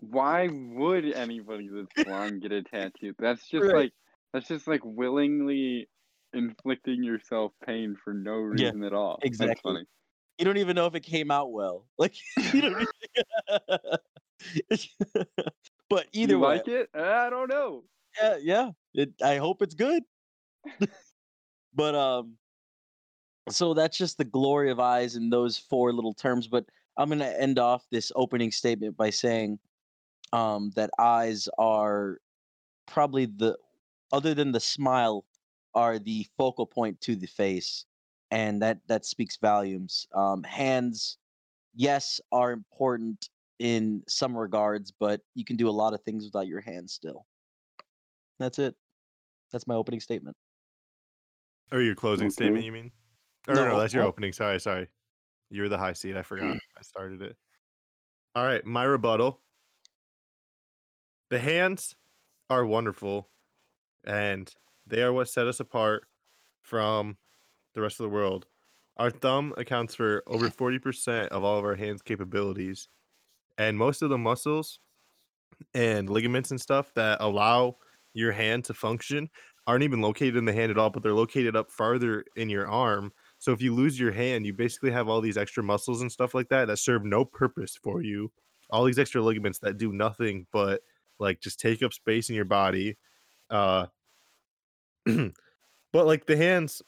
why 0.00 0.48
would 0.48 1.04
anybody 1.12 1.68
that's 1.72 2.06
blind 2.06 2.42
get 2.42 2.52
a 2.52 2.62
tattoo? 2.62 3.14
That's 3.18 3.46
just 3.48 3.64
Right. 3.64 3.74
like, 3.74 3.92
that's 4.32 4.48
just 4.48 4.66
like 4.66 4.80
willingly 4.82 5.88
inflicting 6.32 7.04
yourself 7.04 7.52
pain 7.64 7.96
for 8.02 8.12
no 8.12 8.34
Yeah, 8.34 8.70
reason 8.70 8.82
at 8.82 8.92
all. 8.92 9.20
Exactly. 9.22 9.72
funny. 9.72 9.84
you 10.38 10.44
don't 10.44 10.58
even 10.58 10.74
know 10.74 10.86
if 10.86 10.94
it 10.94 11.04
came 11.04 11.30
out 11.30 11.52
well. 11.52 11.86
Like 11.98 12.14
you 12.52 12.60
don't. 12.60 12.86
Even... 14.72 14.86
but 15.88 16.06
either 16.12 16.32
you 16.32 16.38
way, 16.40 16.56
like 16.56 16.68
it? 16.68 16.90
I 16.94 17.30
don't 17.30 17.48
know. 17.48 17.84
Yeah, 18.20 18.36
yeah. 18.40 18.70
It, 18.94 19.12
I 19.22 19.36
hope 19.36 19.62
it's 19.62 19.74
good. 19.74 20.02
but 21.74 21.94
um, 21.94 22.36
so 23.48 23.74
that's 23.74 23.96
just 23.96 24.18
the 24.18 24.24
glory 24.24 24.70
of 24.70 24.80
eyes 24.80 25.16
in 25.16 25.30
those 25.30 25.56
four 25.58 25.92
little 25.92 26.14
terms. 26.14 26.48
But 26.48 26.66
I'm 26.96 27.08
gonna 27.08 27.26
end 27.26 27.58
off 27.58 27.86
this 27.90 28.10
opening 28.16 28.50
statement 28.50 28.96
by 28.96 29.10
saying, 29.10 29.58
um, 30.32 30.72
that 30.76 30.90
eyes 30.98 31.48
are 31.58 32.18
probably 32.86 33.26
the, 33.26 33.58
other 34.12 34.34
than 34.34 34.52
the 34.52 34.60
smile, 34.60 35.26
are 35.74 35.98
the 35.98 36.26
focal 36.38 36.66
point 36.66 37.00
to 37.02 37.16
the 37.16 37.26
face, 37.28 37.86
and 38.30 38.62
that 38.62 38.80
that 38.88 39.06
speaks 39.06 39.36
volumes. 39.38 40.06
Um, 40.14 40.42
hands, 40.44 41.18
yes, 41.74 42.20
are 42.32 42.52
important 42.52 43.30
in 43.60 44.04
some 44.08 44.36
regards, 44.36 44.92
but 44.92 45.22
you 45.34 45.44
can 45.44 45.56
do 45.56 45.68
a 45.68 45.72
lot 45.72 45.94
of 45.94 46.02
things 46.02 46.24
without 46.24 46.48
your 46.48 46.60
hands 46.62 46.92
still. 46.94 47.26
That's 48.38 48.58
it. 48.58 48.76
That's 49.52 49.66
my 49.68 49.74
opening 49.76 50.00
statement. 50.00 50.36
Or 51.72 51.80
your 51.80 51.94
closing 51.94 52.30
Okay. 52.30 52.30
statement, 52.30 52.64
you 52.64 52.72
mean? 52.72 52.92
Or 53.48 53.64
no, 53.64 53.66
No, 53.66 53.78
that's 53.78 53.94
your 53.94 54.04
what? 54.04 54.06
opening. 54.06 54.32
Sorry, 54.32 54.60
sorry. 54.60 54.88
You're 55.50 55.68
the 55.70 55.78
high 55.78 55.94
seat. 55.94 56.16
I 56.16 56.22
forgot. 56.22 56.58
I 56.76 56.82
started 56.82 57.22
it. 57.22 57.38
All 58.36 58.44
right, 58.46 58.64
my 58.64 58.84
rebuttal. 58.84 59.42
The 61.30 61.38
hands 61.38 61.96
are 62.50 62.66
wonderful, 62.66 63.30
and 64.04 64.54
they 64.86 65.02
are 65.02 65.12
what 65.12 65.28
set 65.28 65.46
us 65.48 65.60
apart 65.60 66.08
from 66.62 67.18
the 67.74 67.82
rest 67.82 68.00
of 68.00 68.04
the 68.04 68.10
world. 68.10 68.46
our 68.98 69.10
thumb 69.10 69.54
accounts 69.58 69.94
for 69.96 70.22
over 70.26 70.50
40% 70.50 71.28
of 71.30 71.44
all 71.44 71.58
of 71.58 71.64
our 71.64 71.76
hands 71.76 72.02
capabilities. 72.02 72.88
And 73.58 73.78
most 73.78 74.02
of 74.02 74.10
the 74.10 74.18
muscles 74.18 74.80
and 75.74 76.10
ligaments 76.10 76.50
and 76.50 76.60
stuff 76.60 76.94
that 76.94 77.20
allow 77.20 77.78
your 78.16 78.32
hand 78.32 78.64
to 78.64 78.74
function 78.74 79.28
aren't 79.66 79.82
even 79.82 80.00
located 80.00 80.36
in 80.36 80.44
the 80.44 80.52
hand 80.52 80.70
at 80.70 80.78
all, 80.78 80.90
but 80.90 81.02
they're 81.02 81.12
located 81.12 81.56
up 81.56 81.70
farther 81.70 82.24
in 82.36 82.48
your 82.48 82.68
arm. 82.68 83.12
So 83.38 83.52
if 83.52 83.60
you 83.60 83.74
lose 83.74 83.98
your 83.98 84.12
hand, 84.12 84.46
you 84.46 84.52
basically 84.52 84.92
have 84.92 85.08
all 85.08 85.20
these 85.20 85.36
extra 85.36 85.62
muscles 85.62 86.00
and 86.00 86.10
stuff 86.10 86.34
like 86.34 86.48
that 86.48 86.66
that 86.66 86.78
serve 86.78 87.04
no 87.04 87.24
purpose 87.24 87.76
for 87.82 88.02
you. 88.02 88.30
All 88.70 88.84
these 88.84 88.98
extra 88.98 89.20
ligaments 89.22 89.58
that 89.60 89.76
do 89.76 89.92
nothing 89.92 90.46
but 90.52 90.82
like 91.18 91.40
just 91.40 91.60
take 91.60 91.82
up 91.82 91.92
space 91.92 92.28
in 92.28 92.36
your 92.36 92.44
body. 92.44 92.96
Uh 93.50 93.86
but 95.04 96.06
like 96.06 96.26
the 96.26 96.36
hands 96.36 96.82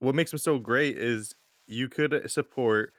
what 0.00 0.14
makes 0.14 0.30
them 0.30 0.38
so 0.38 0.58
great 0.58 0.98
is 0.98 1.34
you 1.66 1.88
could 1.88 2.30
support 2.30 2.92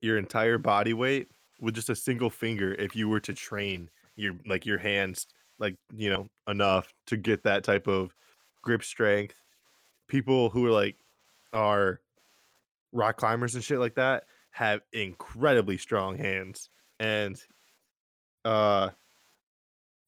your 0.00 0.18
entire 0.18 0.58
body 0.58 0.92
weight 0.92 1.28
with 1.60 1.74
just 1.74 1.90
a 1.90 1.96
single 1.96 2.30
finger 2.30 2.74
if 2.74 2.94
you 2.94 3.08
were 3.08 3.20
to 3.20 3.32
train 3.32 3.88
your 4.16 4.34
like 4.46 4.66
your 4.66 4.78
hands 4.78 5.26
like 5.58 5.76
you 5.94 6.10
know 6.10 6.28
enough 6.48 6.92
to 7.06 7.16
get 7.16 7.42
that 7.44 7.64
type 7.64 7.86
of 7.86 8.14
grip 8.62 8.82
strength. 8.82 9.40
People 10.08 10.50
who 10.50 10.66
are 10.66 10.70
like 10.70 10.96
are 11.52 12.00
rock 12.92 13.16
climbers 13.16 13.54
and 13.54 13.64
shit 13.64 13.78
like 13.78 13.94
that 13.94 14.24
have 14.50 14.80
incredibly 14.92 15.76
strong 15.76 16.16
hands 16.16 16.70
and 16.98 17.42
uh 18.46 18.88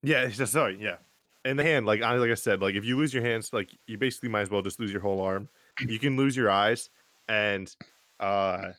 yeah 0.03 0.23
it's 0.23 0.37
just 0.37 0.53
sorry 0.53 0.79
yeah. 0.81 0.97
And 1.45 1.59
the 1.59 1.63
hand 1.63 1.87
like 1.87 2.03
I 2.03 2.15
like 2.17 2.31
i 2.31 2.35
said 2.35 2.61
like 2.61 2.75
if 2.75 2.85
you 2.85 2.97
lose 2.97 3.15
your 3.15 3.23
hands 3.23 3.53
like 3.53 3.71
you 3.87 3.97
basically 3.97 4.29
might 4.29 4.43
as 4.43 4.51
well 4.51 4.63
just 4.63 4.81
lose 4.81 4.93
your 4.93 5.01
whole 5.01 5.21
arm. 5.21 5.49
You 5.81 5.99
can 5.99 6.17
lose 6.17 6.37
your 6.37 6.51
eyes 6.51 6.91
and 7.29 7.75
uh 8.21 8.73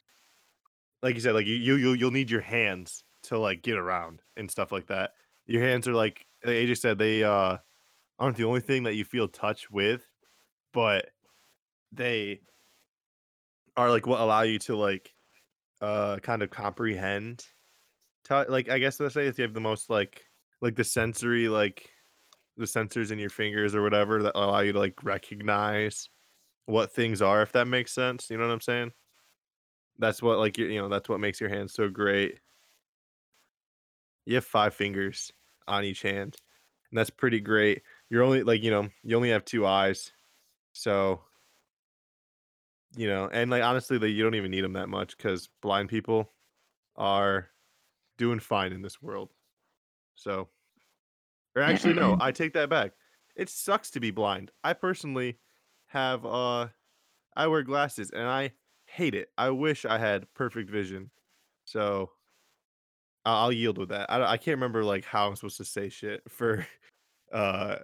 like 1.02 1.16
you 1.16 1.22
said 1.22 1.34
like 1.34 1.46
you 1.46 1.56
you 1.56 1.76
you'll, 1.76 1.96
you'll 1.96 2.12
need 2.12 2.30
your 2.30 2.42
hands 2.42 3.04
to 3.24 3.38
like 3.38 3.62
get 3.62 3.78
around 3.78 4.22
and 4.38 4.50
stuff 4.50 4.72
like 4.72 4.88
that. 4.88 5.14
Your 5.46 5.64
hands 5.64 5.88
are 5.88 5.94
like 5.94 6.26
like 6.46 6.56
AJ 6.56 6.78
said 6.78 6.98
they 6.98 7.24
uh 7.24 7.58
aren't 8.18 8.38
the 8.38 8.46
only 8.46 8.62
thing 8.62 8.84
that 8.84 8.96
you 8.96 9.06
feel 9.06 9.28
touch 9.28 9.70
with 9.72 10.06
but 10.74 11.10
they 11.92 12.42
are 13.78 13.90
like 13.90 14.06
what 14.06 14.20
allow 14.20 14.42
you 14.42 14.60
to 14.60 14.76
like 14.76 15.14
uh 15.82 16.18
kind 16.18 16.44
of 16.44 16.50
comprehend 16.50 17.46
tou- 18.26 18.46
like 18.50 18.70
I 18.70 18.80
guess 18.80 19.00
let's 19.00 19.14
say 19.14 19.28
if 19.28 19.38
you 19.38 19.44
have 19.44 19.54
the 19.54 19.60
most 19.60 19.90
like 19.90 20.24
like 20.62 20.76
the 20.76 20.84
sensory 20.84 21.48
like 21.48 21.90
the 22.58 22.66
sensors 22.66 23.12
in 23.12 23.20
your 23.20 23.30
fingers 23.30 23.74
or 23.74 23.82
whatever 23.82 24.22
that 24.24 24.36
allow 24.36 24.60
you 24.60 24.74
to 24.74 24.80
like 24.80 25.04
recognize 25.04 26.10
what 26.66 26.92
things 26.92 27.22
are 27.22 27.42
if 27.42 27.54
that 27.54 27.68
makes 27.68 27.94
sense 27.94 28.30
you 28.30 28.38
know 28.38 28.46
what 28.46 28.54
i'm 28.54 28.62
saying? 28.62 28.92
That's 29.98 30.22
what 30.22 30.38
like 30.38 30.58
you 30.58 30.82
know 30.82 30.88
that's 30.88 31.10
what 31.10 31.20
makes 31.20 31.42
your 31.42 31.50
hands 31.50 31.74
so 31.74 31.90
great. 31.90 32.40
You 34.26 34.36
have 34.36 34.46
five 34.46 34.74
fingers 34.74 35.32
on 35.70 35.86
each 35.86 36.02
hand 36.02 36.36
and 36.92 36.98
that's 36.98 37.10
pretty 37.10 37.40
great. 37.40 37.84
You're 38.10 38.24
only 38.24 38.44
like 38.44 38.64
you 38.64 38.72
know 38.72 38.90
you 39.04 39.16
only 39.16 39.30
have 39.30 39.46
two 39.46 39.66
eyes 39.66 40.12
so 40.74 41.22
you 42.96 43.08
know 43.08 43.30
and 43.32 43.50
like 43.52 43.64
honestly 43.64 43.98
like, 44.00 44.12
you 44.12 44.24
don't 44.24 44.36
even 44.36 44.52
need 44.52 44.64
them 44.64 44.74
that 44.74 44.90
much 44.90 45.16
because 45.18 45.50
blind 45.62 45.90
people 45.90 46.32
are 46.96 47.50
doing 48.18 48.40
fine 48.40 48.74
in 48.74 48.82
this 48.82 49.02
world. 49.02 49.30
So 50.16 50.50
or 51.56 51.62
actually 51.62 51.94
no 51.94 52.18
i 52.20 52.32
take 52.32 52.54
that 52.54 52.70
back. 52.70 52.94
It 53.36 53.50
sucks 53.50 53.92
to 53.92 54.00
be 54.00 54.12
blind. 54.12 54.52
I 54.64 54.74
personally 54.74 55.40
have 55.88 56.26
uh 56.26 56.68
i 57.36 57.48
wear 57.48 57.64
glasses 57.64 58.12
and 58.12 58.28
i 58.28 58.52
hate 58.86 59.14
it. 59.14 59.30
I 59.38 59.52
wish 59.52 59.86
i 59.86 59.98
had 59.98 60.34
perfect 60.34 60.70
vision. 60.70 61.12
So 61.66 62.10
i'll 63.26 63.52
yield 63.52 63.78
with 63.78 63.90
that 63.90 64.10
i, 64.12 64.22
I 64.24 64.38
can't 64.38 64.58
remember 64.58 64.84
like 64.84 65.06
how 65.06 65.28
i'm 65.28 65.36
supposed 65.36 65.58
to 65.58 65.66
say 65.66 65.90
shit 65.90 66.22
for 66.28 66.66
uh 67.34 67.78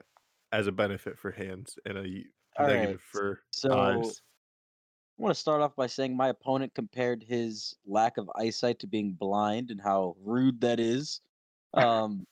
as 0.51 0.67
a 0.67 0.71
benefit 0.71 1.17
for 1.17 1.31
hands 1.31 1.77
and 1.85 1.97
a 1.97 2.23
All 2.57 2.67
negative 2.67 2.91
right, 2.91 2.99
for 3.01 3.39
so- 3.51 3.73
eyes 3.73 4.21
I 5.17 5.21
want 5.21 5.33
to 5.33 5.39
start 5.39 5.61
off 5.61 5.77
by 5.77 5.87
saying 5.87 6.17
my 6.17 6.27
opponent 6.27 6.75
compared 6.75 7.23
his 7.23 7.73
lack 7.87 8.17
of 8.17 8.29
eyesight 8.37 8.79
to 8.79 8.87
being 8.87 9.13
blind 9.13 9.71
and 9.71 9.79
how 9.79 10.17
rude 10.21 10.59
that 10.59 10.77
is. 10.77 11.21
Um, 11.73 12.27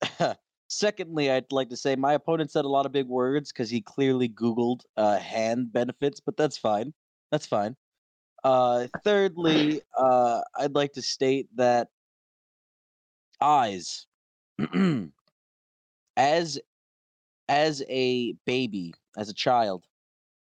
secondly, 0.68 1.28
I'd 1.28 1.50
like 1.50 1.70
to 1.70 1.76
say 1.76 1.96
my 1.96 2.12
opponent 2.12 2.52
said 2.52 2.64
a 2.64 2.68
lot 2.68 2.86
of 2.86 2.92
big 2.92 3.08
words 3.08 3.50
because 3.50 3.68
he 3.68 3.80
clearly 3.80 4.28
Googled 4.28 4.82
uh, 4.96 5.18
hand 5.18 5.72
benefits, 5.72 6.20
but 6.20 6.36
that's 6.36 6.56
fine. 6.56 6.94
That's 7.32 7.46
fine. 7.46 7.74
Uh, 8.44 8.86
thirdly, 9.02 9.82
uh, 9.98 10.40
I'd 10.56 10.76
like 10.76 10.92
to 10.92 11.02
state 11.02 11.48
that 11.56 11.88
eyes, 13.40 14.06
as 16.16 16.58
as 17.48 17.82
a 17.88 18.34
baby, 18.44 18.92
as 19.16 19.30
a 19.30 19.34
child, 19.34 19.84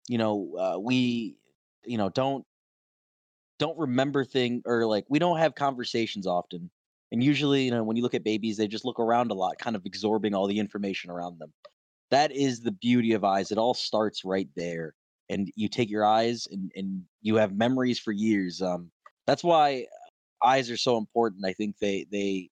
you 0.09 0.19
know, 0.19 0.55
uh, 0.59 0.79
we, 0.79 1.37
you 1.85 1.97
know, 1.99 2.11
don't 2.11 2.45
don't 3.59 3.79
remember 3.79 4.25
thing 4.25 4.63
or 4.67 4.87
like 4.87 5.05
we 5.09 5.19
don't 5.19 5.39
have 5.39 5.55
conversations 5.55 6.27
often. 6.27 6.71
And 7.13 7.23
usually, 7.23 7.65
you 7.65 7.71
know, 7.71 7.85
when 7.85 7.97
you 7.97 8.03
look 8.03 8.15
at 8.15 8.25
babies, 8.25 8.57
they 8.57 8.67
just 8.67 8.85
look 8.85 8.99
around 8.99 9.31
a 9.31 9.35
lot, 9.35 9.59
kind 9.59 9.77
of 9.77 9.85
absorbing 9.87 10.35
all 10.35 10.47
the 10.47 10.59
information 10.59 11.11
around 11.11 11.39
them. 11.39 11.53
That 12.11 12.33
is 12.33 12.61
the 12.61 12.73
beauty 12.73 13.13
of 13.13 13.25
eyes. 13.25 13.53
It 13.53 13.59
all 13.59 13.75
starts 13.75 14.25
right 14.25 14.49
there. 14.57 14.95
And 15.29 15.51
you 15.55 15.69
take 15.69 15.91
your 15.91 16.05
eyes 16.05 16.49
and, 16.51 16.73
and 16.75 17.03
you 17.21 17.37
have 17.37 17.55
memories 17.55 17.99
for 17.99 18.13
years. 18.13 18.61
Um, 18.61 18.91
that's 19.27 19.45
why 19.45 19.87
eyes 20.43 20.71
are 20.71 20.77
so 20.77 20.99
important. 20.99 21.47
I 21.47 21.53
think 21.53 21.79
they 21.79 22.07
they 22.11 22.51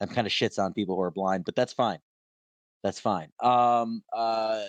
that 0.00 0.10
kind 0.10 0.26
of 0.26 0.32
shits 0.32 0.58
on 0.58 0.72
people 0.72 0.96
who 0.96 1.02
are 1.02 1.10
blind, 1.10 1.44
but 1.44 1.54
that's 1.54 1.72
fine. 1.72 1.98
That's 2.82 2.98
fine. 2.98 3.28
Um, 3.40 4.02
uh, 4.12 4.64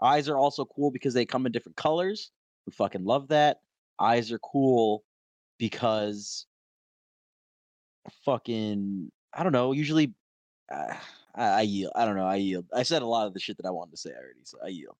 eyes 0.00 0.28
are 0.28 0.38
also 0.38 0.64
cool 0.64 0.90
because 0.90 1.12
they 1.14 1.26
come 1.26 1.44
in 1.46 1.52
different 1.52 1.76
colors. 1.76 2.30
We 2.66 2.72
fucking 2.72 3.04
love 3.04 3.28
that. 3.28 3.60
Eyes 4.00 4.32
are 4.32 4.38
cool 4.38 5.04
because 5.58 6.46
fucking 8.24 9.10
I 9.34 9.42
don't 9.42 9.52
know. 9.52 9.72
Usually, 9.72 10.12
uh, 10.72 10.94
I, 11.34 11.44
I 11.44 11.60
yield. 11.62 11.92
I 11.94 12.04
don't 12.06 12.16
know. 12.16 12.26
I 12.26 12.36
yield. 12.36 12.66
I 12.74 12.82
said 12.82 13.02
a 13.02 13.06
lot 13.06 13.26
of 13.26 13.34
the 13.34 13.40
shit 13.40 13.56
that 13.58 13.66
I 13.66 13.70
wanted 13.70 13.92
to 13.92 13.96
say 13.98 14.10
already, 14.10 14.40
so 14.44 14.58
I 14.64 14.68
yield. 14.68 14.96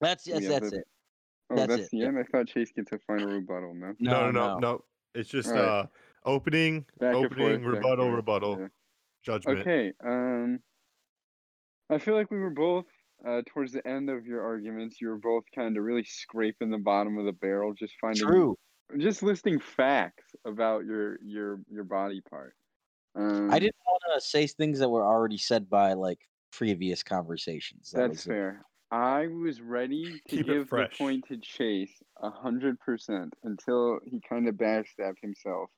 That's 0.00 0.26
yes, 0.26 0.42
Yeah, 0.42 0.48
that's 0.50 0.70
but- 0.70 0.78
it. 0.78 0.84
Oh, 1.50 1.56
That's 1.56 1.68
that's, 1.68 1.82
it, 1.82 1.90
the 1.90 1.98
yeah. 1.98 2.06
end. 2.06 2.18
I 2.18 2.22
thought 2.22 2.46
Chase 2.48 2.72
gets 2.74 2.90
a 2.92 2.98
final 3.06 3.28
rebuttal. 3.28 3.74
No. 3.74 3.94
no 4.00 4.10
no 4.10 4.30
no 4.30 4.30
no. 4.30 4.58
no, 4.58 4.84
it's 5.14 5.28
just 5.28 5.50
Alright. 5.50 5.62
uh 5.62 5.86
opening 6.24 6.84
Back 6.98 7.14
opening 7.14 7.62
forth, 7.62 7.74
rebuttal 7.76 8.06
forth, 8.06 8.16
rebuttal 8.16 8.58
yeah. 8.60 8.66
judgment 9.24 9.60
Okay. 9.60 9.92
Um, 10.04 10.60
I 11.90 11.98
feel 11.98 12.14
like 12.14 12.30
we 12.30 12.38
were 12.38 12.50
both 12.50 12.86
uh, 13.26 13.42
towards 13.48 13.72
the 13.72 13.86
end 13.86 14.10
of 14.10 14.26
your 14.26 14.42
arguments. 14.42 15.00
You 15.00 15.08
were 15.08 15.18
both 15.18 15.44
kind 15.54 15.76
of 15.76 15.84
really 15.84 16.04
scraping 16.04 16.70
the 16.70 16.78
bottom 16.78 17.18
of 17.18 17.24
the 17.24 17.32
barrel, 17.32 17.72
just 17.74 17.94
finding, 18.00 18.26
True. 18.26 18.56
just 18.98 19.22
listing 19.22 19.60
facts 19.60 20.24
about 20.46 20.84
your 20.84 21.18
your 21.22 21.60
your 21.70 21.84
body 21.84 22.20
part. 22.28 22.54
Um, 23.16 23.50
I 23.50 23.58
didn't 23.58 23.76
want 23.86 24.02
to 24.14 24.20
say 24.20 24.46
things 24.46 24.78
that 24.80 24.88
were 24.88 25.04
already 25.04 25.38
said 25.38 25.70
by 25.70 25.92
like 25.92 26.18
previous 26.52 27.02
conversations. 27.02 27.90
That 27.90 28.00
That's 28.00 28.10
was 28.12 28.26
it. 28.26 28.28
fair. 28.28 28.64
I 28.90 29.26
was 29.26 29.60
ready 29.60 30.20
to 30.28 30.36
Keep 30.36 30.46
give 30.46 30.60
the 30.64 30.66
fresh. 30.66 30.98
point 30.98 31.24
to 31.28 31.36
Chase 31.38 32.02
a 32.20 32.30
hundred 32.30 32.78
percent 32.80 33.34
until 33.44 34.00
he 34.04 34.20
kind 34.28 34.48
of 34.48 34.54
backstabbed 34.56 35.20
himself 35.22 35.70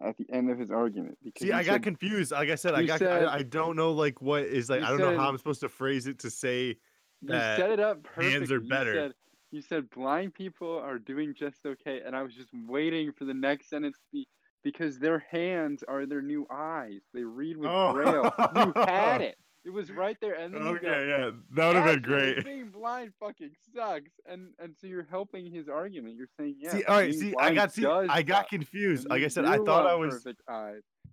at 0.00 0.16
the 0.16 0.26
end 0.32 0.50
of 0.50 0.58
his 0.58 0.70
argument. 0.70 1.18
Because 1.22 1.46
See, 1.46 1.52
I 1.52 1.62
got 1.62 1.82
confused. 1.82 2.32
Like 2.32 2.48
I 2.50 2.54
said, 2.54 2.74
I 2.74 2.84
got. 2.84 2.98
said- 2.98 3.24
I, 3.24 3.36
I 3.38 3.42
don't 3.42 3.76
know 3.76 3.92
like 3.92 4.20
what 4.22 4.44
is 4.44 4.70
like. 4.70 4.82
I 4.82 4.88
don't 4.90 4.98
know 5.00 5.16
how 5.18 5.28
I'm 5.28 5.38
supposed 5.38 5.60
to 5.60 5.68
phrase 5.68 6.06
it 6.06 6.18
to 6.20 6.30
say. 6.30 6.76
You 7.22 7.28
that 7.28 7.58
set 7.58 7.70
it 7.70 7.80
up 7.80 8.02
perfectly. 8.02 8.32
hands 8.32 8.50
are 8.50 8.60
You 8.62 8.68
better. 8.68 8.94
said, 8.94 9.12
you 9.50 9.60
said 9.60 9.90
blind 9.90 10.32
people 10.32 10.78
are 10.78 10.98
doing 10.98 11.34
just 11.38 11.58
okay, 11.66 12.00
and 12.06 12.16
I 12.16 12.22
was 12.22 12.34
just 12.34 12.48
waiting 12.66 13.12
for 13.12 13.26
the 13.26 13.34
next 13.34 13.68
sentence 13.68 13.96
to 13.98 14.02
be 14.12 14.26
because 14.64 14.98
their 14.98 15.18
hands 15.30 15.82
are 15.86 16.06
their 16.06 16.22
new 16.22 16.46
eyes. 16.50 17.00
They 17.12 17.22
read 17.24 17.56
with 17.58 17.68
Oh. 17.70 17.92
braille. 17.92 18.32
You 18.56 18.72
had 18.76 19.20
it. 19.22 19.36
It 19.64 19.70
was 19.70 19.90
right 19.90 20.16
there, 20.22 20.34
and 20.34 20.54
then 20.54 20.62
Okay, 20.62 20.86
go, 20.86 20.90
yeah, 20.90 21.30
that 21.52 21.66
would 21.66 21.76
have 21.76 21.84
been 21.84 22.02
great. 22.02 22.44
Being 22.44 22.70
blind 22.70 23.12
fucking 23.20 23.50
sucks, 23.74 24.12
and 24.24 24.54
and 24.58 24.74
so 24.80 24.86
you're 24.86 25.06
helping 25.10 25.50
his 25.50 25.68
argument. 25.68 26.16
You're 26.16 26.28
saying, 26.38 26.56
yeah. 26.58 26.72
see, 26.72 26.84
all 26.84 26.96
right, 26.96 27.14
see, 27.14 27.34
I 27.38 27.52
got 27.52 27.72
see, 27.72 27.84
I 27.84 28.22
got 28.22 28.48
confused. 28.48 29.08
Like 29.10 29.22
I 29.22 29.28
said, 29.28 29.44
I 29.44 29.58
thought 29.58 29.86
I 29.86 29.94
was. 29.94 30.26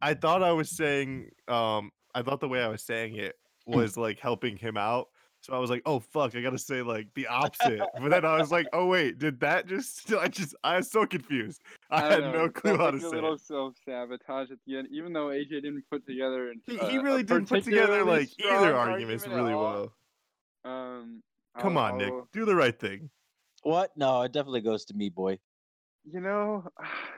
I 0.01 0.13
thought 0.13 0.43
I 0.43 0.51
was 0.53 0.69
saying, 0.69 1.31
um, 1.47 1.91
I 2.13 2.21
thought 2.21 2.39
the 2.39 2.47
way 2.47 2.61
I 2.61 2.67
was 2.67 2.83
saying 2.83 3.15
it 3.15 3.35
was 3.65 3.97
like 3.97 4.19
helping 4.19 4.55
him 4.55 4.77
out. 4.77 5.07
So 5.47 5.53
I 5.53 5.59
was 5.59 5.69
like, 5.69 5.81
oh 5.85 5.99
fuck, 5.99 6.35
I 6.35 6.41
gotta 6.41 6.57
say 6.57 6.81
like 6.81 7.07
the 7.13 7.25
opposite. 7.27 7.79
but 8.01 8.09
then 8.09 8.25
I 8.25 8.37
was 8.37 8.51
like, 8.51 8.67
oh 8.73 8.85
wait, 8.87 9.17
did 9.17 9.39
that 9.39 9.65
just? 9.65 10.13
I 10.19 10.27
just, 10.27 10.53
I 10.61 10.75
was 10.75 10.91
so 10.91 11.05
confused. 11.05 11.61
I, 11.89 12.01
don't 12.01 12.11
had 12.11 12.21
know, 12.23 12.31
no 12.33 12.49
clue 12.49 12.71
felt 12.71 12.79
how 12.81 12.91
like 12.91 12.99
to 12.99 13.07
a 13.07 13.09
say. 13.09 13.15
little 13.15 13.33
It. 13.35 13.39
self 13.39 13.75
sabotage 13.85 14.51
at 14.51 14.57
the 14.67 14.77
end, 14.77 14.89
even 14.91 15.13
though 15.13 15.27
AJ 15.27 15.49
didn't 15.49 15.85
put 15.89 16.05
together. 16.05 16.49
An, 16.49 16.61
He, 16.65 16.77
uh, 16.77 16.89
he 16.89 16.97
a 16.97 17.01
really 17.01 17.23
didn't 17.23 17.47
put 17.47 17.63
together 17.63 18.03
like 18.03 18.29
either 18.43 18.75
arguments 18.75 19.23
argument 19.23 19.47
really 19.47 19.55
well. 19.55 19.93
Um, 20.65 21.23
Come 21.57 21.77
on, 21.77 21.97
Nick. 21.97 22.13
Do 22.33 22.43
the 22.43 22.55
right 22.55 22.77
thing. 22.77 23.09
What? 23.63 23.95
No, 23.95 24.23
it 24.23 24.33
definitely 24.33 24.61
goes 24.61 24.83
to 24.85 24.93
me, 24.93 25.07
boy. 25.07 25.39
You 26.03 26.19
know, 26.19 26.65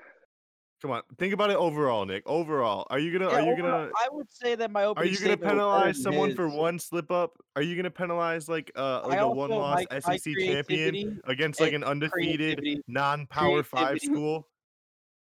Come 0.82 0.92
on. 0.92 1.02
Think 1.18 1.34
about 1.34 1.50
it 1.50 1.58
overall, 1.58 2.06
Nick. 2.06 2.24
Overall, 2.26 2.88
are 2.90 3.00
you 3.00 3.12
gonna 3.12 3.30
Yeah, 3.30 3.38
are 3.38 3.42
you 3.42 3.52
overall, 3.52 3.80
gonna 3.88 3.92
I 3.98 4.08
would 4.12 4.32
say 4.32 4.56
that 4.56 4.72
my 4.72 4.86
are 4.86 5.04
you 5.04 5.12
gonna 5.12 5.16
statement 5.16 5.42
was 5.42 5.46
better 5.46 5.50
penalize 5.56 5.96
than 5.96 6.04
someone 6.04 6.36
for 6.36 6.48
one 6.48 6.80
slip 6.80 7.12
up? 7.12 7.34
Are 7.58 7.62
you 7.62 7.76
gonna 7.76 7.92
penalize 7.92 8.48
like 8.48 8.72
uh 8.78 9.02
like 9.06 9.20
a 9.20 9.28
one 9.30 9.50
loss 9.50 9.84
my- 9.92 10.00
my 10.08 10.18
SEC 10.18 10.34
champion 10.40 11.20
against 11.26 11.60
like 11.60 11.74
an 11.74 11.84
undefeated 11.84 12.82
non 12.88 13.28
power 13.28 13.62
five 13.62 14.00
school 14.02 14.48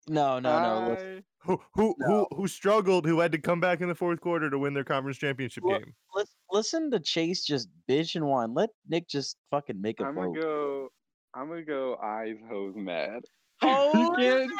No, 0.08 0.38
no, 0.38 0.60
no. 0.62 0.90
listen, 0.92 1.18
I- 1.18 1.22
who 1.44 1.60
who 1.74 1.94
No. 1.98 2.06
who 2.30 2.36
who 2.36 2.46
struggled 2.48 3.04
who 3.04 3.18
had 3.18 3.32
to 3.32 3.38
come 3.38 3.58
back 3.58 3.80
in 3.80 3.88
the 3.88 3.96
fourth 3.96 4.20
quarter 4.20 4.48
to 4.48 4.58
win 4.60 4.74
their 4.74 4.84
conference 4.84 5.18
championship 5.18 5.64
Well, 5.64 5.80
game? 5.80 5.92
listen, 6.14 6.36
listen 6.52 6.90
to 6.92 7.00
Chase 7.00 7.44
just 7.44 7.68
bitch 7.88 8.14
and 8.14 8.24
whine. 8.26 8.54
Let 8.54 8.70
Nick 8.88 9.08
just 9.08 9.38
fucking 9.50 9.80
make 9.80 9.98
a 9.98 10.04
I'm 10.04 10.14
vote. 10.14 10.34
gonna 10.34 10.40
go. 10.40 10.88
I'm 11.34 11.48
gonna 11.48 11.64
go 11.64 11.96
eyes 12.00 12.36
hoes 12.48 12.74
mad. 12.76 13.22
Oh, 13.62 14.14
This 14.18 14.42
is, 14.48 14.50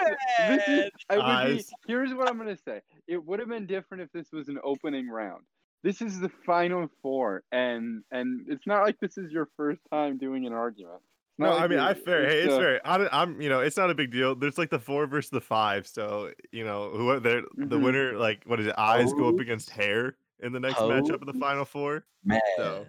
man. 0.69 0.91
Be, 1.11 1.17
Eyes. 1.21 1.71
here's 1.87 2.15
what 2.15 2.29
I'm 2.29 2.39
gonna 2.39 2.57
say. 2.57 2.81
It 3.07 3.25
would 3.25 3.39
have 3.41 3.49
been 3.49 3.67
different 3.67 4.03
if 4.03 4.13
this 4.13 4.33
was 4.33 4.49
an 4.49 4.59
opening 4.65 5.09
round. 5.09 5.43
This 5.83 6.01
is 6.01 6.21
the 6.21 6.29
final 6.47 6.89
four, 7.03 7.43
and 7.53 8.03
and 8.11 8.47
it's 8.49 8.67
not 8.67 8.83
like 8.85 8.99
this 9.01 9.19
is 9.19 9.31
your 9.33 9.49
first 9.57 9.81
time 9.91 10.17
doing 10.19 10.47
an 10.47 10.53
argument. 10.53 11.01
No, 11.39 11.51
like 11.51 11.61
I 11.61 11.67
mean 11.67 11.79
you're- 11.79 11.91
I 11.91 11.95
fair. 11.95 12.29
Hey, 12.29 12.41
it's 12.43 12.53
uh, 12.55 12.59
fair. 12.59 12.81
I 12.85 12.99
don't, 12.99 13.09
I'm 13.13 13.41
you 13.41 13.49
know 13.49 13.61
it's 13.61 13.77
not 13.77 13.91
a 13.91 13.95
big 13.95 14.11
deal. 14.13 14.35
There's 14.35 14.59
like 14.59 14.71
the 14.71 14.79
four 14.79 15.07
versus 15.07 15.31
the 15.31 15.41
five, 15.41 15.87
so 15.87 16.31
you 16.53 16.65
know 16.65 16.91
who 16.91 17.19
the 17.21 17.45
the 17.57 17.77
Mhm. 17.77 17.83
winner 17.85 18.13
like 18.19 18.43
what 18.47 18.61
is 18.61 18.67
it? 18.67 18.75
Eyes 18.79 19.13
go 19.15 19.29
up 19.29 19.39
against 19.41 19.71
hair 19.71 20.17
in 20.41 20.53
the 20.53 20.61
next 20.61 20.79
matchup 20.79 21.21
of 21.21 21.27
the 21.27 21.35
final 21.35 21.65
four. 21.65 22.05
Man. 22.25 22.41
So, 22.57 22.87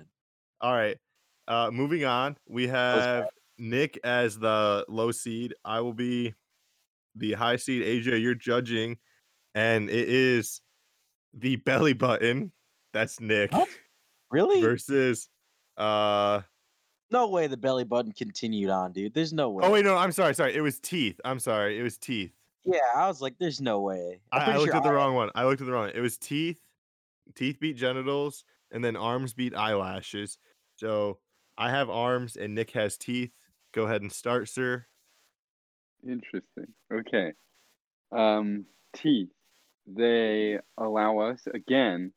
All 0.62 0.74
right. 0.74 0.98
Uh 1.48 1.72
moving 1.72 2.06
on, 2.06 2.38
we 2.48 2.68
have 2.68 3.28
Nick 3.58 4.00
as 4.04 4.38
the 4.40 4.86
low 4.90 5.12
seed. 5.12 5.54
I 5.64 5.82
will 5.82 5.94
be 5.94 6.34
the 7.16 7.34
high 7.34 7.56
seed. 7.58 7.84
AJ, 7.84 8.22
you're 8.22 8.36
judging, 8.36 8.98
and 9.56 9.90
it 9.90 10.10
is 10.10 10.62
the 11.34 11.58
belly 11.58 11.94
button. 11.94 12.52
That's 12.94 13.20
Nick 13.20 13.52
What? 13.52 13.70
Really? 14.32 14.62
versus 14.62 15.30
uh 15.78 16.42
No 17.12 17.30
way 17.30 17.48
the 17.48 17.58
belly 17.58 17.84
button 17.84 18.12
continued 18.12 18.70
on, 18.70 18.92
dude. 18.92 19.14
There's 19.14 19.34
no 19.34 19.50
way. 19.50 19.64
oh 19.66 19.72
wait, 19.72 19.84
no, 19.86 19.96
I'm 19.98 20.12
sorry, 20.12 20.36
sorry. 20.36 20.56
It 20.56 20.62
was 20.62 20.80
teeth. 20.80 21.20
I'm 21.26 21.40
sorry, 21.40 21.80
it 21.80 21.84
was 21.84 21.98
teeth. 21.98 22.32
Yeah, 22.66 22.80
I 22.96 23.08
was 23.08 23.20
like, 23.22 23.36
there's 23.40 23.60
no 23.62 23.82
way. 23.82 24.20
I'm 24.32 24.42
I, 24.50 24.54
I 24.54 24.58
looked 24.58 24.68
sure 24.70 24.78
at 24.78 24.84
the 24.84 24.90
I- 24.90 24.94
wrong 24.94 25.16
one. 25.16 25.30
I 25.36 25.44
looked 25.46 25.62
at 25.62 25.66
the 25.68 25.74
wrong 25.74 25.88
one. 25.88 25.96
It 25.96 26.02
was 26.02 26.18
teeth. 26.18 26.62
Teeth 27.36 27.58
beat 27.60 27.78
genitals, 27.78 28.46
and 28.72 28.84
then 28.84 28.96
arms 28.96 29.34
beat 29.34 29.56
eyelashes. 29.56 30.38
So 30.76 31.20
I 31.58 31.70
have 31.72 31.90
arms, 31.90 32.36
and 32.38 32.54
Nick 32.56 32.72
has 32.72 32.98
teeth. 32.98 33.32
Go 33.74 33.86
ahead 33.86 34.02
and 34.02 34.12
start, 34.12 34.50
sir. 34.50 34.86
Interesting. 36.08 36.68
Okay. 36.92 37.34
Um, 38.12 38.66
teeth. 38.96 39.30
They 39.88 40.60
allow 40.78 41.20
us 41.20 41.42
again 41.54 42.14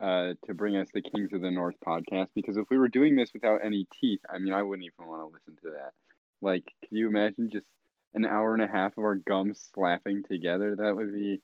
uh, 0.00 0.34
to 0.46 0.54
bring 0.54 0.76
us 0.76 0.88
the 0.94 1.02
Kings 1.02 1.32
of 1.32 1.42
the 1.42 1.50
North 1.50 1.74
podcast 1.86 2.28
because 2.34 2.56
if 2.56 2.64
we 2.70 2.78
were 2.78 2.88
doing 2.88 3.16
this 3.16 3.30
without 3.34 3.60
any 3.64 3.86
teeth, 4.00 4.20
I 4.32 4.38
mean, 4.38 4.52
I 4.52 4.62
wouldn't 4.62 4.86
even 4.86 5.10
want 5.10 5.22
to 5.22 5.26
listen 5.26 5.56
to 5.62 5.76
that. 5.76 5.92
Like, 6.40 6.64
can 6.86 6.96
you 6.96 7.08
imagine 7.08 7.50
just 7.52 7.66
an 8.14 8.24
hour 8.24 8.54
and 8.54 8.62
a 8.62 8.66
half 8.66 8.96
of 8.96 9.04
our 9.04 9.16
gums 9.16 9.70
slapping 9.74 10.22
together? 10.24 10.76
That 10.76 10.96
would 10.96 11.12
be 11.12 11.40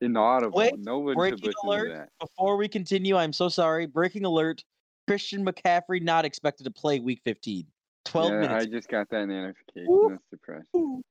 inaudible. 0.00 0.56
Wait, 0.56 0.78
no 0.78 0.98
one 0.98 1.14
should 1.14 1.18
breaking 1.18 1.38
listen 1.42 1.54
alert. 1.64 1.88
to 1.88 1.94
that. 1.94 2.08
Before 2.20 2.56
we 2.56 2.68
continue, 2.68 3.16
I'm 3.16 3.32
so 3.32 3.48
sorry. 3.48 3.86
Breaking 3.86 4.24
alert. 4.24 4.64
Christian 5.06 5.44
McCaffrey 5.44 6.02
not 6.02 6.24
expected 6.26 6.64
to 6.64 6.70
play 6.70 7.00
week 7.00 7.20
15. 7.24 7.66
12 8.08 8.30
yeah, 8.30 8.40
minutes. 8.40 8.64
I 8.64 8.66
just 8.66 8.88
got 8.88 9.08
that 9.10 9.26
notification. 9.26 9.86
Woo. 9.86 10.08
That's 10.10 10.24
depressing. 10.30 10.66
Ooh. 10.76 11.02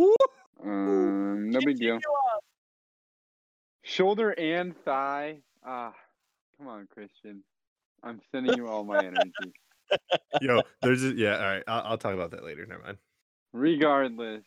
Ooh. 0.00 0.14
Um, 0.62 1.50
no 1.50 1.60
big 1.64 1.78
deal. 1.78 1.98
Shoulder 3.82 4.30
and 4.30 4.74
thigh. 4.84 5.38
Ah, 5.64 5.92
come 6.58 6.68
on, 6.68 6.88
Christian. 6.92 7.42
I'm 8.02 8.20
sending 8.32 8.56
you 8.56 8.68
all 8.68 8.84
my 8.84 8.98
energy. 8.98 9.30
Yo, 10.40 10.62
there's 10.82 11.04
a, 11.04 11.14
yeah. 11.14 11.36
All 11.36 11.44
right, 11.44 11.62
I'll, 11.66 11.82
I'll 11.82 11.98
talk 11.98 12.14
about 12.14 12.30
that 12.32 12.44
later. 12.44 12.66
Never 12.66 12.82
mind. 12.82 12.98
Regardless, 13.52 14.44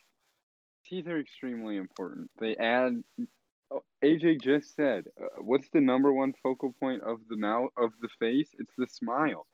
teeth 0.86 1.08
are 1.08 1.20
extremely 1.20 1.78
important. 1.78 2.30
They 2.40 2.56
add. 2.58 3.04
oh, 3.72 3.84
AJ 4.04 4.42
just 4.42 4.76
said, 4.76 5.06
uh, 5.22 5.42
what's 5.42 5.70
the 5.70 5.82
number 5.82 6.12
one 6.14 6.34
focal 6.44 6.74
point 6.80 7.04
of 7.04 7.20
the 7.30 7.38
mouth 7.38 7.70
of 7.78 7.92
the 8.02 8.10
face? 8.20 8.50
It's 8.60 8.74
the 8.78 8.88
smile. 8.88 9.46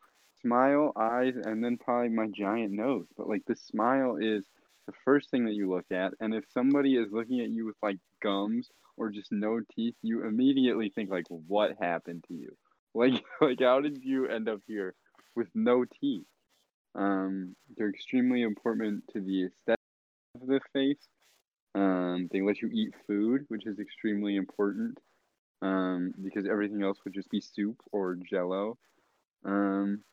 Smile, 0.44 0.92
eyes, 0.96 1.36
and 1.36 1.64
then 1.64 1.78
probably 1.78 2.10
my 2.10 2.28
giant 2.28 2.74
nose. 2.74 3.08
But 3.18 3.30
like 3.30 3.44
the 3.48 3.56
smile 3.56 4.18
is 4.20 4.46
the 4.88 4.94
first 5.06 5.32
thing 5.32 5.46
that 5.46 5.54
you 5.54 5.70
look 5.70 5.86
at. 5.92 6.14
And 6.20 6.34
if 6.34 6.44
somebody 6.54 6.96
is 6.96 7.12
looking 7.12 7.40
at 7.40 7.50
you 7.50 7.66
with 7.66 7.78
like 7.82 7.98
gums 8.22 8.70
or 8.98 9.10
just 9.10 9.32
no 9.32 9.62
teeth, 9.76 9.96
you 10.02 10.26
immediately 10.26 10.90
think 10.90 11.10
like, 11.10 11.26
what 11.30 11.78
happened 11.80 12.26
to 12.28 12.34
you? 12.34 12.56
Like, 12.96 13.24
like 13.42 13.60
how 13.60 13.82
did 13.82 14.04
you 14.04 14.28
end 14.28 14.48
up 14.48 14.60
here 14.68 14.94
with 15.36 15.48
no 15.56 15.84
teeth? 16.00 16.28
Um, 16.94 17.56
they're 17.76 17.90
extremely 17.90 18.44
important 18.44 19.04
to 19.14 19.20
the 19.20 19.46
aesthetic 19.46 19.80
of 20.40 20.46
the 20.46 20.60
face. 20.74 21.08
Um, 21.74 22.30
they 22.32 22.42
let 22.42 22.62
you 22.62 22.70
eat 22.72 22.94
food, 23.08 23.46
which 23.48 23.66
is 23.66 23.80
extremely 23.80 24.36
important. 24.36 25.00
Um, 25.64 26.14
because 26.22 26.46
everything 26.46 26.84
else 26.84 27.00
would 27.04 27.16
just 27.16 27.32
be 27.32 27.42
soup 27.42 27.82
or 27.92 28.16
jello. 28.30 28.78
Um, 29.44 30.04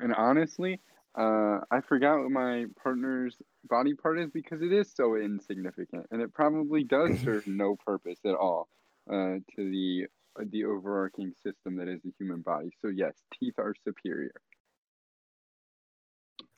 and 0.00 0.14
honestly, 0.14 0.80
uh, 1.16 1.60
I 1.70 1.80
forgot 1.88 2.20
what 2.20 2.30
my 2.30 2.66
partner's 2.82 3.36
body 3.68 3.94
part 3.94 4.20
is 4.20 4.30
because 4.30 4.60
it 4.60 4.72
is 4.72 4.92
so 4.94 5.16
insignificant, 5.16 6.06
and 6.10 6.20
it 6.20 6.32
probably 6.34 6.84
does 6.84 7.18
serve 7.24 7.46
no 7.46 7.76
purpose 7.86 8.18
at 8.24 8.34
all 8.34 8.68
uh, 9.10 9.38
to 9.54 9.70
the 9.70 10.06
uh, 10.38 10.44
the 10.50 10.64
overarching 10.64 11.32
system 11.42 11.76
that 11.76 11.88
is 11.88 12.00
the 12.04 12.12
human 12.18 12.42
body. 12.42 12.70
So 12.82 12.88
yes, 12.88 13.14
teeth 13.38 13.54
are 13.58 13.74
superior. 13.84 14.34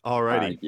Alrighty. 0.04 0.58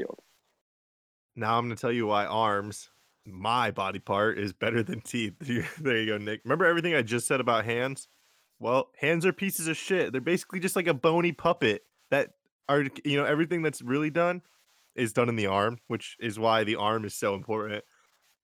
Now 1.35 1.59
I'm 1.59 1.65
gonna 1.65 1.77
tell 1.77 1.93
you 1.93 2.07
why 2.07 2.27
arms, 2.27 2.91
my 3.27 3.71
body 3.71 3.99
part, 3.99 4.39
is 4.39 4.53
better 4.53 4.83
than 4.83 5.01
teeth. 5.01 5.35
there 5.81 5.99
you 5.99 6.07
go, 6.07 6.19
Nick. 6.19 6.43
Remember 6.45 6.67
everything 6.67 6.95
I 6.95 7.03
just 7.03 7.27
said 7.27 7.41
about 7.41 7.65
hands? 7.65 8.09
Well, 8.61 8.91
hands 8.99 9.25
are 9.25 9.33
pieces 9.33 9.67
of 9.67 9.77
shit. 9.77 10.13
They're 10.13 10.21
basically 10.21 10.61
just 10.61 10.77
like 10.77 10.87
a 10.87 10.95
bony 10.95 11.33
puppet 11.33 11.83
that 12.11 12.33
are 12.69 12.85
you 13.05 13.17
know 13.17 13.25
everything 13.25 13.63
that's 13.63 13.83
really 13.83 14.11
done 14.11 14.43
is 14.95 15.13
done 15.13 15.29
in 15.29 15.37
the 15.37 15.47
arm, 15.47 15.79
which 15.89 16.17
is 16.21 16.39
why 16.39 16.65
the 16.65 16.77
arm 16.77 17.05
is 17.05 17.15
so 17.15 17.35
important. 17.35 17.83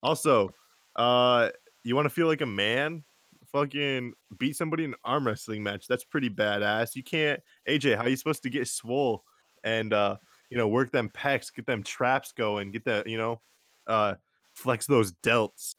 Also, 0.02 0.50
uh, 0.96 1.50
you 1.84 1.94
want 1.94 2.06
to 2.06 2.10
feel 2.10 2.26
like 2.26 2.40
a 2.40 2.46
man? 2.46 3.04
Fucking 3.52 4.12
beat 4.38 4.56
somebody 4.56 4.84
in 4.84 4.90
an 4.90 4.96
arm 5.04 5.26
wrestling 5.26 5.62
match. 5.62 5.86
That's 5.86 6.04
pretty 6.04 6.28
badass. 6.28 6.94
You 6.94 7.02
can't, 7.02 7.40
AJ. 7.68 7.96
How 7.96 8.02
are 8.02 8.08
you 8.08 8.16
supposed 8.16 8.42
to 8.42 8.50
get 8.50 8.68
swole 8.68 9.24
and 9.64 9.92
uh, 9.92 10.16
you 10.50 10.58
know 10.58 10.68
work 10.68 10.90
them 10.90 11.08
pecs, 11.10 11.54
get 11.54 11.66
them 11.66 11.82
traps 11.82 12.32
going, 12.32 12.72
get 12.72 12.84
that 12.84 13.06
you 13.06 13.18
know, 13.18 13.40
uh, 13.86 14.14
flex 14.54 14.86
those 14.86 15.12
delts 15.22 15.74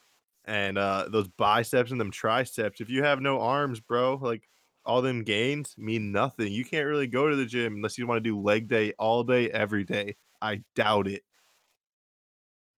and 0.46 0.78
uh 0.78 1.08
those 1.10 1.28
biceps 1.28 1.92
and 1.92 2.00
them 2.00 2.12
triceps. 2.12 2.80
If 2.80 2.90
you 2.90 3.04
have 3.04 3.22
no 3.22 3.42
arms, 3.42 3.80
bro, 3.80 4.18
like 4.22 4.48
all 4.88 5.02
them 5.02 5.24
gains 5.24 5.76
mean 5.78 6.12
nothing. 6.12 6.52
You 6.52 6.66
can't 6.66 6.88
really 6.88 7.08
go 7.08 7.30
to 7.30 7.36
the 7.36 7.46
gym 7.46 7.76
unless 7.76 7.98
you 7.98 8.08
want 8.08 8.24
to 8.24 8.30
do 8.30 8.40
leg 8.40 8.68
day 8.68 8.94
all 8.98 9.24
day, 9.24 9.52
every 9.52 9.84
day. 9.84 10.16
I 10.42 10.64
doubt 10.76 11.08
it. 11.08 11.24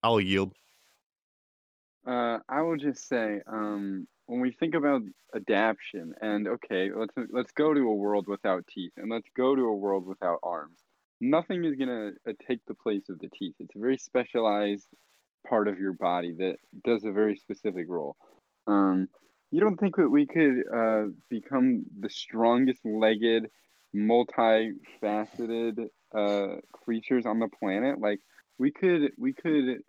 I'll 0.01 0.19
yield. 0.19 0.53
Uh, 2.07 2.39
I 2.49 2.61
will 2.61 2.77
just 2.77 3.07
say, 3.07 3.41
um, 3.45 4.07
when 4.25 4.39
we 4.39 4.51
think 4.51 4.73
about 4.73 5.01
adaptation, 5.35 6.13
and 6.21 6.47
okay, 6.47 6.89
let's 6.95 7.13
let's 7.31 7.51
go 7.51 7.73
to 7.73 7.81
a 7.81 7.93
world 7.93 8.27
without 8.27 8.65
teeth, 8.67 8.93
and 8.97 9.11
let's 9.11 9.27
go 9.35 9.55
to 9.55 9.61
a 9.61 9.75
world 9.75 10.07
without 10.07 10.39
arms. 10.41 10.79
Nothing 11.21 11.65
is 11.65 11.75
gonna 11.75 12.11
uh, 12.27 12.33
take 12.47 12.65
the 12.65 12.73
place 12.73 13.09
of 13.09 13.19
the 13.19 13.29
teeth. 13.29 13.55
It's 13.59 13.75
a 13.75 13.79
very 13.79 13.97
specialized 13.97 14.87
part 15.47 15.67
of 15.67 15.77
your 15.79 15.93
body 15.93 16.33
that 16.39 16.57
does 16.83 17.03
a 17.03 17.11
very 17.11 17.35
specific 17.35 17.85
role. 17.87 18.15
Um, 18.65 19.09
you 19.51 19.59
don't 19.59 19.77
think 19.79 19.95
that 19.97 20.09
we 20.09 20.25
could 20.25 20.63
uh, 20.73 21.05
become 21.29 21.83
the 21.99 22.09
strongest 22.09 22.85
legged, 22.85 23.49
multifaceted 23.95 25.87
uh, 26.15 26.55
creatures 26.71 27.25
on 27.25 27.39
the 27.39 27.47
planet? 27.59 27.99
Like 27.99 28.19
we 28.57 28.71
could, 28.71 29.11
we 29.17 29.33
could. 29.33 29.79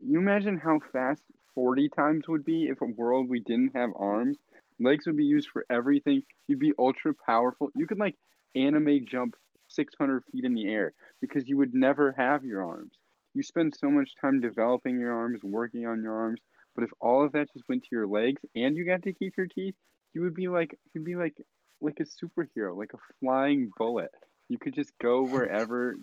You 0.00 0.18
imagine 0.18 0.58
how 0.58 0.80
fast 0.92 1.22
40 1.54 1.88
times 1.90 2.28
would 2.28 2.44
be 2.44 2.64
if 2.64 2.80
a 2.80 2.86
world 2.86 3.28
we 3.28 3.40
didn't 3.40 3.76
have 3.76 3.90
arms. 3.96 4.38
Legs 4.80 5.06
would 5.06 5.16
be 5.16 5.24
used 5.24 5.48
for 5.50 5.64
everything. 5.70 6.22
You'd 6.48 6.58
be 6.58 6.72
ultra 6.78 7.12
powerful. 7.26 7.70
You 7.74 7.86
could 7.86 7.98
like 7.98 8.16
anime 8.54 9.06
jump 9.06 9.34
600 9.68 10.24
feet 10.32 10.44
in 10.44 10.54
the 10.54 10.68
air 10.68 10.92
because 11.20 11.48
you 11.48 11.56
would 11.58 11.74
never 11.74 12.12
have 12.12 12.44
your 12.44 12.64
arms. 12.64 12.92
You 13.34 13.42
spend 13.42 13.74
so 13.78 13.90
much 13.90 14.10
time 14.20 14.40
developing 14.40 14.98
your 14.98 15.12
arms, 15.12 15.40
working 15.42 15.86
on 15.86 16.02
your 16.02 16.14
arms, 16.14 16.40
but 16.74 16.84
if 16.84 16.90
all 17.00 17.24
of 17.24 17.32
that 17.32 17.52
just 17.52 17.68
went 17.68 17.82
to 17.84 17.88
your 17.92 18.06
legs 18.06 18.42
and 18.54 18.76
you 18.76 18.84
got 18.84 19.02
to 19.02 19.12
keep 19.12 19.34
your 19.36 19.46
teeth, 19.46 19.74
you 20.14 20.22
would 20.22 20.34
be 20.34 20.48
like 20.48 20.78
you'd 20.94 21.04
be 21.04 21.16
like 21.16 21.34
like 21.80 21.98
a 22.00 22.04
superhero, 22.04 22.76
like 22.76 22.92
a 22.94 22.98
flying 23.20 23.70
bullet. 23.76 24.10
You 24.48 24.58
could 24.58 24.74
just 24.74 24.92
go 25.00 25.22
wherever, 25.22 25.96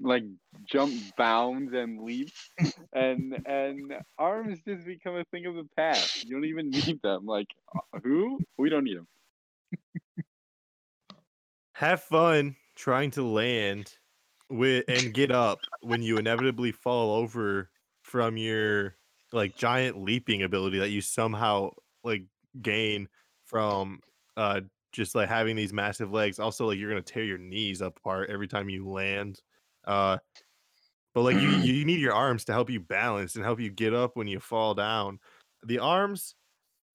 like 0.00 0.24
jump 0.64 0.92
bounds 1.16 1.72
and 1.72 2.02
leaps, 2.02 2.50
and 2.92 3.36
and 3.46 3.94
arms 4.18 4.58
just 4.66 4.84
become 4.84 5.16
a 5.16 5.24
thing 5.30 5.46
of 5.46 5.54
the 5.54 5.68
past. 5.76 6.24
You 6.24 6.34
don't 6.34 6.46
even 6.46 6.70
need 6.70 7.00
them. 7.02 7.26
Like 7.26 7.48
uh, 7.74 8.00
who? 8.02 8.40
We 8.56 8.68
don't 8.68 8.84
need 8.84 8.98
them. 8.98 9.06
Have 11.72 12.02
fun 12.02 12.56
trying 12.74 13.12
to 13.12 13.22
land 13.22 13.97
with 14.50 14.84
and 14.88 15.12
get 15.12 15.30
up 15.30 15.60
when 15.80 16.02
you 16.02 16.18
inevitably 16.18 16.72
fall 16.72 17.16
over 17.16 17.70
from 18.02 18.36
your 18.36 18.96
like 19.32 19.56
giant 19.56 20.02
leaping 20.02 20.42
ability 20.42 20.78
that 20.78 20.90
you 20.90 21.00
somehow 21.00 21.70
like 22.02 22.24
gain 22.62 23.08
from 23.44 24.00
uh 24.36 24.60
just 24.92 25.14
like 25.14 25.28
having 25.28 25.54
these 25.56 25.72
massive 25.72 26.12
legs. 26.12 26.38
Also, 26.38 26.66
like 26.66 26.78
you're 26.78 26.90
gonna 26.90 27.02
tear 27.02 27.24
your 27.24 27.38
knees 27.38 27.80
apart 27.80 28.30
every 28.30 28.48
time 28.48 28.68
you 28.68 28.88
land. 28.88 29.40
Uh 29.84 30.18
but 31.14 31.22
like 31.22 31.36
you 31.36 31.48
you 31.50 31.84
need 31.84 32.00
your 32.00 32.14
arms 32.14 32.44
to 32.46 32.52
help 32.52 32.70
you 32.70 32.80
balance 32.80 33.34
and 33.34 33.44
help 33.44 33.60
you 33.60 33.70
get 33.70 33.94
up 33.94 34.16
when 34.16 34.26
you 34.28 34.40
fall 34.40 34.74
down. 34.74 35.18
The 35.64 35.78
arms 35.78 36.34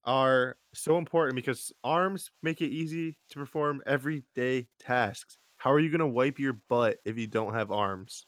are 0.05 0.57
so 0.73 0.97
important 0.97 1.35
because 1.35 1.71
arms 1.83 2.31
make 2.41 2.61
it 2.61 2.69
easy 2.69 3.17
to 3.29 3.39
perform 3.39 3.81
everyday 3.85 4.67
tasks. 4.79 5.37
How 5.63 5.71
are 5.71 5.79
you 5.79 5.89
to 5.99 6.07
wipe 6.07 6.39
your 6.39 6.59
butt 6.67 6.97
if 7.05 7.17
you 7.17 7.25
don't 7.25 7.53
have 7.53 7.71
arms? 7.71 8.25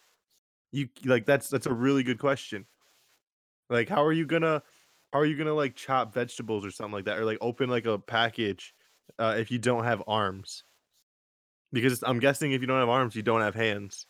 You 0.71 0.87
like 1.03 1.25
that's 1.25 1.49
that's 1.49 1.65
a 1.65 1.73
really 1.73 2.01
good 2.01 2.17
question. 2.17 2.65
Like 3.69 3.89
how 3.89 4.05
are 4.05 4.13
you 4.13 4.25
to 4.25 4.63
how 5.11 5.19
are 5.19 5.25
you 5.25 5.35
to 5.43 5.53
like 5.53 5.75
chop 5.75 6.13
vegetables 6.13 6.65
or 6.65 6.71
something 6.71 6.93
like 6.93 7.05
that 7.05 7.17
or 7.17 7.25
like 7.25 7.39
open 7.41 7.69
like 7.69 7.87
a 7.87 7.99
package 7.99 8.73
uh, 9.19 9.35
if 9.37 9.51
you 9.51 9.59
don't 9.59 9.83
have 9.83 10.01
arms? 10.07 10.63
Because 11.73 12.05
I'm 12.07 12.19
guessing 12.19 12.53
if 12.53 12.61
you 12.61 12.67
don't 12.67 12.79
have 12.79 12.87
arms, 12.87 13.17
you 13.17 13.21
don't 13.21 13.41
have 13.41 13.53
hands. 13.53 14.07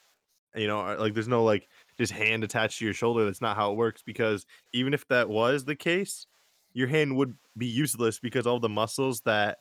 You 0.54 0.68
know, 0.68 0.82
uh, 0.82 0.98
like 1.00 1.16
there's 1.16 1.28
no 1.28 1.44
like 1.44 1.68
just 1.98 2.14
hand 2.14 2.44
attached 2.44 2.78
to 2.78 2.86
your 2.86 2.94
shoulder. 2.94 3.26
That's 3.26 3.42
not 3.42 3.56
how 3.56 3.72
it 3.72 3.76
works 3.76 4.04
because 4.06 4.46
even 4.72 4.94
if 4.94 5.08
that 5.08 5.30
was 5.30 5.66
the 5.66 5.76
case, 5.76 6.28
your 6.74 6.88
hand 6.88 7.16
would 7.16 7.34
be 7.58 7.66
useless 7.66 8.20
because 8.20 8.46
all 8.46 8.60
the 8.60 8.70
muscles 8.70 9.22
that 9.22 9.58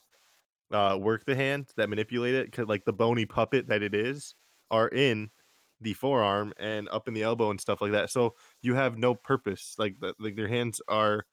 uh, 0.74 0.96
work 0.98 1.24
the 1.24 1.36
hand 1.36 1.70
that 1.76 1.88
manipulate 1.88 2.34
it, 2.34 2.52
cause 2.52 2.66
like 2.66 2.84
the 2.84 2.92
bony 2.92 3.26
puppet 3.26 3.68
that 3.68 3.82
it 3.82 3.94
is, 3.94 4.34
are 4.70 4.88
in 4.88 5.30
the 5.80 5.94
forearm 5.94 6.52
and 6.58 6.88
up 6.90 7.08
in 7.08 7.14
the 7.14 7.22
elbow 7.22 7.50
and 7.50 7.60
stuff 7.60 7.80
like 7.80 7.92
that. 7.92 8.10
So 8.10 8.34
you 8.62 8.74
have 8.74 8.98
no 8.98 9.14
purpose. 9.14 9.74
Like 9.78 10.00
the, 10.00 10.14
like 10.18 10.36
their 10.36 10.48
hands 10.48 10.80
are, 10.88 11.26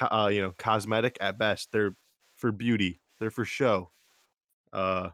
uh, 0.00 0.30
you 0.32 0.42
know, 0.42 0.52
cosmetic 0.58 1.16
at 1.20 1.38
best. 1.38 1.70
They're 1.72 1.96
for 2.36 2.52
beauty. 2.52 3.00
They're 3.20 3.30
for 3.30 3.44
show. 3.44 3.90
Uh, 4.72 5.10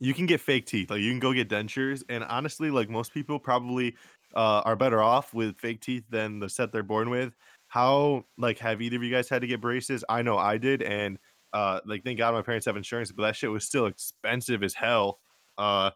you 0.00 0.14
can 0.14 0.26
get 0.26 0.40
fake 0.40 0.66
teeth. 0.66 0.90
Like 0.90 1.02
you 1.02 1.10
can 1.10 1.20
go 1.20 1.32
get 1.32 1.48
dentures, 1.48 2.02
and 2.08 2.24
honestly, 2.24 2.70
like 2.70 2.88
most 2.88 3.12
people 3.12 3.38
probably 3.38 3.96
uh, 4.34 4.62
are 4.64 4.76
better 4.76 5.02
off 5.02 5.34
with 5.34 5.58
fake 5.58 5.80
teeth 5.82 6.04
than 6.08 6.38
the 6.40 6.48
set 6.48 6.72
they're 6.72 6.82
born 6.82 7.10
with. 7.10 7.34
How 7.68 8.24
like 8.38 8.58
have 8.58 8.80
either 8.80 8.96
of 8.96 9.02
you 9.02 9.10
guys 9.10 9.28
had 9.28 9.42
to 9.42 9.46
get 9.46 9.60
braces? 9.60 10.02
I 10.08 10.22
know 10.22 10.38
I 10.38 10.56
did, 10.56 10.82
and 10.82 11.18
uh, 11.52 11.80
like 11.84 12.04
thank 12.04 12.18
God 12.18 12.34
my 12.34 12.42
parents 12.42 12.66
have 12.66 12.76
insurance, 12.76 13.12
but 13.12 13.22
that 13.22 13.36
shit 13.36 13.50
was 13.50 13.64
still 13.64 13.86
expensive 13.86 14.62
as 14.62 14.74
hell. 14.74 15.18
Uh, 15.58 15.90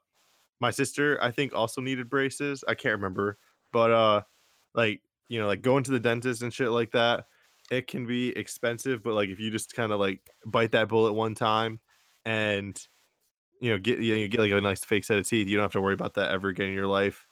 my 0.61 0.71
sister 0.71 1.19
I 1.23 1.31
think 1.31 1.55
also 1.55 1.81
needed 1.81 2.11
braces. 2.11 2.65
I 2.67 2.75
can't 2.75 2.95
remember, 2.95 3.39
but 3.73 3.91
uh, 3.91 4.23
like 4.75 5.03
you 5.29 5.41
know, 5.41 5.47
like 5.47 5.63
going 5.63 5.85
to 5.85 5.91
the 5.91 6.01
dentist 6.01 6.43
and 6.43 6.53
shit 6.53 6.71
like 6.71 6.93
that, 6.93 7.27
it 7.71 7.87
can 7.87 8.07
be 8.07 8.31
expensive. 8.37 9.03
But 9.03 9.15
like 9.15 9.29
if 9.29 9.41
you 9.41 9.51
just 9.51 9.75
kind 9.75 9.93
of 9.93 10.01
like 10.01 10.21
bite 10.47 10.73
that 10.73 10.89
bullet 10.89 11.13
one 11.13 11.35
time, 11.35 11.81
and 12.25 12.81
you 13.61 13.71
know 13.71 13.79
get 13.79 14.01
you, 14.01 14.15
know, 14.15 14.21
you 14.21 14.29
get 14.29 14.41
like 14.41 14.53
a 14.53 14.61
nice 14.61 14.85
fake 14.85 15.05
set 15.05 15.19
of 15.19 15.29
teeth, 15.29 15.49
you 15.49 15.57
don't 15.57 15.65
have 15.65 15.73
to 15.73 15.81
worry 15.81 15.95
about 15.95 16.15
that 16.15 16.31
ever 16.31 16.49
again 16.49 16.69
in 16.69 16.75
your 16.75 16.87
life. 16.87 17.27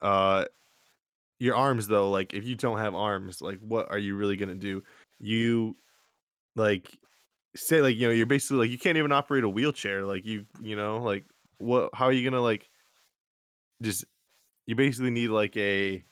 Uh, 0.00 0.44
your 1.38 1.56
arms 1.56 1.86
though, 1.86 2.10
like 2.10 2.34
if 2.34 2.44
you 2.44 2.54
don't 2.54 2.78
have 2.78 2.94
arms, 2.94 3.42
like 3.42 3.58
what 3.60 3.90
are 3.90 3.98
you 3.98 4.16
really 4.16 4.36
gonna 4.36 4.54
do? 4.54 4.82
You 5.18 5.76
like 6.56 6.88
say 7.56 7.80
like 7.80 7.96
you 7.96 8.06
know 8.06 8.12
you're 8.12 8.26
basically 8.26 8.58
like 8.58 8.70
you 8.70 8.78
can't 8.78 8.98
even 8.98 9.12
operate 9.12 9.44
a 9.44 9.48
wheelchair 9.48 10.04
like 10.04 10.24
you 10.24 10.44
you 10.60 10.74
know 10.74 10.98
like 10.98 11.24
what 11.58 11.90
how 11.94 12.06
are 12.06 12.12
you 12.12 12.28
gonna 12.28 12.42
like 12.42 12.68
just 13.82 14.04
you 14.66 14.74
basically 14.74 15.10
need 15.10 15.28
like 15.28 15.56
a 15.56 16.04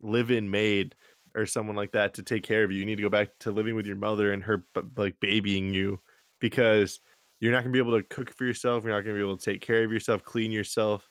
live-in 0.00 0.50
maid 0.50 0.94
or 1.34 1.46
someone 1.46 1.76
like 1.76 1.92
that 1.92 2.14
to 2.14 2.22
take 2.22 2.42
care 2.42 2.64
of 2.64 2.72
you. 2.72 2.78
You 2.78 2.86
need 2.86 2.96
to 2.96 3.02
go 3.02 3.08
back 3.10 3.28
to 3.40 3.50
living 3.50 3.74
with 3.74 3.86
your 3.86 3.96
mother 3.96 4.32
and 4.32 4.42
her 4.44 4.64
like 4.96 5.20
babying 5.20 5.72
you 5.72 6.00
because 6.40 7.00
you're 7.40 7.52
not 7.52 7.62
gonna 7.62 7.72
be 7.72 7.78
able 7.78 7.96
to 7.98 8.02
cook 8.04 8.34
for 8.34 8.44
yourself 8.44 8.84
you're 8.84 8.92
not 8.92 9.02
gonna 9.02 9.14
be 9.14 9.20
able 9.20 9.36
to 9.36 9.44
take 9.44 9.60
care 9.60 9.84
of 9.84 9.92
yourself 9.92 10.22
clean 10.24 10.50
yourself 10.50 11.08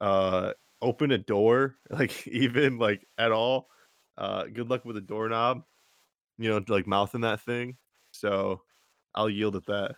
uh 0.00 0.52
open 0.80 1.10
a 1.10 1.18
door 1.18 1.76
like 1.90 2.26
even 2.26 2.78
like 2.78 3.06
at 3.18 3.32
all. 3.32 3.68
Uh 4.16 4.44
good 4.44 4.70
luck 4.70 4.84
with 4.84 4.96
a 4.96 5.00
doorknob 5.02 5.62
you 6.38 6.48
know 6.48 6.62
like 6.68 6.86
mouthing 6.86 7.22
that 7.22 7.40
thing. 7.40 7.76
So 8.12 8.62
I'll 9.16 9.30
yield 9.30 9.56
at 9.56 9.66
that. 9.66 9.96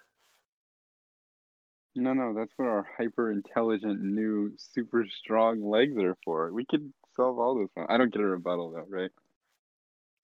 No, 1.96 2.12
no, 2.12 2.32
that's 2.32 2.52
what 2.56 2.68
our 2.68 2.86
hyper 2.96 3.32
intelligent 3.32 4.00
new 4.00 4.52
super 4.56 5.04
strong 5.20 5.68
legs 5.68 5.96
are 5.98 6.16
for. 6.24 6.52
We 6.52 6.64
could 6.64 6.92
solve 7.16 7.40
all 7.40 7.58
this. 7.58 7.68
I 7.88 7.96
don't 7.96 8.12
get 8.12 8.22
a 8.22 8.26
rebuttal 8.26 8.70
though, 8.70 8.86
right? 8.88 9.10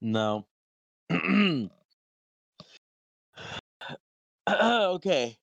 No. 0.01 0.47
okay. 4.49 5.37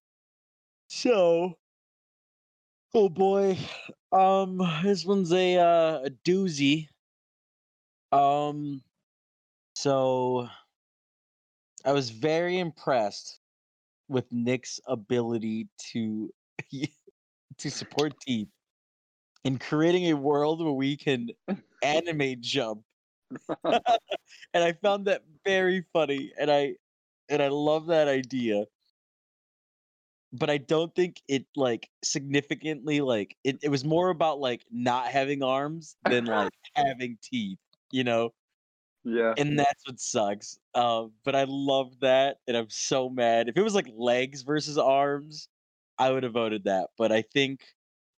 So, 0.90 1.58
oh 2.94 3.10
boy, 3.10 3.58
um, 4.14 4.66
this 4.84 5.04
one's 5.04 5.34
a 5.34 5.58
uh, 5.58 6.00
a 6.06 6.10
doozy. 6.24 6.88
Um, 8.14 8.82
so 9.76 10.48
I 11.84 11.92
was 11.92 12.10
very 12.10 12.60
impressed 12.60 13.41
with 14.12 14.26
Nick's 14.32 14.80
ability 14.88 15.68
to 15.92 16.30
to 17.58 17.72
support 17.72 18.14
teeth 18.22 18.50
in 19.44 19.58
creating 19.58 20.12
a 20.12 20.14
world 20.14 20.64
where 20.64 20.74
we 20.74 20.98
can 20.98 21.30
animate 21.82 22.42
jump. 22.42 22.82
and 23.64 24.64
I 24.64 24.74
found 24.74 25.06
that 25.06 25.24
very 25.46 25.86
funny 25.94 26.34
and 26.38 26.52
I 26.52 26.76
and 27.30 27.42
I 27.42 27.48
love 27.48 27.88
that 27.88 28.08
idea. 28.08 28.66
But 30.34 30.50
I 30.50 30.58
don't 30.58 30.94
think 30.96 31.22
it 31.28 31.46
like 31.56 31.90
significantly 32.04 33.02
like 33.02 33.36
it, 33.44 33.60
it 33.64 33.70
was 33.70 33.84
more 33.84 34.10
about 34.10 34.40
like 34.40 34.66
not 34.72 35.08
having 35.08 35.44
arms 35.44 35.96
than 36.04 36.26
like 36.26 36.54
having 36.76 37.18
teeth, 37.22 37.60
you 37.92 38.04
know? 38.04 38.32
Yeah. 39.04 39.34
and 39.38 39.58
that's 39.58 39.84
what 39.88 40.00
sucks. 40.00 40.60
Um, 40.76 41.14
but 41.26 41.36
I 41.36 41.46
love 41.48 42.00
that, 42.02 42.38
and 42.48 42.56
I'm 42.56 42.70
so 42.70 43.10
mad. 43.10 43.50
If 43.50 43.58
it 43.58 43.62
was 43.64 43.74
like 43.76 43.88
legs 43.96 44.44
versus 44.44 44.78
arms, 44.78 45.48
I 45.98 46.12
would 46.12 46.24
have 46.24 46.34
voted 46.34 46.64
that. 46.66 46.90
But 46.98 47.12
I 47.12 47.22
think 47.24 47.62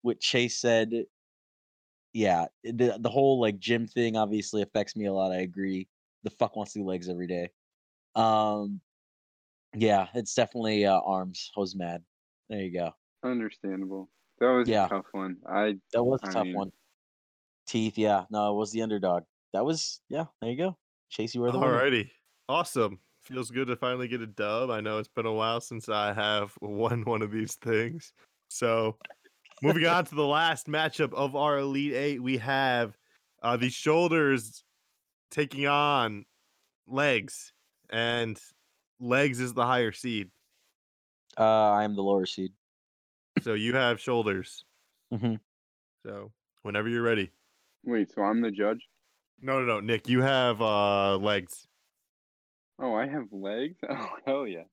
what 0.01 0.19
Chase 0.19 0.59
said, 0.59 1.05
yeah, 2.13 2.45
the 2.63 2.97
the 2.99 3.09
whole 3.09 3.39
like 3.39 3.59
gym 3.59 3.87
thing 3.87 4.17
obviously 4.17 4.61
affects 4.61 4.95
me 4.95 5.05
a 5.05 5.13
lot. 5.13 5.31
I 5.31 5.37
agree. 5.41 5.87
The 6.23 6.29
fuck 6.29 6.55
wants 6.55 6.73
to 6.73 6.79
do 6.79 6.85
legs 6.85 7.09
every 7.09 7.27
day. 7.27 7.49
Um, 8.15 8.79
yeah, 9.75 10.07
it's 10.13 10.33
definitely 10.35 10.85
uh, 10.85 10.99
arms. 10.99 11.51
I 11.57 11.59
was 11.59 11.75
mad. 11.75 12.03
There 12.49 12.59
you 12.61 12.71
go. 12.71 12.91
Understandable. 13.23 14.09
That 14.39 14.51
was 14.51 14.67
Yeah. 14.69 14.85
a 14.85 14.89
tough 14.89 15.05
one. 15.13 15.37
I 15.49 15.75
That 15.93 16.03
was 16.03 16.19
a 16.23 16.27
I 16.27 16.31
tough 16.33 16.43
mean- 16.45 16.55
one. 16.55 16.71
Teeth, 17.65 17.97
yeah. 17.97 18.25
No, 18.29 18.53
it 18.53 18.57
was 18.57 18.71
the 18.71 18.81
underdog. 18.81 19.23
That 19.53 19.65
was 19.65 20.01
yeah. 20.09 20.25
There 20.41 20.51
you 20.51 20.57
go. 20.57 20.77
Chase, 21.09 21.35
you 21.35 21.41
were 21.41 21.51
the 21.51 21.59
winner. 21.59 21.73
Alrighty. 21.73 22.09
Awesome. 22.49 22.99
Feels 23.21 23.51
good 23.51 23.67
to 23.67 23.75
finally 23.75 24.07
get 24.07 24.21
a 24.21 24.27
dub. 24.27 24.69
I 24.69 24.81
know 24.81 24.97
it's 24.97 25.07
been 25.07 25.25
a 25.25 25.33
while 25.33 25.61
since 25.61 25.87
I 25.87 26.11
have 26.11 26.53
won 26.61 27.03
one 27.05 27.21
of 27.21 27.31
these 27.31 27.55
things. 27.55 28.13
So 28.49 28.97
moving 29.61 29.85
on 29.85 30.05
to 30.05 30.15
the 30.15 30.25
last 30.25 30.67
matchup 30.67 31.13
of 31.13 31.35
our 31.35 31.59
Elite 31.59 31.93
Eight, 31.93 32.21
we 32.21 32.37
have 32.37 32.97
uh, 33.43 33.57
the 33.57 33.69
shoulders 33.69 34.63
taking 35.31 35.67
on 35.67 36.25
legs, 36.87 37.53
and 37.89 38.39
legs 38.99 39.39
is 39.39 39.53
the 39.53 39.65
higher 39.65 39.91
seed. 39.91 40.29
Uh, 41.37 41.71
I 41.71 41.83
am 41.83 41.95
the 41.95 42.03
lower 42.03 42.25
seed. 42.25 42.51
So 43.41 43.53
you 43.53 43.75
have 43.75 43.99
shoulders. 43.99 44.65
Mm-hmm. 45.13 45.35
So 46.05 46.31
whenever 46.63 46.89
you're 46.89 47.03
ready. 47.03 47.31
wait, 47.83 48.11
so 48.11 48.21
I'm 48.21 48.41
the 48.41 48.51
judge? 48.51 48.79
No, 49.43 49.59
no, 49.59 49.65
no, 49.65 49.79
Nick. 49.81 50.07
You 50.07 50.21
have 50.21 50.61
uh 50.61 51.17
legs. 51.17 51.67
Oh, 52.79 52.95
I 52.95 53.07
have 53.07 53.25
legs? 53.31 53.77
Oh 53.89 54.09
hell 54.25 54.47
yeah. 54.47 54.63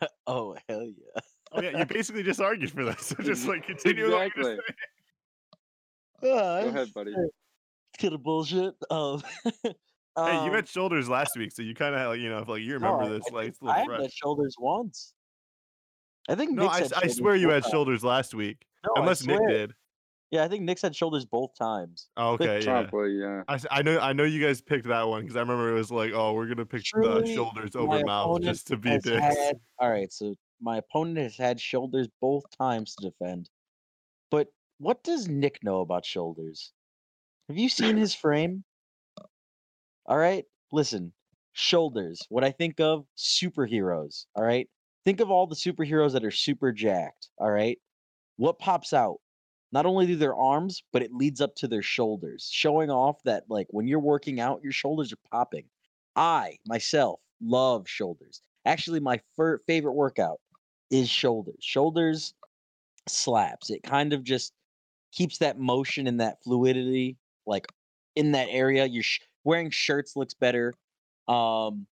Oh 0.26 0.56
hell 0.68 0.84
yeah. 0.86 1.20
Oh 1.52 1.60
yeah, 1.62 1.78
you 1.78 1.84
basically 1.86 2.22
just 2.22 2.40
argued 2.40 2.70
for 2.72 2.84
this. 2.84 3.06
So 3.06 3.16
just 3.22 3.46
like 3.46 3.66
continue. 3.66 4.10
what 4.10 4.26
Exactly. 4.26 4.44
saying. 4.44 4.58
Go 6.22 6.62
Go 6.62 6.68
ahead, 6.68 6.94
buddy. 6.94 7.10
It's 7.12 8.00
kind 8.02 8.14
of 8.14 8.22
bullshit. 8.22 8.74
Um, 8.90 9.22
Hey, 10.16 10.32
you 10.34 10.38
um, 10.42 10.52
had 10.52 10.68
shoulders 10.68 11.08
last 11.08 11.36
week, 11.36 11.50
so 11.50 11.60
you 11.60 11.74
kind 11.74 11.92
of 11.96 12.16
you 12.18 12.28
know 12.30 12.38
if 12.38 12.48
like 12.48 12.62
you 12.62 12.74
remember 12.74 13.02
I- 13.02 13.08
this, 13.08 13.22
I 13.30 13.34
like 13.34 13.42
think 13.44 13.48
it's 13.54 13.62
a 13.62 13.64
I 13.64 13.68
little 13.68 13.74
had 13.78 13.86
fresh. 13.86 14.00
the 14.02 14.10
shoulders 14.14 14.56
once. 14.60 15.12
I 16.28 16.34
think 16.36 16.52
No, 16.52 16.62
Nick 16.62 16.70
I, 16.70 16.76
said 16.78 16.84
s- 16.84 16.92
I 16.92 17.00
shoulders 17.00 17.16
swear 17.16 17.36
you 17.36 17.48
had 17.50 17.64
shoulders 17.66 18.04
last 18.04 18.32
week. 18.32 18.64
No, 18.86 18.92
I 18.96 19.00
Unless 19.00 19.26
Nick 19.26 19.40
did. 19.48 19.72
Yeah, 20.34 20.42
I 20.42 20.48
think 20.48 20.64
Nick's 20.64 20.82
had 20.82 20.96
shoulders 20.96 21.24
both 21.24 21.54
times. 21.56 22.08
Oh, 22.16 22.32
okay, 22.32 22.58
yeah. 22.58 22.82
Probably, 22.86 23.12
yeah. 23.20 23.44
I, 23.46 23.60
I 23.70 23.82
know 23.82 24.00
I 24.00 24.12
know 24.12 24.24
you 24.24 24.44
guys 24.44 24.60
picked 24.60 24.88
that 24.88 25.06
one 25.06 25.22
because 25.22 25.36
I 25.36 25.40
remember 25.40 25.70
it 25.70 25.74
was 25.74 25.92
like, 25.92 26.10
oh, 26.12 26.32
we're 26.32 26.48
gonna 26.48 26.66
pick 26.66 26.82
the 26.92 27.32
shoulders 27.34 27.76
over 27.76 28.04
mouth 28.04 28.42
just 28.42 28.66
to 28.66 28.76
be 28.76 28.90
dicks. 28.98 29.08
had- 29.08 29.60
all 29.78 29.88
right, 29.88 30.12
so 30.12 30.34
my 30.60 30.78
opponent 30.78 31.18
has 31.18 31.36
had 31.36 31.60
shoulders 31.60 32.08
both 32.20 32.42
times 32.58 32.96
to 32.96 33.10
defend. 33.10 33.48
But 34.32 34.48
what 34.78 35.04
does 35.04 35.28
Nick 35.28 35.62
know 35.62 35.82
about 35.82 36.04
shoulders? 36.04 36.72
Have 37.48 37.56
you 37.56 37.68
seen 37.68 37.96
his 37.96 38.12
frame? 38.12 38.64
All 40.06 40.18
right, 40.18 40.44
listen. 40.72 41.12
Shoulders. 41.52 42.20
What 42.28 42.42
I 42.42 42.50
think 42.50 42.80
of 42.80 43.04
superheroes. 43.16 44.24
All 44.34 44.42
right. 44.42 44.68
Think 45.04 45.20
of 45.20 45.30
all 45.30 45.46
the 45.46 45.54
superheroes 45.54 46.12
that 46.14 46.24
are 46.24 46.32
super 46.32 46.72
jacked. 46.72 47.28
All 47.38 47.50
right. 47.52 47.78
What 48.36 48.58
pops 48.58 48.92
out? 48.92 49.18
Not 49.74 49.86
only 49.86 50.06
do 50.06 50.14
their 50.14 50.36
arms, 50.36 50.84
but 50.92 51.02
it 51.02 51.12
leads 51.12 51.40
up 51.40 51.56
to 51.56 51.66
their 51.66 51.82
shoulders, 51.82 52.48
showing 52.50 52.90
off 52.90 53.20
that 53.24 53.42
like 53.48 53.66
when 53.70 53.88
you're 53.88 53.98
working 53.98 54.38
out, 54.38 54.62
your 54.62 54.72
shoulders 54.72 55.12
are 55.12 55.18
popping. 55.32 55.64
I 56.14 56.58
myself 56.64 57.18
love 57.42 57.88
shoulders. 57.88 58.40
Actually, 58.64 59.00
my 59.00 59.20
fir- 59.34 59.58
favorite 59.66 59.94
workout 59.94 60.40
is 60.92 61.10
shoulders. 61.10 61.56
Shoulders 61.60 62.34
slaps. 63.08 63.68
It 63.68 63.82
kind 63.82 64.12
of 64.12 64.22
just 64.22 64.52
keeps 65.10 65.38
that 65.38 65.58
motion 65.58 66.06
and 66.06 66.20
that 66.20 66.38
fluidity 66.44 67.16
like 67.44 67.66
in 68.14 68.30
that 68.30 68.46
area. 68.50 68.86
You're 68.86 69.02
sh- 69.02 69.22
wearing 69.42 69.70
shirts 69.70 70.14
looks 70.14 70.34
better. 70.34 70.72
Um, 71.26 71.88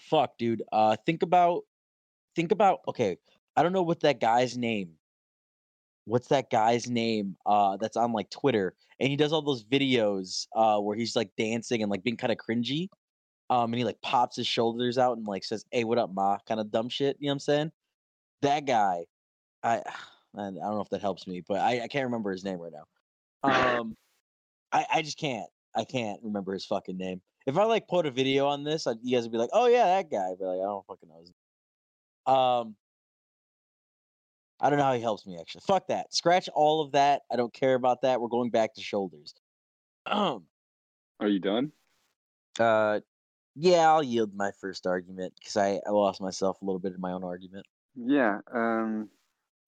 fuck, 0.00 0.38
dude. 0.38 0.62
Uh, 0.72 0.96
think 1.04 1.22
about, 1.22 1.64
think 2.34 2.50
about. 2.50 2.80
Okay, 2.88 3.18
I 3.56 3.62
don't 3.62 3.74
know 3.74 3.82
what 3.82 4.00
that 4.00 4.20
guy's 4.20 4.56
name. 4.56 4.92
What's 6.04 6.28
that 6.28 6.50
guy's 6.50 6.88
name? 6.88 7.36
Uh, 7.46 7.76
that's 7.76 7.96
on 7.96 8.12
like 8.12 8.30
Twitter, 8.30 8.74
and 8.98 9.08
he 9.08 9.16
does 9.16 9.32
all 9.32 9.42
those 9.42 9.64
videos 9.64 10.46
uh 10.56 10.78
where 10.78 10.96
he's 10.96 11.14
like 11.14 11.30
dancing 11.36 11.82
and 11.82 11.90
like 11.90 12.02
being 12.02 12.16
kind 12.16 12.32
of 12.32 12.38
cringy. 12.38 12.88
Um, 13.50 13.72
and 13.72 13.74
he 13.74 13.84
like 13.84 14.00
pops 14.00 14.36
his 14.36 14.46
shoulders 14.46 14.96
out 14.98 15.16
and 15.18 15.26
like 15.26 15.44
says, 15.44 15.64
"Hey, 15.70 15.84
what 15.84 15.98
up, 15.98 16.12
ma?" 16.14 16.38
Kind 16.48 16.60
of 16.60 16.70
dumb 16.70 16.88
shit. 16.88 17.16
You 17.20 17.26
know 17.26 17.32
what 17.32 17.34
I'm 17.34 17.40
saying? 17.40 17.72
That 18.42 18.66
guy, 18.66 19.04
I, 19.62 19.76
I 19.76 19.82
don't 20.34 20.56
know 20.56 20.80
if 20.80 20.88
that 20.90 21.02
helps 21.02 21.26
me, 21.26 21.42
but 21.46 21.60
I, 21.60 21.82
I 21.82 21.88
can't 21.88 22.06
remember 22.06 22.32
his 22.32 22.44
name 22.44 22.58
right 22.58 22.72
now. 22.72 22.84
Um, 23.78 23.96
I, 24.70 24.86
I 24.94 25.02
just 25.02 25.18
can't. 25.18 25.50
I 25.74 25.84
can't 25.84 26.20
remember 26.22 26.52
his 26.52 26.64
fucking 26.64 26.96
name. 26.96 27.20
If 27.46 27.58
I 27.58 27.64
like 27.64 27.88
put 27.88 28.06
a 28.06 28.10
video 28.10 28.46
on 28.46 28.62
this, 28.62 28.86
I, 28.86 28.92
you 29.02 29.16
guys 29.16 29.24
would 29.24 29.32
be 29.32 29.38
like, 29.38 29.50
"Oh 29.52 29.66
yeah, 29.66 29.84
that 29.84 30.10
guy," 30.10 30.30
but 30.38 30.46
like, 30.46 30.60
I 30.60 30.64
don't 30.64 30.86
fucking 30.86 31.08
know. 31.08 31.18
His 31.20 31.32
name. 32.26 32.34
Um, 32.36 32.76
I 34.62 34.70
don't 34.70 34.78
know 34.78 34.84
how 34.84 34.94
he 34.94 35.02
helps 35.02 35.26
me 35.26 35.36
actually. 35.38 35.62
Fuck 35.66 35.88
that. 35.88 36.14
Scratch 36.14 36.48
all 36.54 36.80
of 36.82 36.92
that. 36.92 37.22
I 37.30 37.36
don't 37.36 37.52
care 37.52 37.74
about 37.74 38.02
that. 38.02 38.20
We're 38.20 38.28
going 38.28 38.50
back 38.50 38.74
to 38.74 38.80
shoulders. 38.80 39.34
Um, 40.06 40.44
Are 41.20 41.28
you 41.28 41.40
done? 41.40 41.72
uh, 42.60 43.00
yeah, 43.54 43.90
I'll 43.90 44.02
yield 44.02 44.34
my 44.34 44.50
first 44.60 44.86
argument 44.86 45.34
because 45.38 45.56
I, 45.56 45.80
I 45.86 45.90
lost 45.90 46.20
myself 46.22 46.62
a 46.62 46.64
little 46.64 46.78
bit 46.78 46.94
in 46.94 47.00
my 47.00 47.12
own 47.12 47.24
argument. 47.24 47.66
Yeah. 47.96 48.38
Um. 48.54 49.08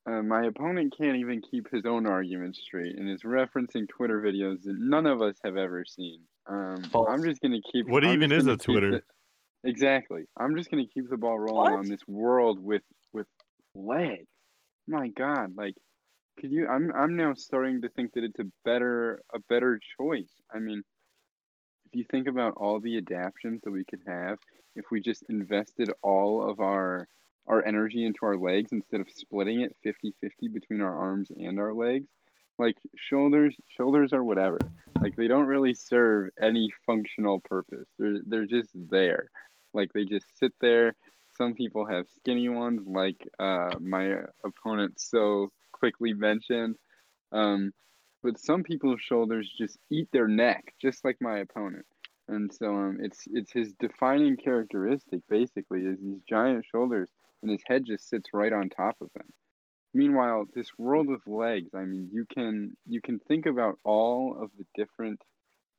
Uh, 0.07 0.21
my 0.23 0.45
opponent 0.45 0.93
can't 0.99 1.17
even 1.17 1.41
keep 1.41 1.71
his 1.73 1.87
own 1.87 2.07
argument 2.07 2.55
straight, 2.57 2.95
and 2.99 3.09
is 3.09 3.23
referencing 3.23 3.89
Twitter 3.89 4.21
videos 4.21 4.63
that 4.63 4.77
none 4.79 5.07
of 5.07 5.23
us 5.23 5.35
have 5.43 5.57
ever 5.57 5.83
seen. 5.87 6.21
Um, 6.47 6.83
False. 6.93 7.09
I'm 7.11 7.23
just 7.25 7.41
gonna 7.41 7.61
keep. 7.73 7.89
What 7.89 8.05
I'm 8.05 8.13
even 8.13 8.31
is 8.31 8.47
a 8.47 8.57
Twitter? 8.59 8.91
the- 8.91 9.69
exactly. 9.69 10.25
I'm 10.39 10.57
just 10.57 10.71
gonna 10.71 10.87
keep 10.93 11.09
the 11.09 11.17
ball 11.17 11.39
rolling 11.39 11.73
What? 11.73 11.79
on 11.79 11.89
this 11.89 12.07
world 12.07 12.59
with 12.63 12.83
with 13.15 13.27
legs. 13.75 14.27
My 14.87 15.09
God, 15.09 15.57
like, 15.57 15.75
could 16.39 16.53
you? 16.53 16.67
I'm 16.67 16.93
I'm 16.95 17.17
now 17.17 17.35
starting 17.35 17.83
to 17.83 17.89
think 17.89 18.13
that 18.15 18.25
it's 18.25 18.39
a 18.39 18.51
better 18.65 19.23
a 19.33 19.39
better 19.49 19.81
choice. 19.99 20.33
I 20.55 20.59
mean, 20.59 20.83
if 21.87 21.99
you 21.99 22.05
think 22.11 22.27
about 22.27 22.55
all 22.57 22.81
the 22.81 22.97
adaptions 22.97 23.61
that 23.63 23.71
we 23.71 23.85
could 23.85 24.03
have 24.07 24.39
if 24.77 24.87
we 24.91 25.01
just 25.01 25.23
invested 25.29 25.91
all 26.03 26.49
of 26.49 26.61
our 26.61 27.07
our 27.47 27.65
energy 27.65 28.05
into 28.05 28.21
our 28.23 28.37
legs 28.37 28.73
instead 28.73 29.01
of 29.01 29.07
splitting 29.15 29.61
it 29.61 29.77
50-50 29.87 30.53
between 30.53 30.81
our 30.81 30.99
arms 30.99 31.31
and 31.31 31.61
our 31.61 31.73
legs 31.73 32.09
like 32.59 32.77
shoulders 32.97 33.55
shoulders 33.77 34.13
are 34.13 34.25
whatever 34.25 34.59
like 35.01 35.15
they 35.17 35.29
don't 35.29 35.47
really 35.47 35.75
serve 35.75 36.31
any 36.41 36.69
functional 36.87 37.41
purpose 37.41 37.87
they're 37.99 38.19
they're 38.27 38.47
just 38.47 38.71
there 38.91 39.29
like 39.73 39.93
they 39.93 40.05
just 40.05 40.27
sit 40.39 40.53
there 40.61 40.95
some 41.37 41.55
people 41.55 41.87
have 41.87 42.07
skinny 42.19 42.49
ones 42.49 42.83
like 42.87 43.27
uh 43.39 43.71
my 43.81 44.15
opponent 44.45 45.01
so 45.01 45.51
quickly 45.73 46.13
mentioned. 46.13 46.77
Um 47.33 47.73
but 48.23 48.39
some 48.39 48.63
people's 48.63 49.01
shoulders 49.03 49.53
just 49.59 49.79
eat 49.91 50.09
their 50.13 50.29
neck 50.29 50.75
just 50.81 51.05
like 51.05 51.17
my 51.21 51.39
opponent. 51.39 51.87
And 52.29 52.53
so 52.53 52.75
um 52.75 52.99
it's 53.01 53.25
it's 53.33 53.53
his 53.53 53.73
defining 53.81 54.37
characteristic 54.37 55.21
basically 55.29 55.81
is 55.81 55.99
these 56.01 56.23
giant 56.29 56.65
shoulders 56.71 57.11
and 57.43 57.51
his 57.51 57.63
head 57.67 57.85
just 57.87 58.09
sits 58.09 58.31
right 58.33 58.53
on 58.53 58.69
top 58.71 58.97
of 59.01 59.09
them. 59.15 59.27
Meanwhile 59.93 60.47
this 60.55 60.71
world 60.79 61.09
of 61.11 61.21
legs 61.27 61.71
i 61.75 61.85
mean 61.85 62.09
you 62.13 62.25
can 62.33 62.77
you 62.87 63.01
can 63.01 63.19
think 63.29 63.47
about 63.47 63.79
all 63.85 64.37
of 64.41 64.51
the 64.59 64.65
different 64.75 65.21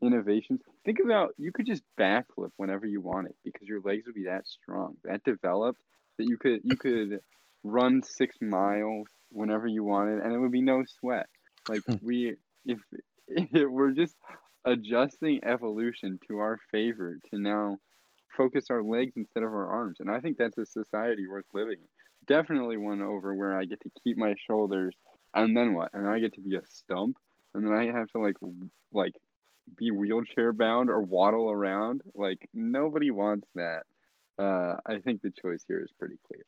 innovations. 0.02 0.62
Think 0.84 1.00
about 1.04 1.34
you 1.38 1.52
could 1.52 1.66
just 1.66 1.84
backflip 2.00 2.52
whenever 2.58 2.86
you 2.86 3.02
wanted 3.02 3.34
because 3.44 3.68
your 3.68 3.82
legs 3.82 4.06
would 4.06 4.16
be 4.16 4.26
that 4.26 4.48
strong 4.48 4.96
that 5.04 5.24
developed 5.24 5.82
that 6.18 6.26
you 6.26 6.38
could 6.38 6.62
you 6.64 6.78
could 6.78 7.20
run 7.64 8.02
six 8.04 8.36
miles 8.42 9.08
whenever 9.32 9.68
you 9.68 9.84
wanted 9.84 10.20
and 10.20 10.34
it 10.34 10.40
would 10.40 10.52
be 10.52 10.62
no 10.62 10.84
sweat. 11.00 11.28
Like 11.68 11.82
hmm. 11.86 11.96
we 12.02 12.36
if, 12.66 12.80
if 13.28 13.70
we're 13.70 13.92
just 13.92 14.16
adjusting 14.66 15.40
evolution 15.44 16.20
to 16.28 16.38
our 16.40 16.58
favor 16.72 17.18
to 17.32 17.40
now 17.40 17.78
focus 18.36 18.66
our 18.70 18.84
legs 18.84 19.14
instead 19.16 19.44
of 19.44 19.50
our 19.50 19.68
arms. 19.68 19.98
And 20.00 20.10
i 20.10 20.20
think 20.20 20.38
that's 20.38 20.58
a 20.58 20.66
society 20.66 21.28
worth 21.28 21.46
living. 21.54 21.78
Definitely 22.28 22.78
one 22.78 23.02
over 23.02 23.34
where 23.34 23.58
i 23.58 23.66
get 23.66 23.82
to 23.82 23.92
keep 24.04 24.18
my 24.18 24.36
shoulders 24.48 24.96
and 25.34 25.56
then 25.56 25.74
what? 25.74 25.92
And 25.94 26.08
i 26.08 26.20
get 26.20 26.34
to 26.34 26.42
be 26.42 26.56
a 26.56 26.62
stump 26.68 27.18
and 27.54 27.66
then 27.66 27.74
i 27.74 27.86
have 27.86 28.08
to 28.10 28.20
like 28.20 28.36
like 28.92 29.14
be 29.78 29.92
wheelchair 29.92 30.54
bound 30.54 30.90
or 30.90 31.02
waddle 31.02 31.50
around 31.50 32.02
like 32.14 32.48
nobody 32.54 33.12
wants 33.12 33.48
that 33.56 33.84
uh 34.40 34.76
i 34.86 35.00
think 35.04 35.22
the 35.22 35.32
choice 35.42 35.64
here 35.68 35.82
is 35.84 35.92
pretty 35.98 36.18
clear 36.28 36.46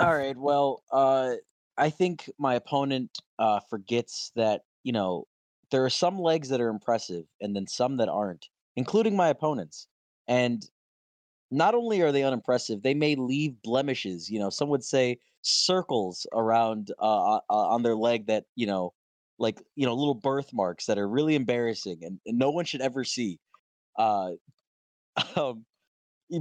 All 0.00 0.16
right. 0.16 0.36
Well, 0.36 0.82
uh, 0.90 1.34
I 1.76 1.90
think 1.90 2.30
my 2.38 2.54
opponent 2.54 3.18
uh, 3.38 3.60
forgets 3.68 4.32
that 4.34 4.62
you 4.82 4.92
know 4.92 5.26
there 5.70 5.84
are 5.84 5.90
some 5.90 6.18
legs 6.18 6.48
that 6.48 6.60
are 6.60 6.70
impressive, 6.70 7.24
and 7.42 7.54
then 7.54 7.66
some 7.66 7.98
that 7.98 8.08
aren't, 8.08 8.48
including 8.76 9.14
my 9.14 9.28
opponent's. 9.28 9.86
And 10.26 10.64
not 11.50 11.74
only 11.74 12.00
are 12.00 12.12
they 12.12 12.22
unimpressive, 12.22 12.82
they 12.82 12.94
may 12.94 13.14
leave 13.14 13.60
blemishes. 13.62 14.30
You 14.30 14.38
know, 14.38 14.48
some 14.48 14.70
would 14.70 14.84
say 14.84 15.18
circles 15.42 16.26
around 16.32 16.92
uh, 16.98 17.36
uh, 17.36 17.40
on 17.48 17.82
their 17.82 17.96
leg 17.96 18.26
that 18.28 18.44
you 18.56 18.66
know, 18.66 18.94
like 19.40 19.60
you 19.74 19.86
know, 19.86 19.94
little 19.94 20.14
birthmarks 20.14 20.86
that 20.86 20.98
are 20.98 21.08
really 21.08 21.34
embarrassing, 21.34 21.98
and, 22.02 22.20
and 22.26 22.38
no 22.38 22.50
one 22.50 22.66
should 22.66 22.82
ever 22.82 23.02
see. 23.02 23.40
Uh, 23.98 24.32
um, 25.36 25.64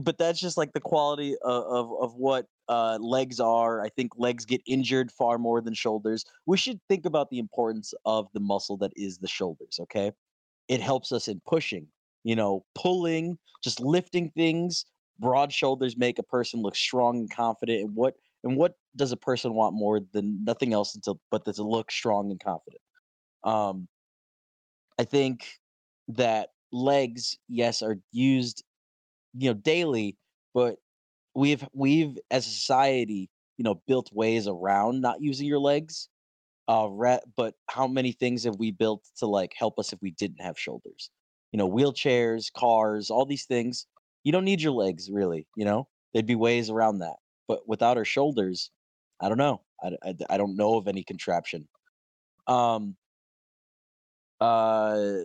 but 0.02 0.20
that's 0.20 0.40
just 0.40 0.58
like 0.58 0.74
the 0.74 0.82
quality 0.82 1.36
of 1.42 1.64
of, 1.64 1.92
of 2.02 2.16
what 2.16 2.46
uh, 2.68 3.00
legs 3.02 3.40
are. 3.40 3.82
I 3.82 3.90
think 3.90 4.12
legs 4.18 4.46
get 4.46 4.62
injured 4.68 5.12
far 5.12 5.40
more 5.40 5.62
than 5.62 5.74
shoulders. 5.74 6.26
We 6.46 6.58
should 6.58 6.80
think 6.90 7.06
about 7.06 7.30
the 7.32 7.40
importance 7.40 7.94
of 8.06 8.28
the 8.34 8.42
muscle 8.42 8.78
that 8.78 8.92
is 8.96 9.18
the 9.18 9.28
shoulders. 9.28 9.80
Okay, 9.82 10.12
it 10.68 10.82
helps 10.82 11.12
us 11.12 11.28
in 11.28 11.42
pushing. 11.48 11.88
You 12.26 12.36
know, 12.36 12.66
pulling, 12.76 13.40
just 13.64 13.80
lifting 13.80 14.30
things. 14.32 14.86
Broad 15.20 15.52
shoulders 15.54 15.98
make 15.98 16.20
a 16.20 16.24
person 16.24 16.62
look 16.62 16.76
strong 16.76 17.18
and 17.18 17.34
confident. 17.34 17.80
And 17.82 17.96
what 17.96 18.16
and 18.44 18.58
what 18.58 18.76
does 18.98 19.14
a 19.14 19.18
person 19.18 19.54
want 19.54 19.74
more 19.74 20.02
than 20.12 20.44
nothing 20.44 20.74
else 20.74 20.96
until 20.96 21.20
but 21.32 21.46
to 21.46 21.64
look 21.64 21.92
strong 21.92 22.30
and 22.30 22.40
confident? 22.40 22.82
Um, 23.44 23.88
I 25.00 25.04
think 25.06 25.60
that 26.10 26.50
legs, 26.72 27.38
yes, 27.48 27.82
are 27.82 27.98
used, 28.12 28.64
you 29.38 29.50
know, 29.50 29.54
daily, 29.54 30.18
but 30.54 30.78
we've 31.36 31.66
we've 31.74 32.18
as 32.32 32.48
a 32.48 32.50
society, 32.50 33.30
you 33.58 33.64
know, 33.64 33.76
built 33.88 34.12
ways 34.14 34.48
around 34.48 35.02
not 35.02 35.22
using 35.22 35.48
your 35.48 35.60
legs. 35.60 36.10
Uh, 36.68 36.90
but 37.36 37.56
how 37.70 37.88
many 37.88 38.12
things 38.12 38.44
have 38.44 38.58
we 38.58 38.72
built 38.72 39.04
to 39.18 39.26
like 39.28 39.54
help 39.58 39.80
us 39.80 39.94
if 39.94 40.00
we 40.02 40.12
didn't 40.12 40.42
have 40.42 40.60
shoulders? 40.60 41.10
You 41.52 41.58
know, 41.58 41.70
wheelchairs, 41.70 42.54
cars, 42.54 43.10
all 43.10 43.26
these 43.26 43.46
things. 43.46 43.88
You 44.24 44.32
don't 44.32 44.46
need 44.46 44.62
your 44.62 44.74
legs 44.74 45.10
really. 45.12 45.48
You 45.56 45.66
know, 45.66 45.88
there'd 46.14 46.28
be 46.28 46.36
ways 46.36 46.70
around 46.70 47.00
that. 47.00 47.18
But 47.48 47.68
without 47.68 47.98
our 47.98 48.06
shoulders, 48.06 48.72
I 49.22 49.30
don't 49.30 49.40
know. 49.40 49.64
I, 49.84 49.98
I, 50.04 50.16
I 50.32 50.38
don't 50.38 50.58
know 50.58 50.78
of 50.78 50.88
any 50.88 51.04
contraption. 51.04 51.68
Um. 52.48 52.98
Uh. 54.40 55.24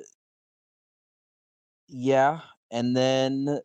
Yeah, 1.89 2.43
and 2.71 2.97
then 2.97 3.61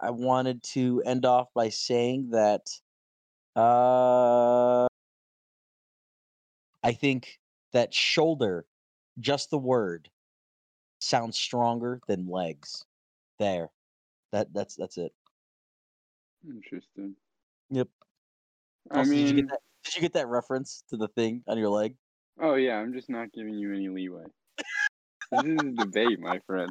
I 0.00 0.10
wanted 0.10 0.62
to 0.74 1.02
end 1.04 1.24
off 1.24 1.48
by 1.54 1.68
saying 1.68 2.30
that 2.30 2.66
uh 3.56 4.86
I 6.82 6.92
think 6.92 7.40
that 7.72 7.94
shoulder, 7.94 8.66
just 9.18 9.50
the 9.50 9.58
word, 9.58 10.10
sounds 11.00 11.38
stronger 11.38 12.00
than 12.08 12.26
legs. 12.28 12.84
There, 13.38 13.70
that 14.32 14.52
that's 14.54 14.76
that's 14.76 14.98
it. 14.98 15.14
Interesting. 16.46 17.16
Yep. 17.70 17.88
I 18.90 18.98
Also, 18.98 19.10
mean, 19.10 19.24
did 19.24 19.28
you 19.30 19.34
get 19.42 19.48
that? 19.48 19.60
Did 19.84 19.94
you 19.96 20.00
get 20.02 20.12
that 20.14 20.28
reference 20.28 20.82
to 20.88 20.96
the 20.96 21.08
thing 21.08 21.42
on 21.46 21.58
your 21.58 21.70
leg? 21.70 21.96
oh 22.40 22.54
yeah, 22.56 22.76
I'm 22.76 22.92
just 22.92 23.08
not 23.08 23.32
giving 23.32 23.54
you 23.54 23.72
any 23.72 23.88
leeway. 23.88 24.24
This 25.30 25.44
is 25.44 25.60
a 25.60 25.72
debate, 25.72 26.20
my 26.20 26.40
friend. 26.46 26.70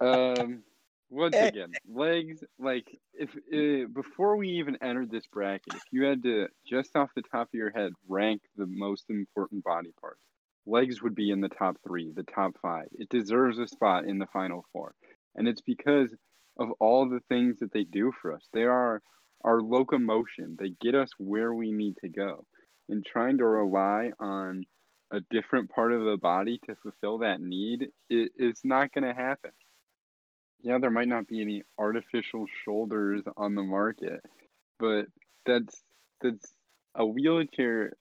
Um, 0.00 0.62
once 1.10 1.36
again, 1.36 1.72
legs. 1.88 2.42
Like, 2.58 2.86
if 3.14 3.30
uh, 3.30 3.88
before 3.92 4.36
we 4.36 4.48
even 4.50 4.76
entered 4.82 5.10
this 5.10 5.26
bracket, 5.26 5.74
if 5.74 5.82
you 5.90 6.04
had 6.04 6.22
to 6.24 6.48
just 6.66 6.96
off 6.96 7.10
the 7.14 7.22
top 7.22 7.48
of 7.48 7.54
your 7.54 7.70
head 7.70 7.92
rank 8.08 8.42
the 8.56 8.66
most 8.66 9.04
important 9.10 9.64
body 9.64 9.92
parts, 10.00 10.22
legs 10.66 11.02
would 11.02 11.14
be 11.14 11.30
in 11.30 11.40
the 11.40 11.48
top 11.48 11.76
three, 11.86 12.12
the 12.14 12.22
top 12.22 12.52
five. 12.62 12.88
It 12.92 13.08
deserves 13.08 13.58
a 13.58 13.66
spot 13.66 14.04
in 14.06 14.18
the 14.18 14.26
final 14.32 14.64
four, 14.72 14.94
and 15.34 15.46
it's 15.46 15.60
because 15.60 16.14
of 16.58 16.70
all 16.80 17.08
the 17.08 17.20
things 17.28 17.58
that 17.60 17.72
they 17.72 17.84
do 17.84 18.12
for 18.20 18.32
us. 18.32 18.46
They 18.52 18.64
are 18.64 19.02
our 19.44 19.60
locomotion. 19.60 20.56
They 20.58 20.70
get 20.80 20.94
us 20.94 21.10
where 21.18 21.52
we 21.52 21.72
need 21.72 21.96
to 22.02 22.08
go. 22.08 22.44
And 22.88 23.04
trying 23.04 23.38
to 23.38 23.44
rely 23.44 24.10
on 24.18 24.64
a 25.12 25.20
different 25.30 25.70
part 25.70 25.92
of 25.92 26.04
the 26.04 26.16
body 26.16 26.58
to 26.66 26.74
fulfill 26.82 27.18
that 27.18 27.40
need, 27.40 27.88
it, 28.08 28.32
it's 28.36 28.64
not 28.64 28.92
going 28.92 29.04
to 29.04 29.14
happen. 29.14 29.52
Yeah, 30.62 30.78
there 30.78 30.90
might 30.90 31.08
not 31.08 31.28
be 31.28 31.42
any 31.42 31.62
artificial 31.78 32.46
shoulders 32.64 33.22
on 33.36 33.54
the 33.54 33.62
market, 33.62 34.20
but 34.78 35.06
that's 35.44 35.82
that's 36.22 36.54
a 36.94 37.04
wheelchair 37.04 37.92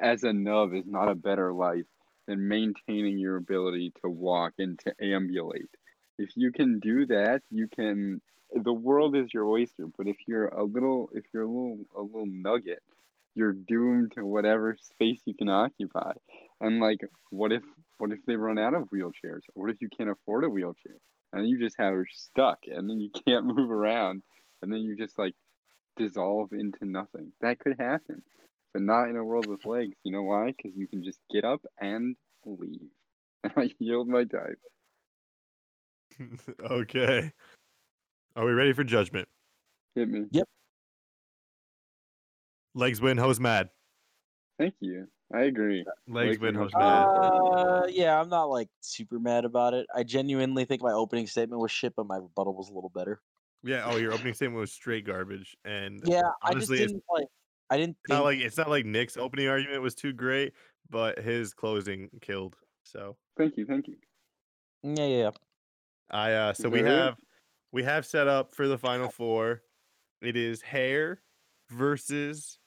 as 0.00 0.24
a 0.24 0.32
nub 0.32 0.74
is 0.74 0.84
not 0.86 1.08
a 1.08 1.14
better 1.14 1.52
life 1.52 1.86
than 2.26 2.48
maintaining 2.48 3.18
your 3.18 3.36
ability 3.36 3.92
to 4.02 4.10
walk 4.10 4.52
and 4.58 4.78
to 4.80 4.94
ambulate. 5.02 5.70
If 6.18 6.30
you 6.36 6.52
can 6.52 6.80
do 6.80 7.06
that, 7.06 7.42
you 7.50 7.66
can 7.74 8.20
the 8.52 8.72
world 8.72 9.16
is 9.16 9.32
your 9.32 9.46
oyster, 9.46 9.86
but 9.96 10.06
if 10.06 10.16
you're 10.28 10.48
a 10.48 10.64
little 10.64 11.08
if 11.14 11.24
you're 11.32 11.44
a 11.44 11.46
little 11.46 11.78
a 11.96 12.02
little 12.02 12.26
nugget, 12.26 12.82
you're 13.34 13.52
doomed 13.52 14.12
to 14.14 14.24
whatever 14.24 14.76
space 14.80 15.20
you 15.24 15.34
can 15.34 15.48
occupy. 15.48 16.12
And 16.60 16.80
like 16.80 17.00
what 17.30 17.52
if 17.52 17.62
what 17.98 18.12
if 18.12 18.18
they 18.26 18.36
run 18.36 18.58
out 18.58 18.74
of 18.74 18.88
wheelchairs? 18.90 19.42
What 19.54 19.70
if 19.70 19.80
you 19.80 19.88
can't 19.96 20.10
afford 20.10 20.44
a 20.44 20.48
wheelchair? 20.48 20.96
And 21.32 21.48
you 21.48 21.58
just 21.58 21.76
have 21.78 21.92
her 21.92 22.06
stuck 22.12 22.58
and 22.66 22.88
then 22.88 23.00
you 23.00 23.10
can't 23.26 23.46
move 23.46 23.70
around 23.70 24.22
and 24.62 24.72
then 24.72 24.80
you 24.80 24.96
just 24.96 25.18
like 25.18 25.34
dissolve 25.96 26.52
into 26.52 26.84
nothing. 26.84 27.32
That 27.40 27.58
could 27.58 27.76
happen. 27.78 28.22
But 28.72 28.82
not 28.82 29.08
in 29.08 29.16
a 29.16 29.24
world 29.24 29.46
with 29.46 29.66
legs. 29.66 29.96
You 30.04 30.12
know 30.12 30.22
why? 30.22 30.54
Because 30.56 30.76
you 30.76 30.86
can 30.86 31.02
just 31.02 31.18
get 31.32 31.44
up 31.44 31.60
and 31.80 32.14
leave. 32.44 32.88
And 33.42 33.52
I 33.56 33.70
yield 33.78 34.08
my 34.08 34.24
time. 34.24 34.56
okay. 36.70 37.32
Are 38.36 38.44
we 38.44 38.52
ready 38.52 38.72
for 38.72 38.84
judgment? 38.84 39.28
Hit 39.94 40.08
me. 40.08 40.26
Legs 42.74 43.00
win, 43.00 43.18
hoes 43.18 43.40
mad. 43.40 43.70
Thank 44.58 44.74
you. 44.80 45.08
I 45.32 45.42
agree. 45.42 45.84
Legs 46.06 46.26
Legs 46.26 46.38
win, 46.38 46.54
win, 46.54 46.62
hoes 46.62 46.72
hoes 46.72 46.80
mad. 46.80 47.06
Uh, 47.08 47.86
yeah, 47.88 48.20
I'm 48.20 48.28
not 48.28 48.44
like 48.44 48.68
super 48.80 49.18
mad 49.18 49.44
about 49.44 49.74
it. 49.74 49.86
I 49.94 50.02
genuinely 50.02 50.64
think 50.64 50.82
my 50.82 50.92
opening 50.92 51.26
statement 51.26 51.60
was 51.60 51.70
shit, 51.70 51.94
but 51.96 52.06
my 52.06 52.16
rebuttal 52.16 52.54
was 52.54 52.68
a 52.68 52.72
little 52.72 52.90
better. 52.90 53.22
Yeah. 53.62 53.84
Oh, 53.86 53.96
your 53.96 54.12
opening 54.12 54.34
statement 54.34 54.60
was 54.60 54.72
straight 54.72 55.04
garbage, 55.04 55.56
and 55.64 56.02
Yeah, 56.04 56.30
Honestly, 56.42 56.80
I 56.80 56.84
it's 56.84 56.92
just 56.92 56.94
didn't 56.94 57.04
like. 57.10 57.28
I 57.72 57.76
didn't 57.76 57.98
it's 58.02 58.10
not 58.10 58.24
like 58.24 58.38
it's 58.40 58.56
not 58.56 58.68
like 58.68 58.84
Nick's 58.84 59.16
opening 59.16 59.48
argument 59.48 59.82
was 59.82 59.94
too 59.94 60.12
great, 60.12 60.54
but 60.88 61.18
his 61.18 61.54
closing 61.54 62.08
killed. 62.20 62.56
So 62.84 63.16
Thank 63.36 63.56
you. 63.56 63.66
Thank 63.66 63.86
you. 63.86 63.96
yeah, 64.82 65.06
yeah, 65.06 65.18
yeah. 65.18 65.30
I 66.10 66.32
uh 66.32 66.52
so 66.52 66.68
we 66.68 66.80
have 66.80 67.16
we 67.70 67.84
have 67.84 68.04
set 68.04 68.26
up 68.26 68.54
for 68.54 68.66
the 68.66 68.78
final 68.78 69.08
four. 69.08 69.62
It 70.20 70.36
is 70.36 70.60
hair 70.62 71.22
versus 71.70 72.58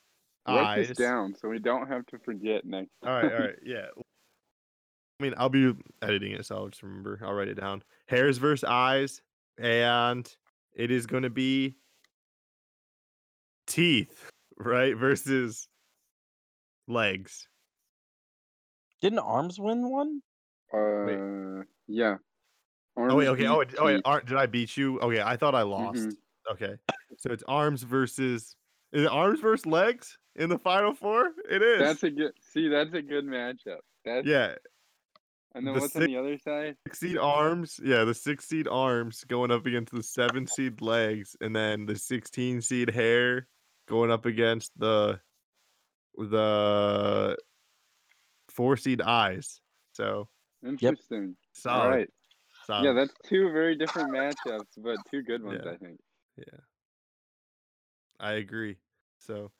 Write 0.46 0.78
eyes. 0.78 0.88
this 0.88 0.98
down 0.98 1.34
so 1.34 1.48
we 1.48 1.58
don't 1.58 1.88
have 1.88 2.04
to 2.06 2.18
forget 2.18 2.64
next 2.66 2.90
All 3.02 3.12
right, 3.12 3.32
all 3.32 3.38
right, 3.38 3.54
yeah. 3.64 3.86
I 3.96 5.22
mean, 5.22 5.34
I'll 5.38 5.48
be 5.48 5.72
editing 6.02 6.32
it, 6.32 6.44
so 6.44 6.56
I'll 6.56 6.68
just 6.68 6.82
remember. 6.82 7.20
I'll 7.24 7.32
write 7.32 7.48
it 7.48 7.54
down. 7.54 7.82
Hairs 8.08 8.36
versus 8.38 8.64
eyes, 8.64 9.22
and 9.58 10.28
it 10.74 10.90
is 10.90 11.06
going 11.06 11.22
to 11.22 11.30
be 11.30 11.76
teeth, 13.66 14.30
right? 14.58 14.96
Versus 14.96 15.68
legs. 16.88 17.46
Didn't 19.00 19.20
arms 19.20 19.58
win 19.60 19.88
one? 19.88 20.20
Uh, 20.72 21.62
yeah. 21.86 22.16
Oh 22.96 23.14
wait, 23.14 23.28
okay. 23.28 23.46
Oh, 23.46 23.60
beat 23.60 23.72
it- 23.72 23.78
oh 23.80 23.84
wait, 23.86 24.02
ar- 24.04 24.20
did 24.22 24.36
I 24.36 24.46
beat 24.46 24.76
you? 24.76 24.98
Okay, 25.00 25.20
I 25.22 25.36
thought 25.36 25.54
I 25.54 25.62
lost. 25.62 26.00
Mhm. 26.00 26.12
Okay, 26.52 26.74
so 27.18 27.30
it's 27.30 27.44
arms 27.48 27.82
versus. 27.82 28.56
Is 28.94 29.02
it 29.02 29.10
arms 29.10 29.40
versus 29.40 29.66
legs 29.66 30.16
in 30.36 30.48
the 30.48 30.58
final 30.58 30.94
four? 30.94 31.32
It 31.50 31.60
is. 31.62 31.80
That's 31.80 32.02
a 32.04 32.10
good. 32.10 32.32
See, 32.52 32.68
that's 32.68 32.94
a 32.94 33.02
good 33.02 33.26
matchup. 33.26 33.80
That's 34.04 34.26
yeah. 34.26 34.54
And 35.56 35.66
then 35.66 35.74
the 35.74 35.80
what's 35.80 35.94
on 35.96 36.02
the 36.04 36.16
other 36.16 36.38
side? 36.38 36.76
six 36.86 37.00
seed 37.00 37.18
arms, 37.18 37.78
yeah, 37.84 38.04
the 38.04 38.14
six 38.14 38.46
seed 38.46 38.66
arms 38.66 39.22
going 39.24 39.50
up 39.50 39.66
against 39.66 39.92
the 39.92 40.02
seven 40.02 40.46
seed 40.46 40.80
legs, 40.80 41.36
and 41.40 41.54
then 41.54 41.86
the 41.86 41.96
sixteen 41.96 42.60
seed 42.60 42.90
hair 42.90 43.46
going 43.86 44.10
up 44.10 44.26
against 44.26 44.72
the 44.78 45.20
the 46.16 47.36
four 48.48 48.76
seed 48.76 49.00
eyes. 49.02 49.60
So 49.92 50.28
Interesting. 50.66 51.36
solid. 51.52 51.82
All 51.84 51.90
right. 51.90 52.08
solid. 52.66 52.84
Yeah, 52.84 52.92
that's 52.92 53.14
two 53.24 53.50
very 53.52 53.76
different 53.76 54.10
matchups, 54.10 54.66
but 54.78 54.96
two 55.10 55.22
good 55.22 55.42
ones, 55.42 55.60
Yeah. 55.64 55.70
I 55.72 55.76
think. 55.76 55.98
yeah. 56.38 56.58
I 58.20 58.32
agree. 58.34 58.76
So 59.24 59.50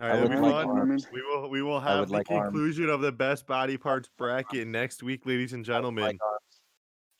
all 0.00 0.06
I 0.06 0.08
right, 0.08 0.22
would 0.22 0.32
it'll 0.32 0.42
be 0.44 0.48
like 0.50 0.66
fun. 0.66 0.98
We 1.12 1.22
will 1.22 1.50
we 1.50 1.62
will 1.62 1.80
have 1.80 2.08
the 2.08 2.14
like 2.14 2.30
arms. 2.30 2.50
conclusion 2.50 2.88
of 2.88 3.00
the 3.00 3.12
best 3.12 3.46
body 3.46 3.76
parts 3.76 4.08
bracket 4.16 4.66
next 4.66 5.02
week, 5.02 5.26
ladies 5.26 5.52
and 5.52 5.64
gentlemen. 5.64 6.04
Like. 6.04 6.18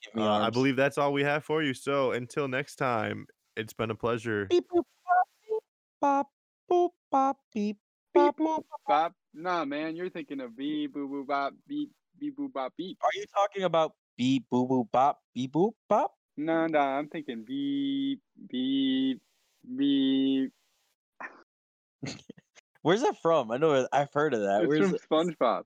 Give 0.04 0.14
me 0.14 0.22
Uh, 0.22 0.46
I 0.46 0.50
believe 0.50 0.76
that's 0.76 0.98
all 0.98 1.12
we 1.12 1.22
have 1.24 1.44
for 1.44 1.62
you. 1.62 1.74
So 1.74 2.12
until 2.12 2.48
next 2.48 2.76
time, 2.76 3.26
it's 3.56 3.72
been 3.72 3.90
a 3.90 3.94
pleasure. 3.94 4.46
Beep 4.46 4.68
boop 4.68 4.84
bop 6.00 6.28
beep 6.68 6.70
boop 6.70 6.90
bop 7.10 7.38
beep 7.52 7.76
Beep 8.14 8.22
bop 8.22 8.36
boop 8.36 8.58
boop. 8.58 8.64
bop. 8.86 9.14
Nah, 9.34 9.64
man, 9.64 9.96
you're 9.96 10.10
thinking 10.10 10.40
of 10.40 10.56
beep 10.56 10.94
boo 10.94 11.08
boo 11.08 11.24
bop 11.24 11.54
beep 11.66 11.90
beep 12.18 12.36
boo 12.36 12.48
bop 12.48 12.72
beep. 12.76 12.98
Are 13.02 13.10
you 13.14 13.24
talking 13.34 13.64
about 13.64 13.92
beep 14.16 14.44
boo 14.50 14.66
boo 14.66 14.88
bop 14.92 15.20
beep 15.34 15.52
boop 15.52 15.72
bop? 15.88 16.14
No, 16.36 16.66
no, 16.66 16.78
I'm 16.78 17.08
thinking 17.08 17.44
beep 17.46 18.20
beep 18.48 19.20
beep. 19.76 20.52
Where's 22.82 23.02
that 23.02 23.16
from? 23.20 23.50
I 23.50 23.56
know 23.56 23.86
I've 23.92 24.12
heard 24.12 24.34
of 24.34 24.40
that. 24.40 24.62
It's 24.62 24.68
Where's 24.68 24.86
from 24.86 24.94
it? 24.94 25.36
SpongeBob. 25.38 25.62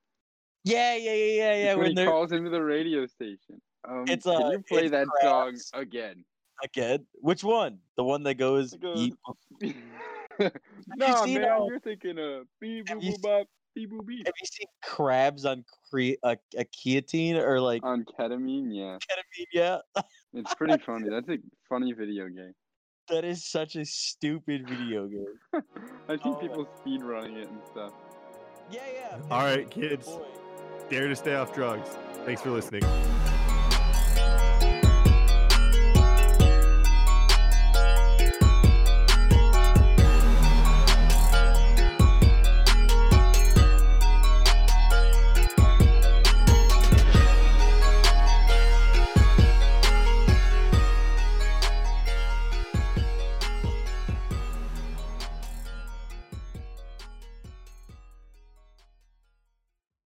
Yeah, 0.64 0.95
yeah, 0.97 1.12
yeah, 1.12 1.14
yeah, 1.14 1.34
yeah. 1.34 1.55
It's 1.72 1.76
when 1.78 1.95
When 1.95 1.97
he 1.97 2.05
calls 2.05 2.32
into 2.32 2.51
the 2.51 2.62
radio 2.62 3.07
station. 3.07 3.61
Um, 3.88 4.05
It's, 4.09 4.24
can 4.24 4.43
uh, 4.43 4.51
you 4.51 4.61
play 4.61 4.88
that 4.88 5.07
crabs. 5.07 5.68
song 5.68 5.80
again? 5.82 6.24
again. 6.62 7.07
Which 7.14 7.43
one? 7.43 7.78
The 7.97 8.05
one 8.05 8.22
that 8.24 8.34
goes 8.34 8.72
It 8.74 8.80
goes- 8.80 9.11
beep. 9.61 9.74
nah, 10.97 11.26
man, 11.26 11.45
uh, 11.45 11.64
you're 11.66 11.80
thinking 11.80 12.18
of 12.18 12.47
beep 12.61 12.86
boo 12.86 12.95
have 12.95 13.03
you 13.03 13.14
bop 13.22 13.47
beep 13.74 13.91
boo 13.91 14.03
beep. 14.03 14.26
Have 14.26 14.34
you 14.41 14.47
seen 14.47 14.66
crabs 14.82 15.45
on 15.45 15.64
cre- 15.91 16.20
a, 16.22 16.36
a 16.57 16.64
guillotine 16.64 17.36
or 17.36 17.61
like 17.61 17.82
On 17.84 18.05
ketamine, 18.05 18.68
yeah, 18.70 18.97
ketamine? 18.99 19.47
Yeah, 19.53 19.78
it's 20.34 20.55
pretty 20.55 20.78
funny. 20.78 21.09
That's 21.11 21.28
a 21.28 21.38
funny 21.68 21.93
video 21.93 22.28
game. 22.28 22.55
That 23.11 23.24
is 23.24 23.44
such 23.44 23.76
a 23.76 23.84
stupid 23.84 24.68
video 24.68 25.06
game. 25.06 25.38
I've 26.08 26.22
seen 26.22 26.34
Oh. 26.34 26.36
people 26.36 26.68
speed 26.80 27.02
running 27.02 27.36
it 27.36 27.48
and 27.48 27.61
stuff. 27.70 27.92
Yeah, 28.70 28.80
yeah. 28.94 29.12
All 29.12 29.20
it's 29.20 29.30
right, 29.30 29.58
a 29.61 29.62
good 29.80 29.90
kids. 30.00 30.18
Dare 30.88 31.08
to 31.08 31.16
stay 31.16 31.34
off 31.34 31.54
drugs. 31.54 31.88
Thanks 32.24 32.42
for 32.42 32.50
listening. 32.50 32.82